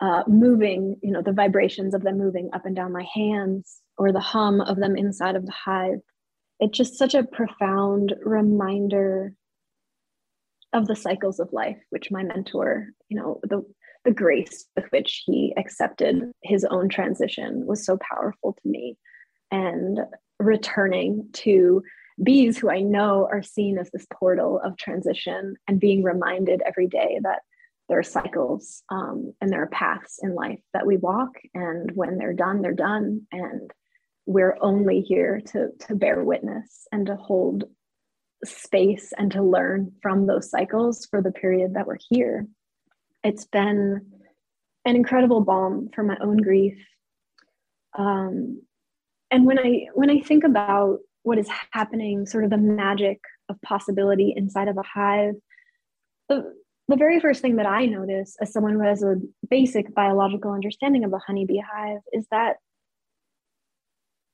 uh, 0.00 0.22
moving 0.26 0.96
you 1.02 1.10
know 1.10 1.22
the 1.22 1.32
vibrations 1.32 1.94
of 1.94 2.02
them 2.02 2.18
moving 2.18 2.50
up 2.52 2.66
and 2.66 2.76
down 2.76 2.92
my 2.92 3.06
hands 3.14 3.80
or 3.96 4.12
the 4.12 4.20
hum 4.20 4.60
of 4.60 4.76
them 4.76 4.96
inside 4.96 5.36
of 5.36 5.46
the 5.46 5.52
hive 5.52 6.00
it's 6.60 6.76
just 6.76 6.96
such 6.98 7.14
a 7.14 7.24
profound 7.24 8.14
reminder 8.22 9.34
of 10.72 10.86
the 10.86 10.96
cycles 10.96 11.38
of 11.40 11.52
life, 11.52 11.78
which 11.90 12.10
my 12.10 12.22
mentor, 12.22 12.88
you 13.08 13.16
know, 13.16 13.40
the 13.44 13.64
the 14.04 14.10
grace 14.10 14.66
with 14.76 14.84
which 14.90 15.22
he 15.24 15.54
accepted 15.56 16.30
his 16.42 16.66
own 16.66 16.90
transition 16.90 17.64
was 17.66 17.86
so 17.86 17.96
powerful 18.12 18.52
to 18.52 18.68
me. 18.68 18.98
And 19.50 20.00
returning 20.38 21.28
to 21.32 21.82
bees 22.22 22.58
who 22.58 22.70
I 22.70 22.80
know 22.80 23.26
are 23.32 23.42
seen 23.42 23.78
as 23.78 23.90
this 23.90 24.06
portal 24.12 24.60
of 24.62 24.76
transition 24.76 25.54
and 25.66 25.80
being 25.80 26.02
reminded 26.02 26.60
every 26.66 26.86
day 26.86 27.18
that 27.22 27.40
there 27.88 27.98
are 27.98 28.04
cycles 28.04 28.82
um, 28.90 29.34
and 29.40 29.50
there 29.50 29.62
are 29.62 29.68
paths 29.68 30.18
in 30.22 30.34
life 30.34 30.60
that 30.72 30.86
we 30.86 30.96
walk. 30.96 31.32
And 31.54 31.90
when 31.94 32.16
they're 32.16 32.32
done, 32.32 32.62
they're 32.62 32.72
done. 32.72 33.26
And 33.30 33.70
we're 34.26 34.56
only 34.60 35.00
here 35.00 35.42
to, 35.52 35.68
to 35.86 35.94
bear 35.94 36.24
witness 36.24 36.86
and 36.90 37.06
to 37.06 37.16
hold 37.16 37.64
space 38.44 39.12
and 39.16 39.30
to 39.32 39.42
learn 39.42 39.92
from 40.02 40.26
those 40.26 40.50
cycles 40.50 41.06
for 41.06 41.20
the 41.20 41.32
period 41.32 41.74
that 41.74 41.86
we're 41.86 41.98
here. 42.08 42.46
It's 43.22 43.44
been 43.44 44.06
an 44.84 44.96
incredible 44.96 45.40
balm 45.42 45.88
for 45.94 46.02
my 46.02 46.16
own 46.22 46.38
grief. 46.38 46.78
Um, 47.98 48.62
and 49.30 49.46
when 49.46 49.58
I 49.58 49.86
when 49.94 50.10
I 50.10 50.20
think 50.20 50.44
about 50.44 50.98
what 51.22 51.38
is 51.38 51.48
happening, 51.72 52.26
sort 52.26 52.44
of 52.44 52.50
the 52.50 52.58
magic 52.58 53.18
of 53.48 53.60
possibility 53.62 54.34
inside 54.36 54.68
of 54.68 54.76
a 54.76 54.82
hive, 54.82 55.34
the 56.28 56.54
the 56.88 56.96
very 56.96 57.20
first 57.20 57.40
thing 57.40 57.56
that 57.56 57.66
I 57.66 57.86
notice 57.86 58.36
as 58.40 58.52
someone 58.52 58.74
who 58.74 58.82
has 58.82 59.02
a 59.02 59.16
basic 59.48 59.94
biological 59.94 60.52
understanding 60.52 61.04
of 61.04 61.12
a 61.12 61.18
honeybee 61.18 61.60
hive 61.60 62.00
is 62.12 62.26
that 62.30 62.56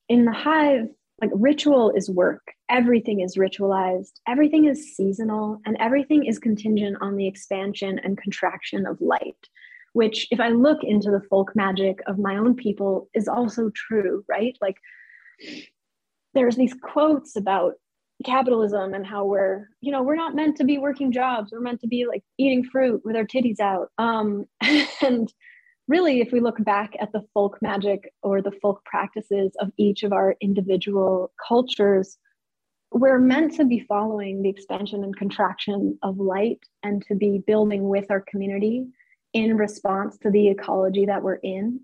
in 0.09 0.25
the 0.25 0.33
hive, 0.33 0.89
like 1.21 1.31
ritual 1.35 1.93
is 1.95 2.11
work, 2.11 2.43
everything 2.69 3.21
is 3.21 3.37
ritualized, 3.37 4.13
everything 4.27 4.65
is 4.65 4.97
seasonal, 4.97 5.61
and 5.65 5.77
everything 5.79 6.25
is 6.25 6.39
contingent 6.39 6.97
on 7.01 7.17
the 7.17 7.29
expansion 7.29 8.01
and 8.03 8.19
contraction 8.19 8.87
of 8.87 9.01
light. 9.01 9.49
Which, 9.93 10.29
if 10.31 10.39
I 10.39 10.51
look 10.51 10.85
into 10.85 11.11
the 11.11 11.23
folk 11.29 11.51
magic 11.57 11.99
of 12.07 12.19
my 12.19 12.37
own 12.37 12.55
people, 12.55 13.09
is 13.13 13.27
also 13.27 13.71
true, 13.75 14.25
right? 14.29 14.57
Like, 14.61 14.77
there's 16.33 16.57
these 16.57 16.75
quotes 16.81 17.37
about 17.37 17.75
capitalism 18.25 18.95
and 18.95 19.07
how 19.07 19.25
we're 19.25 19.69
you 19.81 19.91
know 19.91 20.03
we're 20.03 20.17
not 20.17 20.35
meant 20.35 20.57
to 20.57 20.65
be 20.65 20.79
working 20.79 21.13
jobs. 21.13 21.53
We're 21.53 21.61
meant 21.61 21.81
to 21.81 21.89
be 21.89 22.07
like 22.07 22.23
eating 22.39 22.65
fruit 22.65 23.03
with 23.05 23.17
our 23.17 23.25
titties 23.25 23.61
out. 23.61 23.89
Um 23.99 24.47
and 25.03 25.33
really 25.89 26.21
if 26.21 26.31
we 26.33 26.41
look 26.41 26.63
back 26.65 26.93
at 27.01 27.13
the 27.13 27.23
folk 27.35 27.59
magic 27.63 28.13
or 28.23 28.43
the 28.43 28.53
folk 28.63 28.85
practices 28.85 29.53
of 29.61 29.71
each 29.77 30.03
of 30.03 30.13
our 30.13 30.37
individual 30.41 31.33
cultures 31.49 32.19
we're 32.93 33.19
meant 33.19 33.55
to 33.55 33.65
be 33.65 33.85
following 33.89 34.43
the 34.43 34.49
expansion 34.49 35.05
and 35.05 35.17
contraction 35.17 35.99
of 36.03 36.19
light 36.19 36.59
and 36.83 37.05
to 37.07 37.15
be 37.15 37.43
building 37.47 37.89
with 37.89 38.11
our 38.11 38.21
community 38.21 38.87
in 39.33 39.57
response 39.57 40.19
to 40.19 40.31
the 40.31 40.49
ecology 40.49 41.07
that 41.07 41.23
we're 41.23 41.35
in. 41.35 41.81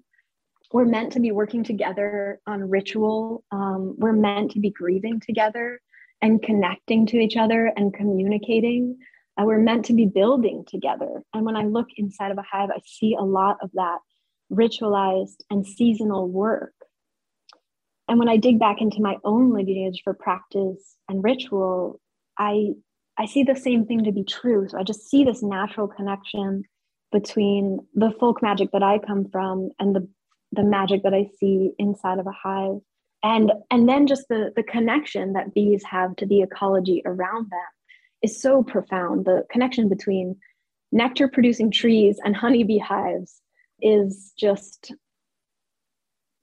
We're 0.73 0.85
meant 0.85 1.13
to 1.13 1.21
be 1.21 1.31
working 1.31 1.63
together 1.63 2.41
on 2.47 2.69
ritual. 2.69 3.45
Um, 3.53 3.95
we're 3.99 4.13
meant 4.13 4.51
to 4.53 4.61
be 4.61 4.71
grieving 4.71 5.21
together 5.21 5.81
and 6.23 6.43
connecting 6.43 7.07
to 7.07 7.19
each 7.19 7.37
other 7.37 7.73
and 7.77 7.95
communicating. 7.95 8.99
Uh, 9.39 9.45
we're 9.45 9.59
meant 9.59 9.85
to 9.87 9.93
be 9.93 10.07
building 10.07 10.65
together. 10.67 11.23
And 11.35 11.45
when 11.45 11.57
I 11.57 11.65
look 11.65 11.89
inside 11.97 12.31
of 12.31 12.39
a 12.39 12.45
hive, 12.51 12.71
I 12.71 12.81
see 12.85 13.15
a 13.15 13.23
lot 13.23 13.59
of 13.63 13.71
that 13.75 13.99
ritualized 14.51 15.43
and 15.51 15.67
seasonal 15.67 16.29
work. 16.29 16.73
And 18.09 18.19
when 18.19 18.29
I 18.29 18.37
dig 18.37 18.59
back 18.59 18.81
into 18.81 19.03
my 19.03 19.17
own 19.25 19.53
lineage 19.53 20.03
for 20.05 20.15
practice 20.15 20.97
and 21.09 21.25
ritual, 21.25 22.01
I 22.39 22.71
I 23.19 23.27
see 23.27 23.43
the 23.43 23.57
same 23.57 23.87
thing 23.87 24.05
to 24.05 24.13
be 24.13 24.25
true. 24.25 24.69
So 24.69 24.79
I 24.79 24.83
just 24.83 25.09
see 25.09 25.25
this 25.25 25.43
natural 25.43 25.89
connection 25.89 26.65
between 27.13 27.81
the 27.95 28.13
folk 28.21 28.43
magic 28.43 28.71
that 28.73 28.83
I 28.83 28.99
come 28.99 29.29
from 29.31 29.71
and 29.79 29.95
the 29.95 30.09
the 30.53 30.63
magic 30.63 31.03
that 31.03 31.15
I 31.15 31.29
see 31.39 31.73
inside 31.79 32.19
of 32.19 32.27
a 32.27 32.33
hive 32.33 32.81
and 33.27 33.53
and 33.73 33.89
then 33.89 34.07
just 34.07 34.29
the 34.29 34.53
the 34.55 34.63
connection 34.63 35.33
that 35.33 35.53
bees 35.53 35.83
have 35.85 36.15
to 36.17 36.27
the 36.27 36.43
ecology 36.43 37.03
around 37.05 37.51
them 37.51 37.71
is 38.23 38.41
so 38.41 38.63
profound. 38.63 39.25
The 39.25 39.45
connection 39.51 39.89
between 39.89 40.37
nectar 40.93 41.27
producing 41.27 41.73
trees 41.73 42.19
and 42.25 42.37
honeybee 42.37 42.79
hives 42.79 43.43
is 43.83 44.33
just 44.39 44.93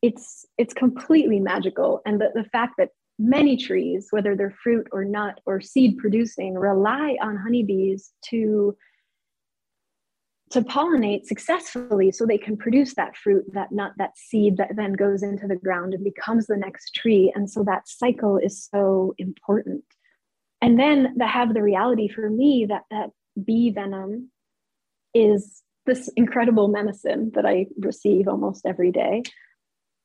it's 0.02 0.46
it's 0.58 0.74
completely 0.74 1.40
magical. 1.40 2.02
And 2.06 2.20
the, 2.20 2.32
the 2.36 2.44
fact 2.50 2.74
that 2.78 2.90
many 3.18 3.56
trees 3.56 4.08
whether 4.10 4.36
they're 4.36 4.58
fruit 4.64 4.88
or 4.92 5.06
nut 5.06 5.40
or 5.46 5.62
seed 5.62 5.98
producing 6.00 6.56
rely 6.56 7.16
on 7.22 7.38
honeybees 7.38 8.12
to 8.30 8.76
to 10.54 10.62
pollinate 10.62 11.26
successfully 11.26 12.12
so 12.12 12.26
they 12.26 12.38
can 12.38 12.56
produce 12.56 12.94
that 12.94 13.18
fruit, 13.18 13.44
that 13.54 13.72
nut, 13.72 13.92
that 13.98 14.16
seed 14.16 14.58
that 14.58 14.76
then 14.76 14.94
goes 14.94 15.24
into 15.24 15.48
the 15.48 15.56
ground 15.56 15.96
and 15.96 16.04
becomes 16.04 16.46
the 16.46 16.56
next 16.56 16.94
tree. 16.94 17.32
And 17.34 17.50
so 17.50 17.64
that 17.64 17.88
cycle 17.88 18.38
is 18.38 18.70
so 18.72 19.16
important. 19.18 19.84
And 20.62 20.80
then 20.80 21.18
to 21.18 21.26
have 21.26 21.56
the 21.56 21.64
reality 21.64 22.08
for 22.08 22.30
me 22.30 22.68
that 22.70 22.84
that 22.92 23.10
bee 23.44 23.72
venom 23.72 24.30
is 25.16 25.64
this 25.88 26.08
incredible 26.16 26.68
medicine 26.68 27.32
that 27.34 27.48
I 27.48 27.66
receive 27.80 28.28
almost 28.28 28.66
every 28.66 28.92
day 28.92 29.24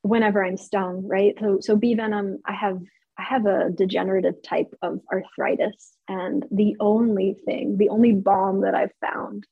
whenever 0.00 0.42
I'm 0.42 0.56
stung, 0.56 1.06
right? 1.06 1.34
So 1.38 1.58
so 1.60 1.76
bee 1.76 1.94
venom, 1.94 2.38
I 2.46 2.54
have 2.54 2.78
I 3.18 3.22
have 3.24 3.46
a 3.46 3.70
degenerative 3.70 4.40
type 4.42 4.72
of 4.80 5.00
arthritis, 5.12 5.92
and 6.08 6.46
the 6.50 6.76
only 6.78 7.36
thing, 7.44 7.76
the 7.76 7.88
only 7.88 8.12
balm 8.12 8.60
that 8.62 8.74
I've 8.74 8.92
found 9.00 9.44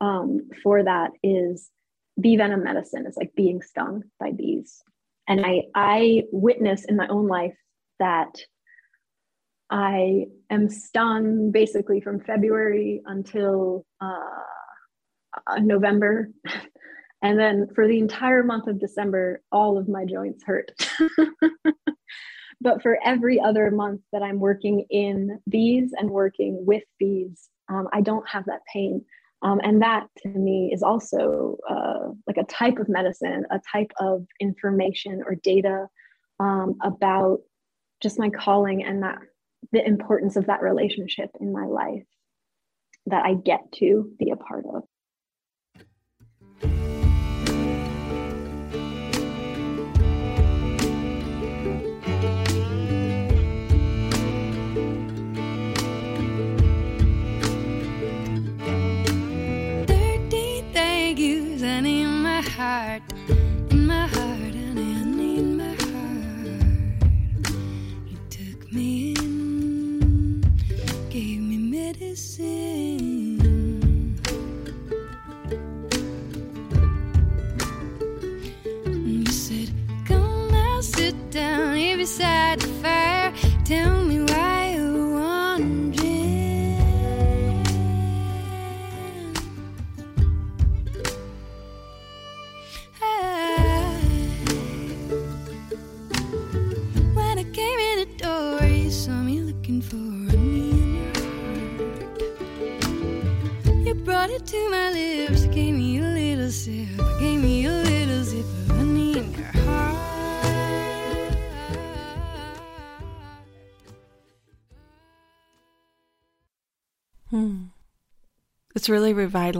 um, 0.00 0.48
for 0.62 0.82
that 0.82 1.10
is 1.22 1.70
bee 2.20 2.36
venom 2.36 2.62
medicine 2.62 3.06
is 3.06 3.16
like 3.16 3.32
being 3.34 3.60
stung 3.62 4.02
by 4.20 4.30
bees. 4.30 4.82
And 5.26 5.44
i 5.44 5.62
i 5.74 6.22
witness 6.32 6.84
in 6.84 6.96
my 6.96 7.08
own 7.08 7.26
life 7.26 7.56
that 7.98 8.34
i 9.70 10.26
am 10.50 10.68
stung 10.68 11.50
basically 11.50 12.00
from 12.00 12.20
february 12.20 13.02
until 13.06 13.84
uh, 14.00 14.18
november. 15.60 16.30
And 17.22 17.40
then 17.40 17.68
for 17.74 17.88
the 17.88 17.98
entire 17.98 18.44
month 18.44 18.66
of 18.66 18.78
december 18.78 19.40
all 19.50 19.78
of 19.78 19.88
my 19.88 20.04
joints 20.04 20.44
hurt. 20.44 20.70
But 22.60 22.80
for 22.82 22.98
every 23.04 23.40
other 23.40 23.70
month 23.70 24.00
that 24.12 24.22
i'm 24.22 24.40
working 24.40 24.86
in 24.90 25.40
bees 25.48 25.92
and 25.96 26.10
working 26.10 26.64
with 26.66 26.84
bees 26.98 27.48
um, 27.68 27.88
i 27.92 28.00
don't 28.00 28.28
have 28.28 28.46
that 28.46 28.60
pain 28.72 29.04
um, 29.42 29.60
and 29.62 29.82
that 29.82 30.06
to 30.22 30.28
me 30.28 30.70
is 30.72 30.82
also 30.82 31.58
uh, 31.68 32.08
like 32.26 32.36
a 32.36 32.44
type 32.44 32.78
of 32.78 32.88
medicine, 32.88 33.44
a 33.50 33.60
type 33.70 33.92
of 34.00 34.26
information 34.40 35.22
or 35.26 35.34
data 35.34 35.86
um, 36.40 36.76
about 36.82 37.40
just 38.00 38.18
my 38.18 38.30
calling 38.30 38.84
and 38.84 39.02
that 39.02 39.18
the 39.72 39.86
importance 39.86 40.36
of 40.36 40.46
that 40.46 40.62
relationship 40.62 41.30
in 41.40 41.52
my 41.52 41.66
life 41.66 42.04
that 43.06 43.24
I 43.24 43.34
get 43.34 43.70
to 43.76 44.10
be 44.18 44.30
a 44.30 44.36
part 44.36 44.64
of. 44.66 44.84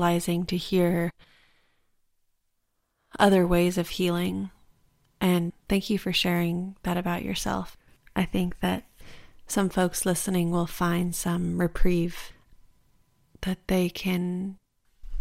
Revitalizing 0.04 0.46
to 0.46 0.56
hear 0.56 1.10
other 3.18 3.46
ways 3.46 3.78
of 3.78 3.88
healing. 3.88 4.50
And 5.20 5.52
thank 5.68 5.88
you 5.90 5.98
for 5.98 6.12
sharing 6.12 6.76
that 6.82 6.96
about 6.96 7.24
yourself. 7.24 7.76
I 8.16 8.24
think 8.24 8.60
that 8.60 8.84
some 9.46 9.68
folks 9.68 10.06
listening 10.06 10.50
will 10.50 10.66
find 10.66 11.14
some 11.14 11.58
reprieve 11.58 12.32
that 13.42 13.58
they 13.66 13.88
can 13.88 14.56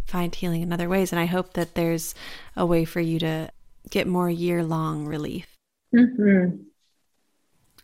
find 0.06 0.34
healing 0.34 0.62
in 0.62 0.72
other 0.72 0.88
ways. 0.88 1.12
And 1.12 1.20
I 1.20 1.26
hope 1.26 1.54
that 1.54 1.74
there's 1.74 2.14
a 2.56 2.66
way 2.66 2.84
for 2.84 3.00
you 3.00 3.18
to 3.20 3.50
get 3.90 4.06
more 4.06 4.30
year 4.30 4.62
long 4.64 5.06
relief. 5.06 5.56
Mm-hmm. 5.94 6.56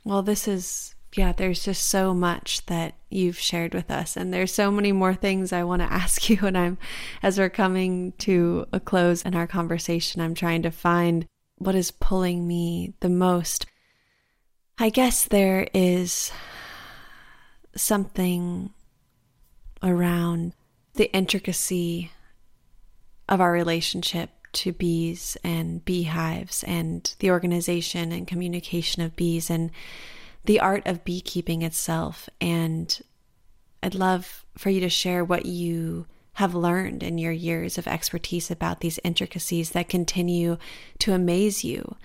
Well, 0.05 0.23
this 0.23 0.49
is, 0.49 0.95
yeah, 1.17 1.33
there's 1.33 1.65
just 1.65 1.89
so 1.89 2.15
much 2.15 2.65
that 2.67 2.95
you've 3.09 3.39
shared 3.39 3.75
with 3.75 3.91
us. 3.91 4.17
And 4.17 4.33
there's 4.33 4.55
so 4.55 4.71
many 4.71 4.93
more 4.93 5.15
things 5.15 5.53
I 5.53 5.65
want 5.65 5.83
to 5.83 5.93
ask 5.93 6.31
you. 6.31 6.39
And 6.43 6.57
I'm, 6.57 6.79
as 7.23 7.39
we're 7.39 7.51
coming 7.51 8.13
to 8.19 8.67
a 8.73 8.81
close 8.81 9.23
in 9.23 9.35
our 9.35 9.47
conversation, 9.47 10.21
I'm 10.21 10.35
trying 10.35 10.63
to 10.63 10.71
find 10.71 11.27
what 11.57 11.75
is 11.75 11.91
pulling 11.91 12.47
me 12.47 12.95
the 13.01 13.09
most. 13.09 13.67
I 14.79 14.89
guess 14.89 15.27
there 15.27 15.69
is 15.75 16.33
something 17.77 18.71
around 19.83 20.55
the 20.95 21.13
intricacy 21.13 22.11
of 23.29 23.41
our 23.41 23.53
relationship 23.53 24.31
to 24.53 24.73
bees 24.73 25.37
and 25.45 25.85
beehives 25.85 26.65
and 26.65 27.15
the 27.21 27.31
organization 27.31 28.11
and 28.11 28.27
communication 28.27 29.03
of 29.03 29.15
bees 29.15 29.51
and 29.51 29.71
the 30.45 30.61
art 30.61 30.87
of 30.87 31.05
beekeeping 31.05 31.63
itself. 31.63 32.29
And 32.41 33.01
I'd 33.83 33.95
love 33.95 34.45
for 34.57 34.71
you 34.71 34.81
to 34.81 34.89
share 34.89 35.25
what 35.25 35.47
you 35.47 36.07
have 36.35 36.55
learned 36.55 37.03
in 37.03 37.19
your 37.19 37.33
years 37.33 37.77
of 37.77 37.87
expertise 37.87 38.51
about 38.51 38.81
these 38.81 39.01
intricacies 39.05 39.71
that 39.71 39.89
continue 39.89 40.57
to 40.99 41.13
amaze 41.13 41.65
you. 41.65 41.97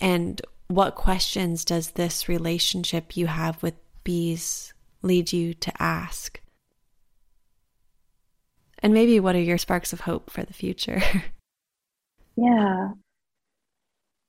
And 0.00 0.40
what 0.68 0.94
questions 0.94 1.64
does 1.64 1.92
this 1.92 2.28
relationship 2.28 3.16
you 3.16 3.26
have 3.26 3.62
with 3.62 3.74
bees 4.04 4.74
lead 5.02 5.32
you 5.32 5.54
to 5.54 5.82
ask? 5.82 6.40
And 8.80 8.94
maybe 8.94 9.18
what 9.20 9.34
are 9.34 9.40
your 9.40 9.58
sparks 9.58 9.92
of 9.92 10.00
hope 10.00 10.30
for 10.30 10.44
the 10.44 10.52
future? 10.52 11.02
yeah. 12.36 12.90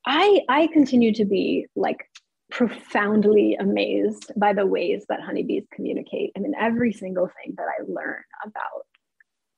I 0.06 0.40
I 0.48 0.66
continue 0.68 1.12
to 1.14 1.24
be 1.24 1.66
like 1.76 2.08
profoundly 2.50 3.56
amazed 3.58 4.32
by 4.36 4.52
the 4.52 4.66
ways 4.66 5.04
that 5.08 5.20
honeybees 5.20 5.64
communicate. 5.72 6.32
I 6.36 6.40
mean, 6.40 6.54
every 6.58 6.92
single 6.92 7.28
thing 7.28 7.54
that 7.56 7.66
I 7.66 7.82
learn 7.86 8.22
about 8.44 8.86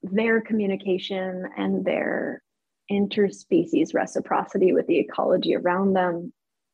their 0.03 0.41
communication 0.41 1.49
and 1.57 1.85
their 1.85 2.43
interspecies 2.91 3.95
reciprocity 3.95 4.73
with 4.73 4.87
the 4.87 4.99
ecology 4.99 5.55
around 5.55 5.95
them, 5.95 6.33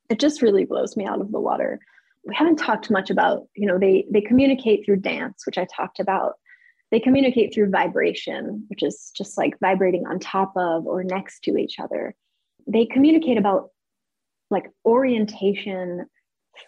it 0.08 0.18
just 0.18 0.42
really 0.42 0.64
blows 0.64 0.96
me 0.96 1.06
out 1.06 1.20
of 1.20 1.30
the 1.30 1.40
water. 1.40 1.78
We 2.24 2.34
haven't 2.34 2.56
talked 2.56 2.90
much 2.90 3.10
about, 3.10 3.46
you 3.54 3.66
know, 3.66 3.78
they 3.78 4.06
they 4.10 4.20
communicate 4.20 4.84
through 4.84 4.96
dance, 4.96 5.44
which 5.46 5.58
I 5.58 5.66
talked 5.76 6.00
about. 6.00 6.34
They 6.90 7.00
communicate 7.00 7.52
through 7.54 7.70
vibration, 7.70 8.64
which 8.68 8.82
is 8.82 9.12
just 9.14 9.36
like 9.36 9.58
vibrating 9.60 10.06
on 10.06 10.18
top 10.18 10.52
of 10.56 10.86
or 10.86 11.04
next 11.04 11.40
to 11.44 11.56
each 11.56 11.78
other. 11.78 12.14
They 12.66 12.86
communicate 12.86 13.38
about 13.38 13.70
like 14.50 14.70
orientation 14.84 16.06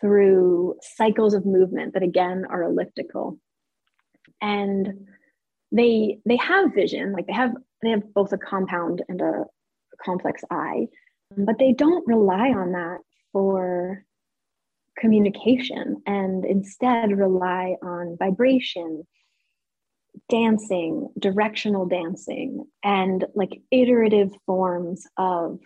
through 0.01 0.77
cycles 0.97 1.35
of 1.35 1.47
movement 1.47 1.95
that 1.95 2.03
again 2.03 2.45
are 2.49 2.63
elliptical. 2.63 3.39
And 4.41 5.07
they 5.73 6.21
they 6.25 6.37
have 6.37 6.75
vision, 6.75 7.13
like 7.13 7.27
they 7.27 7.33
have 7.33 7.55
they 7.83 7.91
have 7.91 8.15
both 8.15 8.33
a 8.33 8.39
compound 8.39 9.03
and 9.09 9.21
a 9.21 9.45
complex 10.05 10.43
eye, 10.51 10.89
but 11.37 11.59
they 11.59 11.73
don't 11.73 12.07
rely 12.07 12.51
on 12.51 12.73
that 12.73 12.99
for 13.33 14.05
communication 14.99 16.03
and 16.07 16.45
instead 16.45 17.17
rely 17.17 17.77
on 17.83 18.17
vibration 18.19 19.07
dancing, 20.29 21.09
directional 21.19 21.87
dancing, 21.87 22.65
and 22.83 23.25
like 23.35 23.61
iterative 23.71 24.31
forms 24.47 25.07
of 25.17 25.61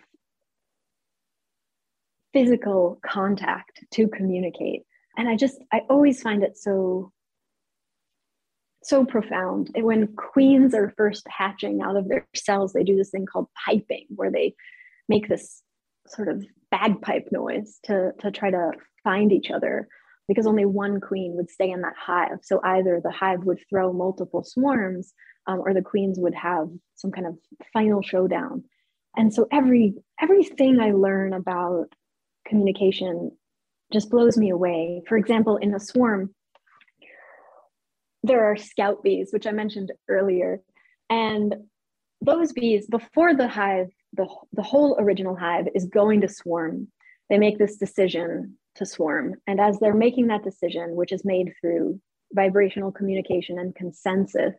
physical 2.35 2.99
contact 3.05 3.79
to 3.93 4.09
communicate. 4.09 4.81
And 5.17 5.29
I 5.29 5.37
just, 5.37 5.57
I 5.71 5.83
always 5.89 6.21
find 6.21 6.43
it 6.43 6.57
so, 6.57 7.13
so 8.83 9.05
profound. 9.05 9.71
When 9.73 10.13
queens 10.17 10.75
are 10.75 10.93
first 10.97 11.25
hatching 11.29 11.81
out 11.81 11.95
of 11.95 12.09
their 12.09 12.27
cells, 12.35 12.73
they 12.73 12.83
do 12.83 12.97
this 12.97 13.11
thing 13.11 13.25
called 13.25 13.47
piping, 13.65 14.07
where 14.09 14.29
they 14.29 14.53
make 15.07 15.29
this 15.29 15.61
sort 16.07 16.27
of 16.27 16.43
bagpipe 16.71 17.29
noise 17.31 17.79
to, 17.85 18.11
to 18.19 18.31
try 18.31 18.51
to 18.51 18.71
find 19.01 19.31
each 19.31 19.49
other 19.49 19.87
because 20.27 20.45
only 20.45 20.65
one 20.65 20.99
queen 20.99 21.35
would 21.37 21.49
stay 21.49 21.71
in 21.71 21.83
that 21.83 21.93
hive. 21.97 22.39
So 22.41 22.59
either 22.65 22.99
the 23.01 23.11
hive 23.11 23.45
would 23.45 23.59
throw 23.69 23.93
multiple 23.93 24.43
swarms 24.43 25.13
um, 25.47 25.59
or 25.59 25.73
the 25.73 25.81
queens 25.81 26.19
would 26.19 26.35
have 26.35 26.67
some 26.95 27.11
kind 27.11 27.27
of 27.27 27.37
final 27.71 28.01
showdown. 28.01 28.65
And 29.15 29.33
so 29.33 29.47
every 29.53 29.93
everything 30.21 30.81
I 30.81 30.91
learn 30.91 31.31
about 31.31 31.93
communication 32.45 33.31
just 33.91 34.09
blows 34.09 34.37
me 34.37 34.49
away. 34.49 35.01
For 35.07 35.17
example, 35.17 35.57
in 35.57 35.73
a 35.73 35.79
swarm, 35.79 36.33
there 38.23 38.45
are 38.45 38.57
scout 38.57 39.03
bees, 39.03 39.29
which 39.31 39.45
I 39.45 39.51
mentioned 39.51 39.91
earlier. 40.09 40.61
And 41.09 41.55
those 42.21 42.53
bees, 42.53 42.87
before 42.87 43.35
the 43.35 43.47
hive, 43.47 43.89
the, 44.13 44.27
the 44.53 44.63
whole 44.63 44.97
original 44.99 45.35
hive 45.35 45.67
is 45.75 45.85
going 45.85 46.21
to 46.21 46.27
swarm, 46.27 46.87
they 47.29 47.37
make 47.37 47.57
this 47.57 47.77
decision 47.77 48.57
to 48.75 48.85
swarm. 48.85 49.35
And 49.47 49.59
as 49.59 49.79
they're 49.79 49.93
making 49.93 50.27
that 50.27 50.43
decision, 50.43 50.95
which 50.95 51.11
is 51.11 51.23
made 51.23 51.53
through 51.61 51.99
vibrational 52.33 52.91
communication 52.91 53.59
and 53.59 53.75
consensus, 53.75 54.55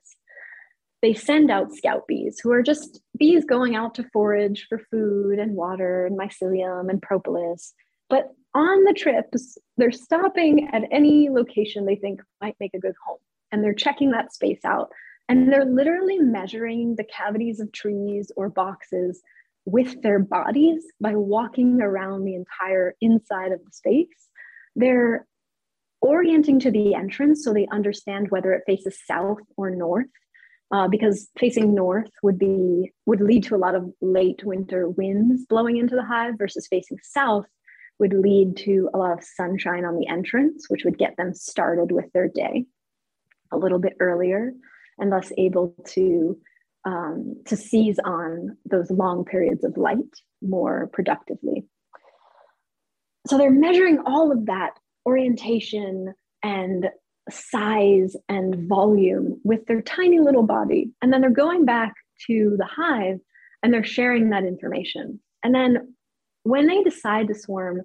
they 1.07 1.15
send 1.15 1.53
out 1.53 1.73
scout 1.73 2.03
bees 2.09 2.41
who 2.43 2.51
are 2.51 2.65
just 2.65 3.01
bees 3.17 3.45
going 3.45 3.77
out 3.77 3.95
to 3.95 4.11
forage 4.13 4.67
for 4.69 4.81
food 4.91 5.39
and 5.39 5.55
water 5.55 6.05
and 6.05 6.19
mycelium 6.19 6.91
and 6.91 7.01
propolis. 7.01 7.75
But 8.11 8.33
on 8.55 8.83
the 8.83 8.93
trips, 8.93 9.57
they're 9.77 9.93
stopping 9.93 10.69
at 10.73 10.83
any 10.91 11.31
location 11.31 11.87
they 11.87 11.95
think 11.95 12.23
might 12.41 12.57
make 12.59 12.75
a 12.75 12.81
good 12.81 12.97
home. 13.07 13.21
And 13.53 13.63
they're 13.63 13.73
checking 13.73 14.11
that 14.11 14.35
space 14.35 14.65
out. 14.65 14.91
And 15.29 15.53
they're 15.53 15.65
literally 15.65 16.19
measuring 16.19 16.97
the 16.97 17.05
cavities 17.05 17.61
of 17.61 17.71
trees 17.71 18.33
or 18.37 18.49
boxes 18.49 19.23
with 19.65 20.03
their 20.03 20.19
bodies 20.19 20.83
by 21.01 21.15
walking 21.15 21.81
around 21.81 22.25
the 22.25 22.35
entire 22.35 22.97
inside 23.01 23.53
of 23.53 23.65
the 23.65 23.71
space. 23.71 24.09
They're 24.75 25.25
orienting 26.01 26.59
to 26.61 26.73
the 26.73 26.95
entrance 26.95 27.45
so 27.45 27.53
they 27.53 27.69
understand 27.71 28.33
whether 28.33 28.53
it 28.53 28.65
faces 28.67 28.99
south 29.07 29.39
or 29.57 29.71
north. 29.71 30.07
Uh, 30.73 30.89
because 30.89 31.29
facing 31.39 31.77
north 31.77 32.11
would 32.25 32.39
be 32.39 32.93
would 33.07 33.21
lead 33.21 33.45
to 33.45 33.55
a 33.55 33.57
lot 33.57 33.77
of 33.77 33.89
late 34.01 34.43
winter 34.45 34.89
winds 34.89 35.47
blowing 35.47 35.77
into 35.77 35.95
the 35.95 36.05
hive 36.05 36.35
versus 36.37 36.67
facing 36.67 36.99
south 37.05 37.47
would 38.01 38.13
lead 38.13 38.57
to 38.57 38.91
a 38.93 38.99
lot 38.99 39.13
of 39.13 39.23
sunshine 39.23 39.85
on 39.85 39.97
the 39.97 40.09
entrance 40.09 40.67
which 40.69 40.85
would 40.85 40.99
get 40.99 41.17
them 41.17 41.33
started 41.33 41.93
with 41.93 42.13
their 42.13 42.27
day 42.27 42.67
a 43.53 43.57
little 43.57 43.79
bit 43.79 43.95
earlier 44.01 44.53
and 44.99 45.13
thus 45.13 45.31
able 45.39 45.75
to 45.85 46.37
um, 46.85 47.43
to 47.47 47.57
seize 47.57 47.99
on 48.05 48.57
those 48.65 48.91
long 48.91 49.25
periods 49.25 49.65
of 49.65 49.77
light 49.77 49.99
more 50.41 50.89
productively. 50.93 51.67
So 53.27 53.37
they're 53.37 53.51
measuring 53.51 53.99
all 54.07 54.31
of 54.31 54.47
that 54.47 54.75
orientation 55.05 56.15
and 56.45 56.89
size 57.31 58.17
and 58.29 58.69
volume 58.69 59.41
with 59.45 59.67
their 59.67 59.83
tiny 59.83 60.21
little 60.21 60.45
body. 60.45 60.93
And 61.03 61.13
then 61.13 61.21
they're 61.21 61.31
going 61.31 61.65
back 61.65 61.95
to 62.27 62.55
the 62.59 62.67
hive 62.67 63.19
and 63.63 63.73
they're 63.73 63.85
sharing 63.85 64.31
that 64.31 64.45
information. 64.45 65.21
And 65.43 65.55
then 65.55 65.95
when 66.45 66.67
they 66.67 66.83
decide 66.83 67.29
to 67.29 67.35
swarm, 67.35 67.83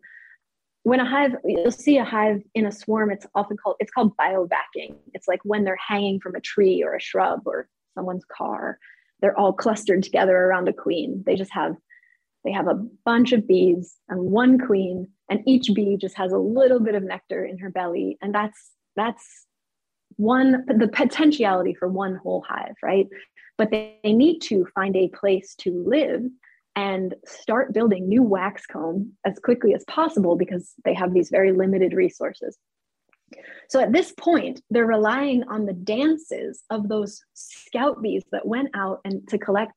when 0.83 0.99
a 0.99 1.05
hive, 1.05 1.35
you'll 1.43 1.71
see 1.71 1.97
a 1.97 2.03
hive 2.03 2.41
in 2.55 2.65
a 2.65 2.71
swarm, 2.71 3.11
it's 3.11 3.25
often 3.35 3.57
called, 3.57 3.75
it's 3.79 3.91
called 3.91 4.15
bivouacking. 4.17 4.95
It's 5.13 5.27
like 5.27 5.39
when 5.43 5.63
they're 5.63 5.75
hanging 5.75 6.19
from 6.19 6.35
a 6.35 6.41
tree 6.41 6.83
or 6.83 6.95
a 6.95 7.01
shrub 7.01 7.41
or 7.45 7.67
someone's 7.95 8.25
car. 8.25 8.77
They're 9.21 9.37
all 9.37 9.53
clustered 9.53 10.01
together 10.01 10.35
around 10.35 10.67
a 10.67 10.73
queen. 10.73 11.23
They 11.25 11.35
just 11.35 11.51
have 11.53 11.75
they 12.43 12.51
have 12.51 12.67
a 12.67 12.83
bunch 13.05 13.33
of 13.33 13.47
bees 13.47 13.95
and 14.09 14.19
one 14.19 14.57
queen, 14.57 15.07
and 15.29 15.41
each 15.45 15.69
bee 15.75 15.95
just 15.95 16.17
has 16.17 16.31
a 16.31 16.39
little 16.39 16.79
bit 16.79 16.95
of 16.95 17.03
nectar 17.03 17.45
in 17.45 17.59
her 17.59 17.69
belly, 17.69 18.17
and 18.21 18.33
that's 18.33 18.71
that's 18.95 19.45
one 20.17 20.65
the 20.67 20.87
potentiality 20.87 21.73
for 21.73 21.87
one 21.87 22.15
whole 22.15 22.43
hive, 22.47 22.75
right? 22.83 23.07
But 23.57 23.71
they, 23.71 23.97
they 24.03 24.13
need 24.13 24.39
to 24.43 24.67
find 24.75 24.95
a 24.95 25.09
place 25.09 25.55
to 25.59 25.83
live 25.85 26.23
and 26.75 27.15
start 27.25 27.73
building 27.73 28.07
new 28.07 28.23
wax 28.23 28.65
comb 28.65 29.13
as 29.25 29.37
quickly 29.39 29.73
as 29.73 29.83
possible 29.85 30.35
because 30.35 30.73
they 30.85 30.93
have 30.93 31.13
these 31.13 31.29
very 31.29 31.51
limited 31.51 31.93
resources. 31.93 32.57
So 33.69 33.79
at 33.79 33.93
this 33.93 34.11
point, 34.13 34.61
they're 34.69 34.85
relying 34.85 35.43
on 35.43 35.65
the 35.65 35.73
dances 35.73 36.63
of 36.69 36.89
those 36.89 37.21
scout 37.33 38.01
bees 38.01 38.23
that 38.31 38.45
went 38.45 38.69
out 38.73 38.99
and 39.05 39.27
to 39.29 39.37
collect 39.37 39.73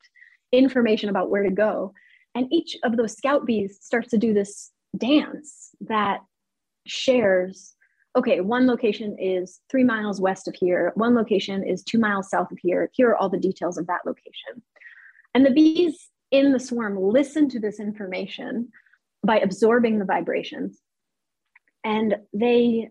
information 0.52 1.08
about 1.08 1.30
where 1.30 1.42
to 1.42 1.50
go. 1.50 1.92
And 2.34 2.52
each 2.52 2.76
of 2.82 2.96
those 2.96 3.16
scout 3.16 3.46
bees 3.46 3.78
starts 3.80 4.08
to 4.10 4.18
do 4.18 4.34
this 4.34 4.72
dance 4.96 5.70
that 5.82 6.20
shares 6.86 7.73
okay, 8.16 8.40
one 8.40 8.66
location 8.66 9.16
is 9.18 9.60
three 9.70 9.84
miles 9.84 10.20
west 10.20 10.46
of 10.48 10.54
here, 10.54 10.92
one 10.94 11.14
location 11.14 11.64
is 11.64 11.82
two 11.82 11.98
miles 11.98 12.30
south 12.30 12.50
of 12.52 12.58
here. 12.60 12.90
Here 12.92 13.10
are 13.10 13.16
all 13.16 13.28
the 13.28 13.38
details 13.38 13.76
of 13.76 13.86
that 13.88 14.06
location. 14.06 14.62
And 15.34 15.44
the 15.44 15.50
bees 15.50 16.08
in 16.30 16.52
the 16.52 16.60
swarm 16.60 17.00
listen 17.00 17.48
to 17.50 17.60
this 17.60 17.80
information 17.80 18.68
by 19.26 19.38
absorbing 19.38 19.98
the 19.98 20.04
vibrations. 20.04 20.78
And 21.82 22.16
they 22.32 22.90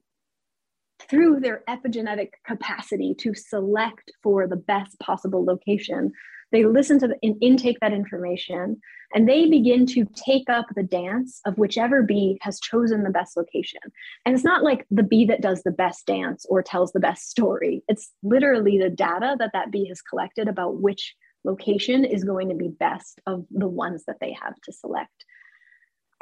through 1.10 1.40
their 1.40 1.64
epigenetic 1.68 2.30
capacity 2.46 3.14
to 3.20 3.34
select 3.34 4.12
for 4.22 4.48
the 4.48 4.56
best 4.56 4.98
possible 5.00 5.44
location, 5.44 6.12
they 6.54 6.64
listen 6.66 7.00
to 7.00 7.08
the, 7.10 7.18
and 7.22 7.36
intake 7.42 7.80
that 7.82 7.92
information 7.92 8.80
and 9.14 9.28
they 9.28 9.48
begin 9.48 9.86
to 9.88 10.06
take 10.16 10.50
up 10.50 10.68
the 10.76 10.84
dance 10.84 11.42
of 11.46 11.58
whichever 11.58 12.04
bee 12.04 12.38
has 12.42 12.60
chosen 12.60 13.04
the 13.04 13.10
best 13.10 13.36
location. 13.36 13.82
And 14.26 14.34
it's 14.34 14.46
not 14.46 14.64
like 14.64 14.86
the 14.90 15.04
bee 15.04 15.26
that 15.26 15.42
does 15.42 15.64
the 15.64 15.72
best 15.72 16.06
dance 16.06 16.46
or 16.48 16.62
tells 16.62 16.94
the 16.94 17.00
best 17.00 17.30
story. 17.30 17.84
It's 17.88 18.12
literally 18.22 18.78
the 18.78 18.90
data 18.90 19.36
that 19.40 19.52
that 19.54 19.72
bee 19.72 19.88
has 19.88 20.02
collected 20.02 20.48
about 20.48 20.80
which 20.80 21.16
location 21.44 22.06
is 22.06 22.24
going 22.24 22.50
to 22.50 22.56
be 22.56 22.70
best 22.70 23.20
of 23.28 23.46
the 23.50 23.68
ones 23.68 24.04
that 24.06 24.18
they 24.22 24.36
have 24.42 24.56
to 24.64 24.72
select. 24.72 25.26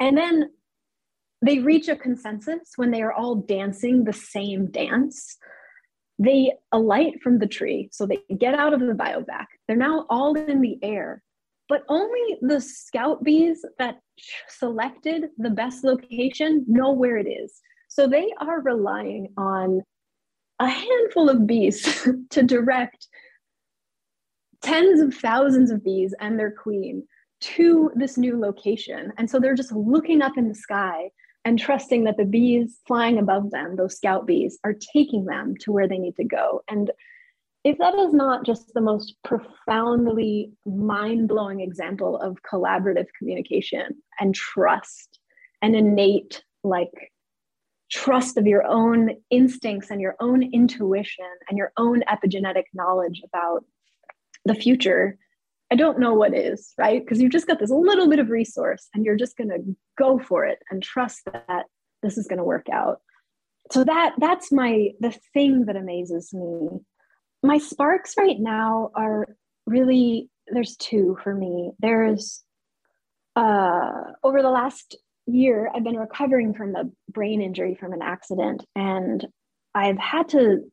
And 0.00 0.16
then 0.16 0.50
they 1.44 1.58
reach 1.58 1.88
a 1.88 1.96
consensus 1.96 2.72
when 2.76 2.90
they 2.90 3.02
are 3.02 3.12
all 3.12 3.34
dancing 3.36 4.04
the 4.04 4.12
same 4.12 4.70
dance. 4.70 5.36
They 6.18 6.52
alight 6.72 7.20
from 7.22 7.38
the 7.38 7.46
tree, 7.46 7.88
so 7.92 8.06
they 8.06 8.20
get 8.38 8.54
out 8.54 8.74
of 8.74 8.80
the 8.80 8.94
bivouac. 8.94 9.48
They're 9.66 9.76
now 9.76 10.06
all 10.10 10.36
in 10.36 10.60
the 10.60 10.78
air, 10.82 11.22
but 11.68 11.82
only 11.88 12.38
the 12.42 12.60
scout 12.60 13.24
bees 13.24 13.64
that 13.78 13.98
selected 14.48 15.30
the 15.38 15.50
best 15.50 15.84
location 15.84 16.64
know 16.68 16.92
where 16.92 17.16
it 17.16 17.26
is. 17.26 17.60
So 17.88 18.06
they 18.06 18.32
are 18.40 18.60
relying 18.60 19.28
on 19.36 19.82
a 20.60 20.68
handful 20.68 21.28
of 21.28 21.46
bees 21.46 22.06
to 22.30 22.42
direct 22.42 23.08
tens 24.62 25.00
of 25.00 25.14
thousands 25.14 25.70
of 25.70 25.84
bees 25.84 26.14
and 26.20 26.38
their 26.38 26.52
queen 26.52 27.04
to 27.40 27.90
this 27.96 28.16
new 28.16 28.38
location. 28.38 29.12
And 29.18 29.28
so 29.28 29.40
they're 29.40 29.54
just 29.54 29.72
looking 29.72 30.22
up 30.22 30.38
in 30.38 30.48
the 30.48 30.54
sky 30.54 31.10
and 31.44 31.58
trusting 31.58 32.04
that 32.04 32.16
the 32.16 32.24
bees 32.24 32.78
flying 32.86 33.18
above 33.18 33.50
them, 33.50 33.76
those 33.76 33.96
scout 33.96 34.26
bees, 34.26 34.58
are 34.64 34.74
taking 34.94 35.24
them 35.24 35.54
to 35.60 35.72
where 35.72 35.88
they 35.88 35.98
need 35.98 36.16
to 36.16 36.24
go. 36.24 36.62
And 36.68 36.90
if 37.64 37.78
that 37.78 37.94
is 37.94 38.12
not 38.12 38.44
just 38.44 38.72
the 38.74 38.80
most 38.80 39.14
profoundly 39.24 40.52
mind 40.66 41.28
blowing 41.28 41.60
example 41.60 42.16
of 42.16 42.38
collaborative 42.42 43.06
communication 43.18 44.02
and 44.18 44.34
trust 44.34 45.18
and 45.60 45.76
innate, 45.76 46.42
like, 46.64 47.12
trust 47.90 48.38
of 48.38 48.46
your 48.46 48.64
own 48.64 49.10
instincts 49.30 49.90
and 49.90 50.00
your 50.00 50.16
own 50.18 50.42
intuition 50.42 51.26
and 51.48 51.58
your 51.58 51.72
own 51.76 52.02
epigenetic 52.10 52.64
knowledge 52.72 53.22
about 53.24 53.64
the 54.44 54.54
future, 54.54 55.18
I 55.72 55.74
don't 55.74 55.98
know 55.98 56.12
what 56.12 56.34
is, 56.34 56.74
right? 56.76 57.02
Because 57.02 57.18
you've 57.18 57.32
just 57.32 57.46
got 57.46 57.58
this 57.58 57.70
little 57.70 58.06
bit 58.06 58.18
of 58.18 58.28
resource 58.28 58.88
and 58.92 59.06
you're 59.06 59.16
just 59.16 59.38
going 59.38 59.48
to 59.48 59.74
go 59.96 60.18
for 60.18 60.44
it 60.44 60.58
and 60.70 60.82
trust 60.82 61.22
that 61.24 61.64
this 62.02 62.18
is 62.18 62.26
going 62.26 62.40
to 62.40 62.44
work 62.44 62.66
out. 62.70 63.00
So 63.70 63.82
that 63.84 64.12
that's 64.18 64.52
my 64.52 64.90
the 65.00 65.18
thing 65.32 65.64
that 65.64 65.76
amazes 65.76 66.34
me. 66.34 66.80
My 67.42 67.56
sparks 67.56 68.18
right 68.18 68.36
now 68.38 68.90
are 68.94 69.26
really 69.64 70.28
there's 70.48 70.76
two 70.76 71.16
for 71.24 71.34
me. 71.34 71.70
There's 71.78 72.42
uh 73.34 73.92
over 74.22 74.42
the 74.42 74.50
last 74.50 74.94
year 75.24 75.70
I've 75.74 75.84
been 75.84 75.96
recovering 75.96 76.52
from 76.52 76.76
a 76.76 76.84
brain 77.10 77.40
injury 77.40 77.76
from 77.80 77.94
an 77.94 78.02
accident 78.02 78.62
and 78.76 79.26
I've 79.74 79.96
had 79.96 80.28
to 80.30 80.70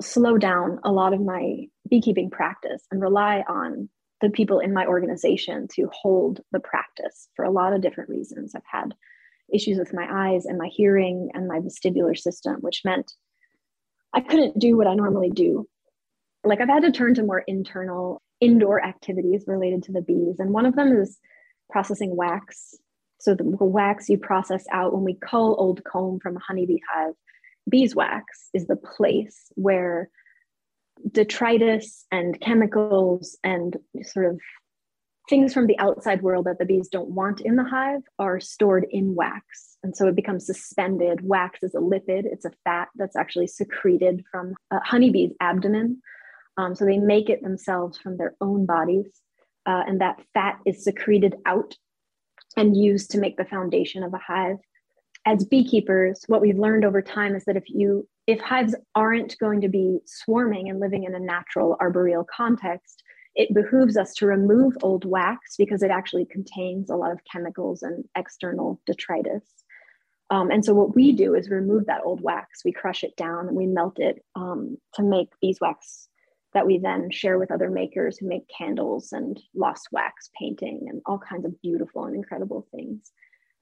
slow 0.00 0.38
down 0.38 0.78
a 0.84 0.92
lot 0.92 1.12
of 1.12 1.20
my 1.20 1.64
beekeeping 1.90 2.30
practice 2.30 2.86
and 2.92 3.02
rely 3.02 3.42
on 3.48 3.88
the 4.20 4.30
people 4.30 4.60
in 4.60 4.72
my 4.72 4.86
organization 4.86 5.68
to 5.74 5.88
hold 5.92 6.40
the 6.52 6.60
practice 6.60 7.28
for 7.34 7.44
a 7.44 7.50
lot 7.50 7.72
of 7.72 7.82
different 7.82 8.10
reasons. 8.10 8.54
I've 8.54 8.62
had 8.70 8.94
issues 9.52 9.78
with 9.78 9.94
my 9.94 10.06
eyes 10.10 10.44
and 10.44 10.58
my 10.58 10.68
hearing 10.68 11.30
and 11.34 11.46
my 11.46 11.60
vestibular 11.60 12.16
system, 12.16 12.56
which 12.60 12.82
meant 12.84 13.12
I 14.12 14.20
couldn't 14.20 14.58
do 14.58 14.76
what 14.76 14.86
I 14.86 14.94
normally 14.94 15.30
do. 15.30 15.68
Like 16.44 16.60
I've 16.60 16.68
had 16.68 16.82
to 16.82 16.92
turn 16.92 17.14
to 17.14 17.22
more 17.22 17.44
internal 17.46 18.22
indoor 18.40 18.84
activities 18.84 19.44
related 19.46 19.82
to 19.84 19.92
the 19.92 20.02
bees. 20.02 20.36
And 20.38 20.52
one 20.52 20.66
of 20.66 20.76
them 20.76 20.96
is 20.96 21.18
processing 21.70 22.16
wax. 22.16 22.74
So 23.20 23.34
the 23.34 23.44
wax 23.44 24.08
you 24.08 24.18
process 24.18 24.64
out 24.72 24.94
when 24.94 25.04
we 25.04 25.14
cull 25.14 25.56
old 25.58 25.82
comb 25.84 26.20
from 26.20 26.36
a 26.36 26.40
honeybee 26.40 26.78
hive, 26.92 27.14
beeswax 27.68 28.48
is 28.54 28.66
the 28.66 28.76
place 28.76 29.50
where 29.54 30.08
detritus 31.10 32.04
and 32.10 32.40
chemicals 32.40 33.38
and 33.44 33.76
sort 34.02 34.26
of 34.26 34.40
things 35.28 35.52
from 35.52 35.66
the 35.66 35.78
outside 35.78 36.22
world 36.22 36.46
that 36.46 36.58
the 36.58 36.64
bees 36.64 36.88
don't 36.88 37.10
want 37.10 37.40
in 37.40 37.56
the 37.56 37.64
hive 37.64 38.00
are 38.18 38.40
stored 38.40 38.86
in 38.90 39.14
wax. 39.14 39.76
And 39.82 39.96
so 39.96 40.08
it 40.08 40.16
becomes 40.16 40.46
suspended. 40.46 41.20
Wax 41.22 41.62
is 41.62 41.74
a 41.74 41.78
lipid, 41.78 42.24
it's 42.24 42.44
a 42.44 42.52
fat 42.64 42.88
that's 42.96 43.16
actually 43.16 43.46
secreted 43.46 44.24
from 44.30 44.54
a 44.70 44.80
honeybee's 44.80 45.32
abdomen. 45.40 46.00
Um, 46.56 46.74
so 46.74 46.84
they 46.84 46.98
make 46.98 47.28
it 47.28 47.42
themselves 47.42 47.98
from 47.98 48.16
their 48.16 48.34
own 48.40 48.66
bodies. 48.66 49.06
Uh, 49.66 49.82
and 49.86 50.00
that 50.00 50.20
fat 50.34 50.58
is 50.64 50.82
secreted 50.82 51.36
out 51.46 51.76
and 52.56 52.76
used 52.76 53.10
to 53.12 53.18
make 53.18 53.36
the 53.36 53.44
foundation 53.44 54.02
of 54.02 54.14
a 54.14 54.18
hive. 54.18 54.56
As 55.28 55.44
beekeepers, 55.44 56.24
what 56.26 56.40
we've 56.40 56.58
learned 56.58 56.86
over 56.86 57.02
time 57.02 57.36
is 57.36 57.44
that 57.44 57.58
if 57.58 57.64
you 57.68 58.08
if 58.26 58.40
hives 58.40 58.74
aren't 58.94 59.36
going 59.38 59.60
to 59.60 59.68
be 59.68 59.98
swarming 60.06 60.70
and 60.70 60.80
living 60.80 61.04
in 61.04 61.14
a 61.14 61.20
natural 61.20 61.76
arboreal 61.80 62.24
context, 62.34 63.02
it 63.34 63.52
behooves 63.52 63.98
us 63.98 64.14
to 64.14 64.26
remove 64.26 64.78
old 64.82 65.04
wax 65.04 65.56
because 65.58 65.82
it 65.82 65.90
actually 65.90 66.24
contains 66.24 66.88
a 66.88 66.96
lot 66.96 67.12
of 67.12 67.20
chemicals 67.30 67.82
and 67.82 68.06
external 68.16 68.80
detritus. 68.86 69.44
Um, 70.30 70.50
and 70.50 70.64
so 70.64 70.72
what 70.72 70.94
we 70.94 71.12
do 71.12 71.34
is 71.34 71.50
remove 71.50 71.84
that 71.86 72.00
old 72.06 72.22
wax, 72.22 72.64
we 72.64 72.72
crush 72.72 73.04
it 73.04 73.14
down 73.16 73.48
and 73.48 73.56
we 73.56 73.66
melt 73.66 73.98
it 73.98 74.24
um, 74.34 74.78
to 74.94 75.02
make 75.02 75.28
beeswax 75.42 76.08
that 76.54 76.66
we 76.66 76.78
then 76.78 77.10
share 77.10 77.38
with 77.38 77.52
other 77.52 77.68
makers 77.68 78.16
who 78.16 78.26
make 78.28 78.48
candles 78.48 79.12
and 79.12 79.38
lost 79.54 79.88
wax 79.92 80.30
painting 80.38 80.86
and 80.88 81.02
all 81.04 81.18
kinds 81.18 81.44
of 81.44 81.60
beautiful 81.60 82.06
and 82.06 82.16
incredible 82.16 82.66
things. 82.74 83.12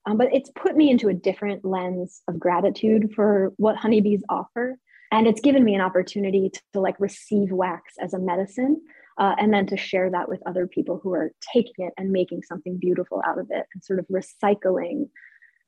Um, 0.07 0.17
but 0.17 0.33
it's 0.33 0.51
put 0.51 0.77
me 0.77 0.91
into 0.91 1.09
a 1.09 1.15
different 1.15 1.65
lens 1.65 2.23
of 2.29 2.39
gratitude 2.39 3.13
for 3.15 3.53
what 3.57 3.77
honeybees 3.77 4.23
offer. 4.29 4.79
And 5.13 5.27
it's 5.27 5.41
given 5.41 5.65
me 5.65 5.75
an 5.75 5.81
opportunity 5.81 6.49
to, 6.49 6.61
to 6.75 6.81
like 6.81 6.99
receive 7.01 7.51
wax 7.51 7.95
as 8.01 8.15
a 8.15 8.19
medicine 8.19 8.81
uh, 9.19 9.35
and 9.39 9.53
then 9.53 9.67
to 9.67 9.77
share 9.77 10.11
that 10.11 10.29
with 10.29 10.41
other 10.47 10.67
people 10.67 11.01
who 11.03 11.13
are 11.15 11.33
taking 11.53 11.87
it 11.87 11.93
and 11.97 12.11
making 12.11 12.43
something 12.43 12.79
beautiful 12.79 13.23
out 13.27 13.39
of 13.39 13.49
it 13.51 13.67
and 13.75 13.83
sort 13.83 13.99
of 13.99 14.07
recycling 14.09 15.09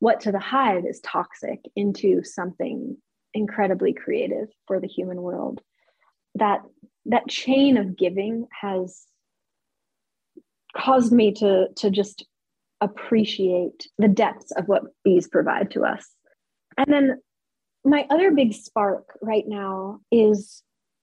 what 0.01 0.21
to 0.21 0.33
the 0.33 0.39
hive 0.39 0.85
is 0.87 1.01
toxic 1.01 1.61
into 1.75 2.23
something 2.23 2.97
incredibly 3.35 3.93
creative 3.93 4.49
for 4.67 4.81
the 4.81 4.87
human 4.87 5.21
world. 5.21 5.61
That 6.37 6.61
that 7.07 7.29
chain 7.29 7.79
of 7.79 7.97
giving 7.97 8.47
has 8.61 9.07
caused 10.77 11.13
me 11.13 11.33
to 11.35 11.69
to 11.77 11.91
just 11.91 12.27
appreciate 12.81 13.89
the 13.99 14.09
depths 14.09 14.53
of 14.53 14.67
what 14.67 14.83
bees 15.05 15.29
provide 15.29 15.71
to 15.73 15.85
us. 15.85 16.07
And 16.77 16.93
then 16.93 17.21
my 17.85 18.07
other 18.11 18.31
big 18.31 18.55
spark 18.55 19.19
right 19.23 19.45
now 19.47 20.01
is 20.13 20.63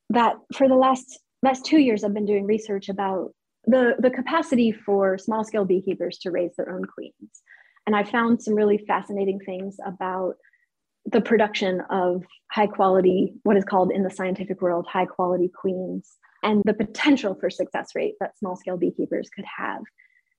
that 0.10 0.36
for 0.54 0.68
the 0.68 0.76
last 0.76 1.20
last 1.42 1.66
two 1.66 1.80
years 1.80 2.04
I've 2.04 2.14
been 2.14 2.26
doing 2.26 2.46
research 2.46 2.90
about 2.90 3.32
the, 3.66 3.96
the 4.00 4.10
capacity 4.10 4.72
for 4.72 5.18
small 5.18 5.44
scale 5.44 5.66
beekeepers 5.66 6.18
to 6.20 6.32
raise 6.32 6.56
their 6.56 6.74
own 6.74 6.86
queens. 6.86 7.42
And 7.88 7.96
I 7.96 8.04
found 8.04 8.42
some 8.42 8.56
really 8.56 8.78
fascinating 8.78 9.40
things 9.40 9.78
about 9.86 10.36
the 11.06 11.22
production 11.22 11.82
of 11.90 12.24
high 12.52 12.68
quality, 12.68 13.34
what 13.44 13.58
is 13.58 13.64
called 13.64 13.92
in 13.92 14.04
the 14.04 14.10
scientific 14.10 14.62
world, 14.62 14.88
high 14.88 15.06
quality 15.06 15.52
queens, 15.54 16.18
and 16.42 16.64
the 16.66 16.74
potential 16.74 17.36
for 17.40 17.50
success 17.50 17.90
rate 17.96 18.16
that 18.20 18.38
small 18.38 18.56
scale 18.56 18.78
beekeepers 18.78 19.30
could 19.36 19.46
have 19.58 19.82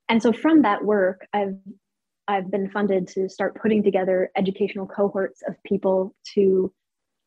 and 0.08 0.22
so 0.22 0.32
from 0.32 0.62
that 0.62 0.84
work 0.84 1.26
i've 1.32 1.56
i've 2.28 2.50
been 2.50 2.70
funded 2.70 3.06
to 3.08 3.28
start 3.28 3.60
putting 3.60 3.82
together 3.82 4.30
educational 4.36 4.86
cohorts 4.86 5.42
of 5.48 5.54
people 5.64 6.14
to 6.34 6.72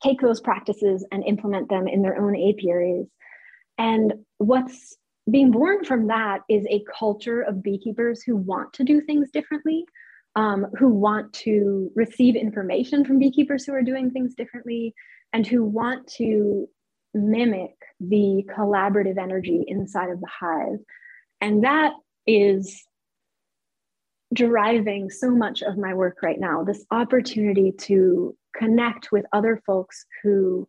take 0.04 0.22
those 0.22 0.40
practices 0.40 1.06
and 1.12 1.24
implement 1.26 1.70
them 1.70 1.88
in 1.88 2.02
their 2.02 2.18
own 2.18 2.36
apiaries 2.36 3.08
and 3.78 4.14
what's 4.38 4.98
being 5.30 5.52
born 5.52 5.84
from 5.84 6.08
that 6.08 6.40
is 6.50 6.66
a 6.70 6.84
culture 6.98 7.42
of 7.42 7.62
beekeepers 7.62 8.24
who 8.24 8.36
want 8.36 8.74
to 8.74 8.84
do 8.84 9.02
things 9.02 9.30
differently 9.32 9.86
um, 10.36 10.68
who 10.78 10.90
want 10.90 11.34
to 11.34 11.92
receive 11.96 12.36
information 12.36 13.04
from 13.04 13.20
beekeepers 13.20 13.66
who 13.66 13.74
are 13.74 13.82
doing 13.82 14.12
things 14.12 14.36
differently 14.36 14.94
and 15.34 15.46
who 15.46 15.64
want 15.64 16.08
to 16.08 16.68
mimic 17.14 17.76
the 18.00 18.46
collaborative 18.56 19.18
energy 19.18 19.64
inside 19.68 20.10
of 20.10 20.20
the 20.20 20.28
hive. 20.28 20.80
And 21.42 21.64
that 21.64 21.94
is 22.30 22.84
driving 24.34 25.10
so 25.10 25.32
much 25.32 25.64
of 25.64 25.78
my 25.78 25.94
work 25.94 26.18
right 26.22 26.40
now. 26.40 26.64
This 26.64 26.86
opportunity 26.92 27.72
to 27.72 28.36
connect 28.56 29.12
with 29.12 29.26
other 29.34 29.62
folks 29.66 30.06
who 30.22 30.68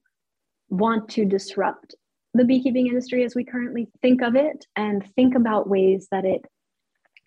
want 0.70 1.08
to 1.10 1.24
disrupt 1.24 1.94
the 2.32 2.44
beekeeping 2.44 2.86
industry 2.86 3.24
as 3.24 3.34
we 3.34 3.44
currently 3.44 3.88
think 4.00 4.22
of 4.22 4.36
it 4.36 4.64
and 4.76 5.04
think 5.14 5.34
about 5.34 5.68
ways 5.68 6.08
that 6.10 6.24
it 6.24 6.42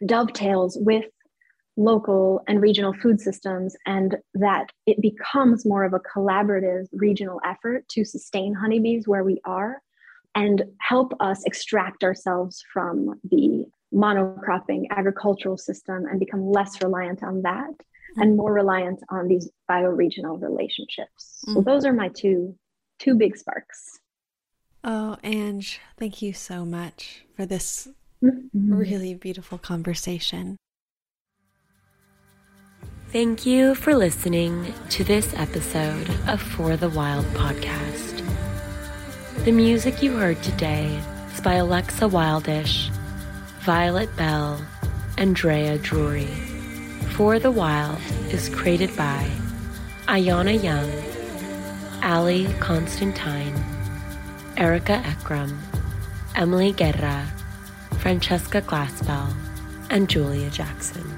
dovetails 0.05 0.77
with 0.79 1.05
local 1.75 2.41
and 2.47 2.61
regional 2.61 2.93
food 2.93 3.19
systems 3.19 3.75
and 3.85 4.15
that 4.33 4.67
it 4.85 5.01
becomes 5.01 5.65
more 5.65 5.83
of 5.83 5.93
a 5.93 5.99
collaborative 5.99 6.85
regional 6.93 7.39
effort 7.45 7.87
to 7.89 8.05
sustain 8.05 8.53
honeybees 8.53 9.07
where 9.07 9.23
we 9.23 9.41
are 9.45 9.81
and 10.35 10.63
help 10.79 11.13
us 11.19 11.43
extract 11.45 12.03
ourselves 12.03 12.63
from 12.71 13.19
the 13.29 13.65
monocropping 13.93 14.87
agricultural 14.89 15.57
system 15.57 16.05
and 16.05 16.19
become 16.19 16.49
less 16.49 16.81
reliant 16.83 17.23
on 17.23 17.41
that 17.43 17.69
mm-hmm. 17.69 18.21
and 18.21 18.37
more 18.37 18.53
reliant 18.53 19.01
on 19.09 19.27
these 19.27 19.49
bioregional 19.69 20.41
relationships. 20.41 21.43
Mm-hmm. 21.45 21.53
So 21.53 21.61
those 21.61 21.85
are 21.85 21.93
my 21.93 22.09
two 22.09 22.55
two 22.99 23.15
big 23.15 23.37
sparks. 23.37 23.99
Oh, 24.83 25.17
Ang, 25.23 25.63
thank 25.97 26.21
you 26.21 26.33
so 26.33 26.65
much 26.65 27.25
for 27.35 27.45
this 27.45 27.87
mm-hmm. 28.23 28.73
really 28.73 29.13
beautiful 29.13 29.57
conversation. 29.57 30.57
Thank 33.09 33.45
you 33.45 33.75
for 33.75 33.95
listening 33.95 34.73
to 34.89 35.03
this 35.03 35.33
episode 35.35 36.09
of 36.27 36.41
For 36.41 36.75
the 36.75 36.89
Wild 36.89 37.25
podcast. 37.27 38.25
The 39.45 39.51
music 39.51 40.01
you 40.01 40.17
heard 40.17 40.41
today 40.41 40.99
is 41.31 41.39
by 41.39 41.55
Alexa 41.55 42.05
Wildish, 42.05 42.89
Violet 43.63 44.13
Bell, 44.17 44.59
and 45.17 45.37
Drea 45.37 45.77
Drury. 45.77 46.27
For 47.15 47.39
the 47.39 47.49
Wild 47.49 48.01
is 48.29 48.49
created 48.49 48.93
by 48.97 49.25
Ayana 50.05 50.61
Young, 50.61 50.91
Ali 52.03 52.53
Constantine, 52.59 53.55
Erica 54.57 55.01
Ekram, 55.05 55.57
Emily 56.35 56.73
Guerra, 56.73 57.25
Francesca 57.99 58.61
Glassbell, 58.61 59.33
and 59.89 60.09
Julia 60.09 60.49
Jackson. 60.49 61.12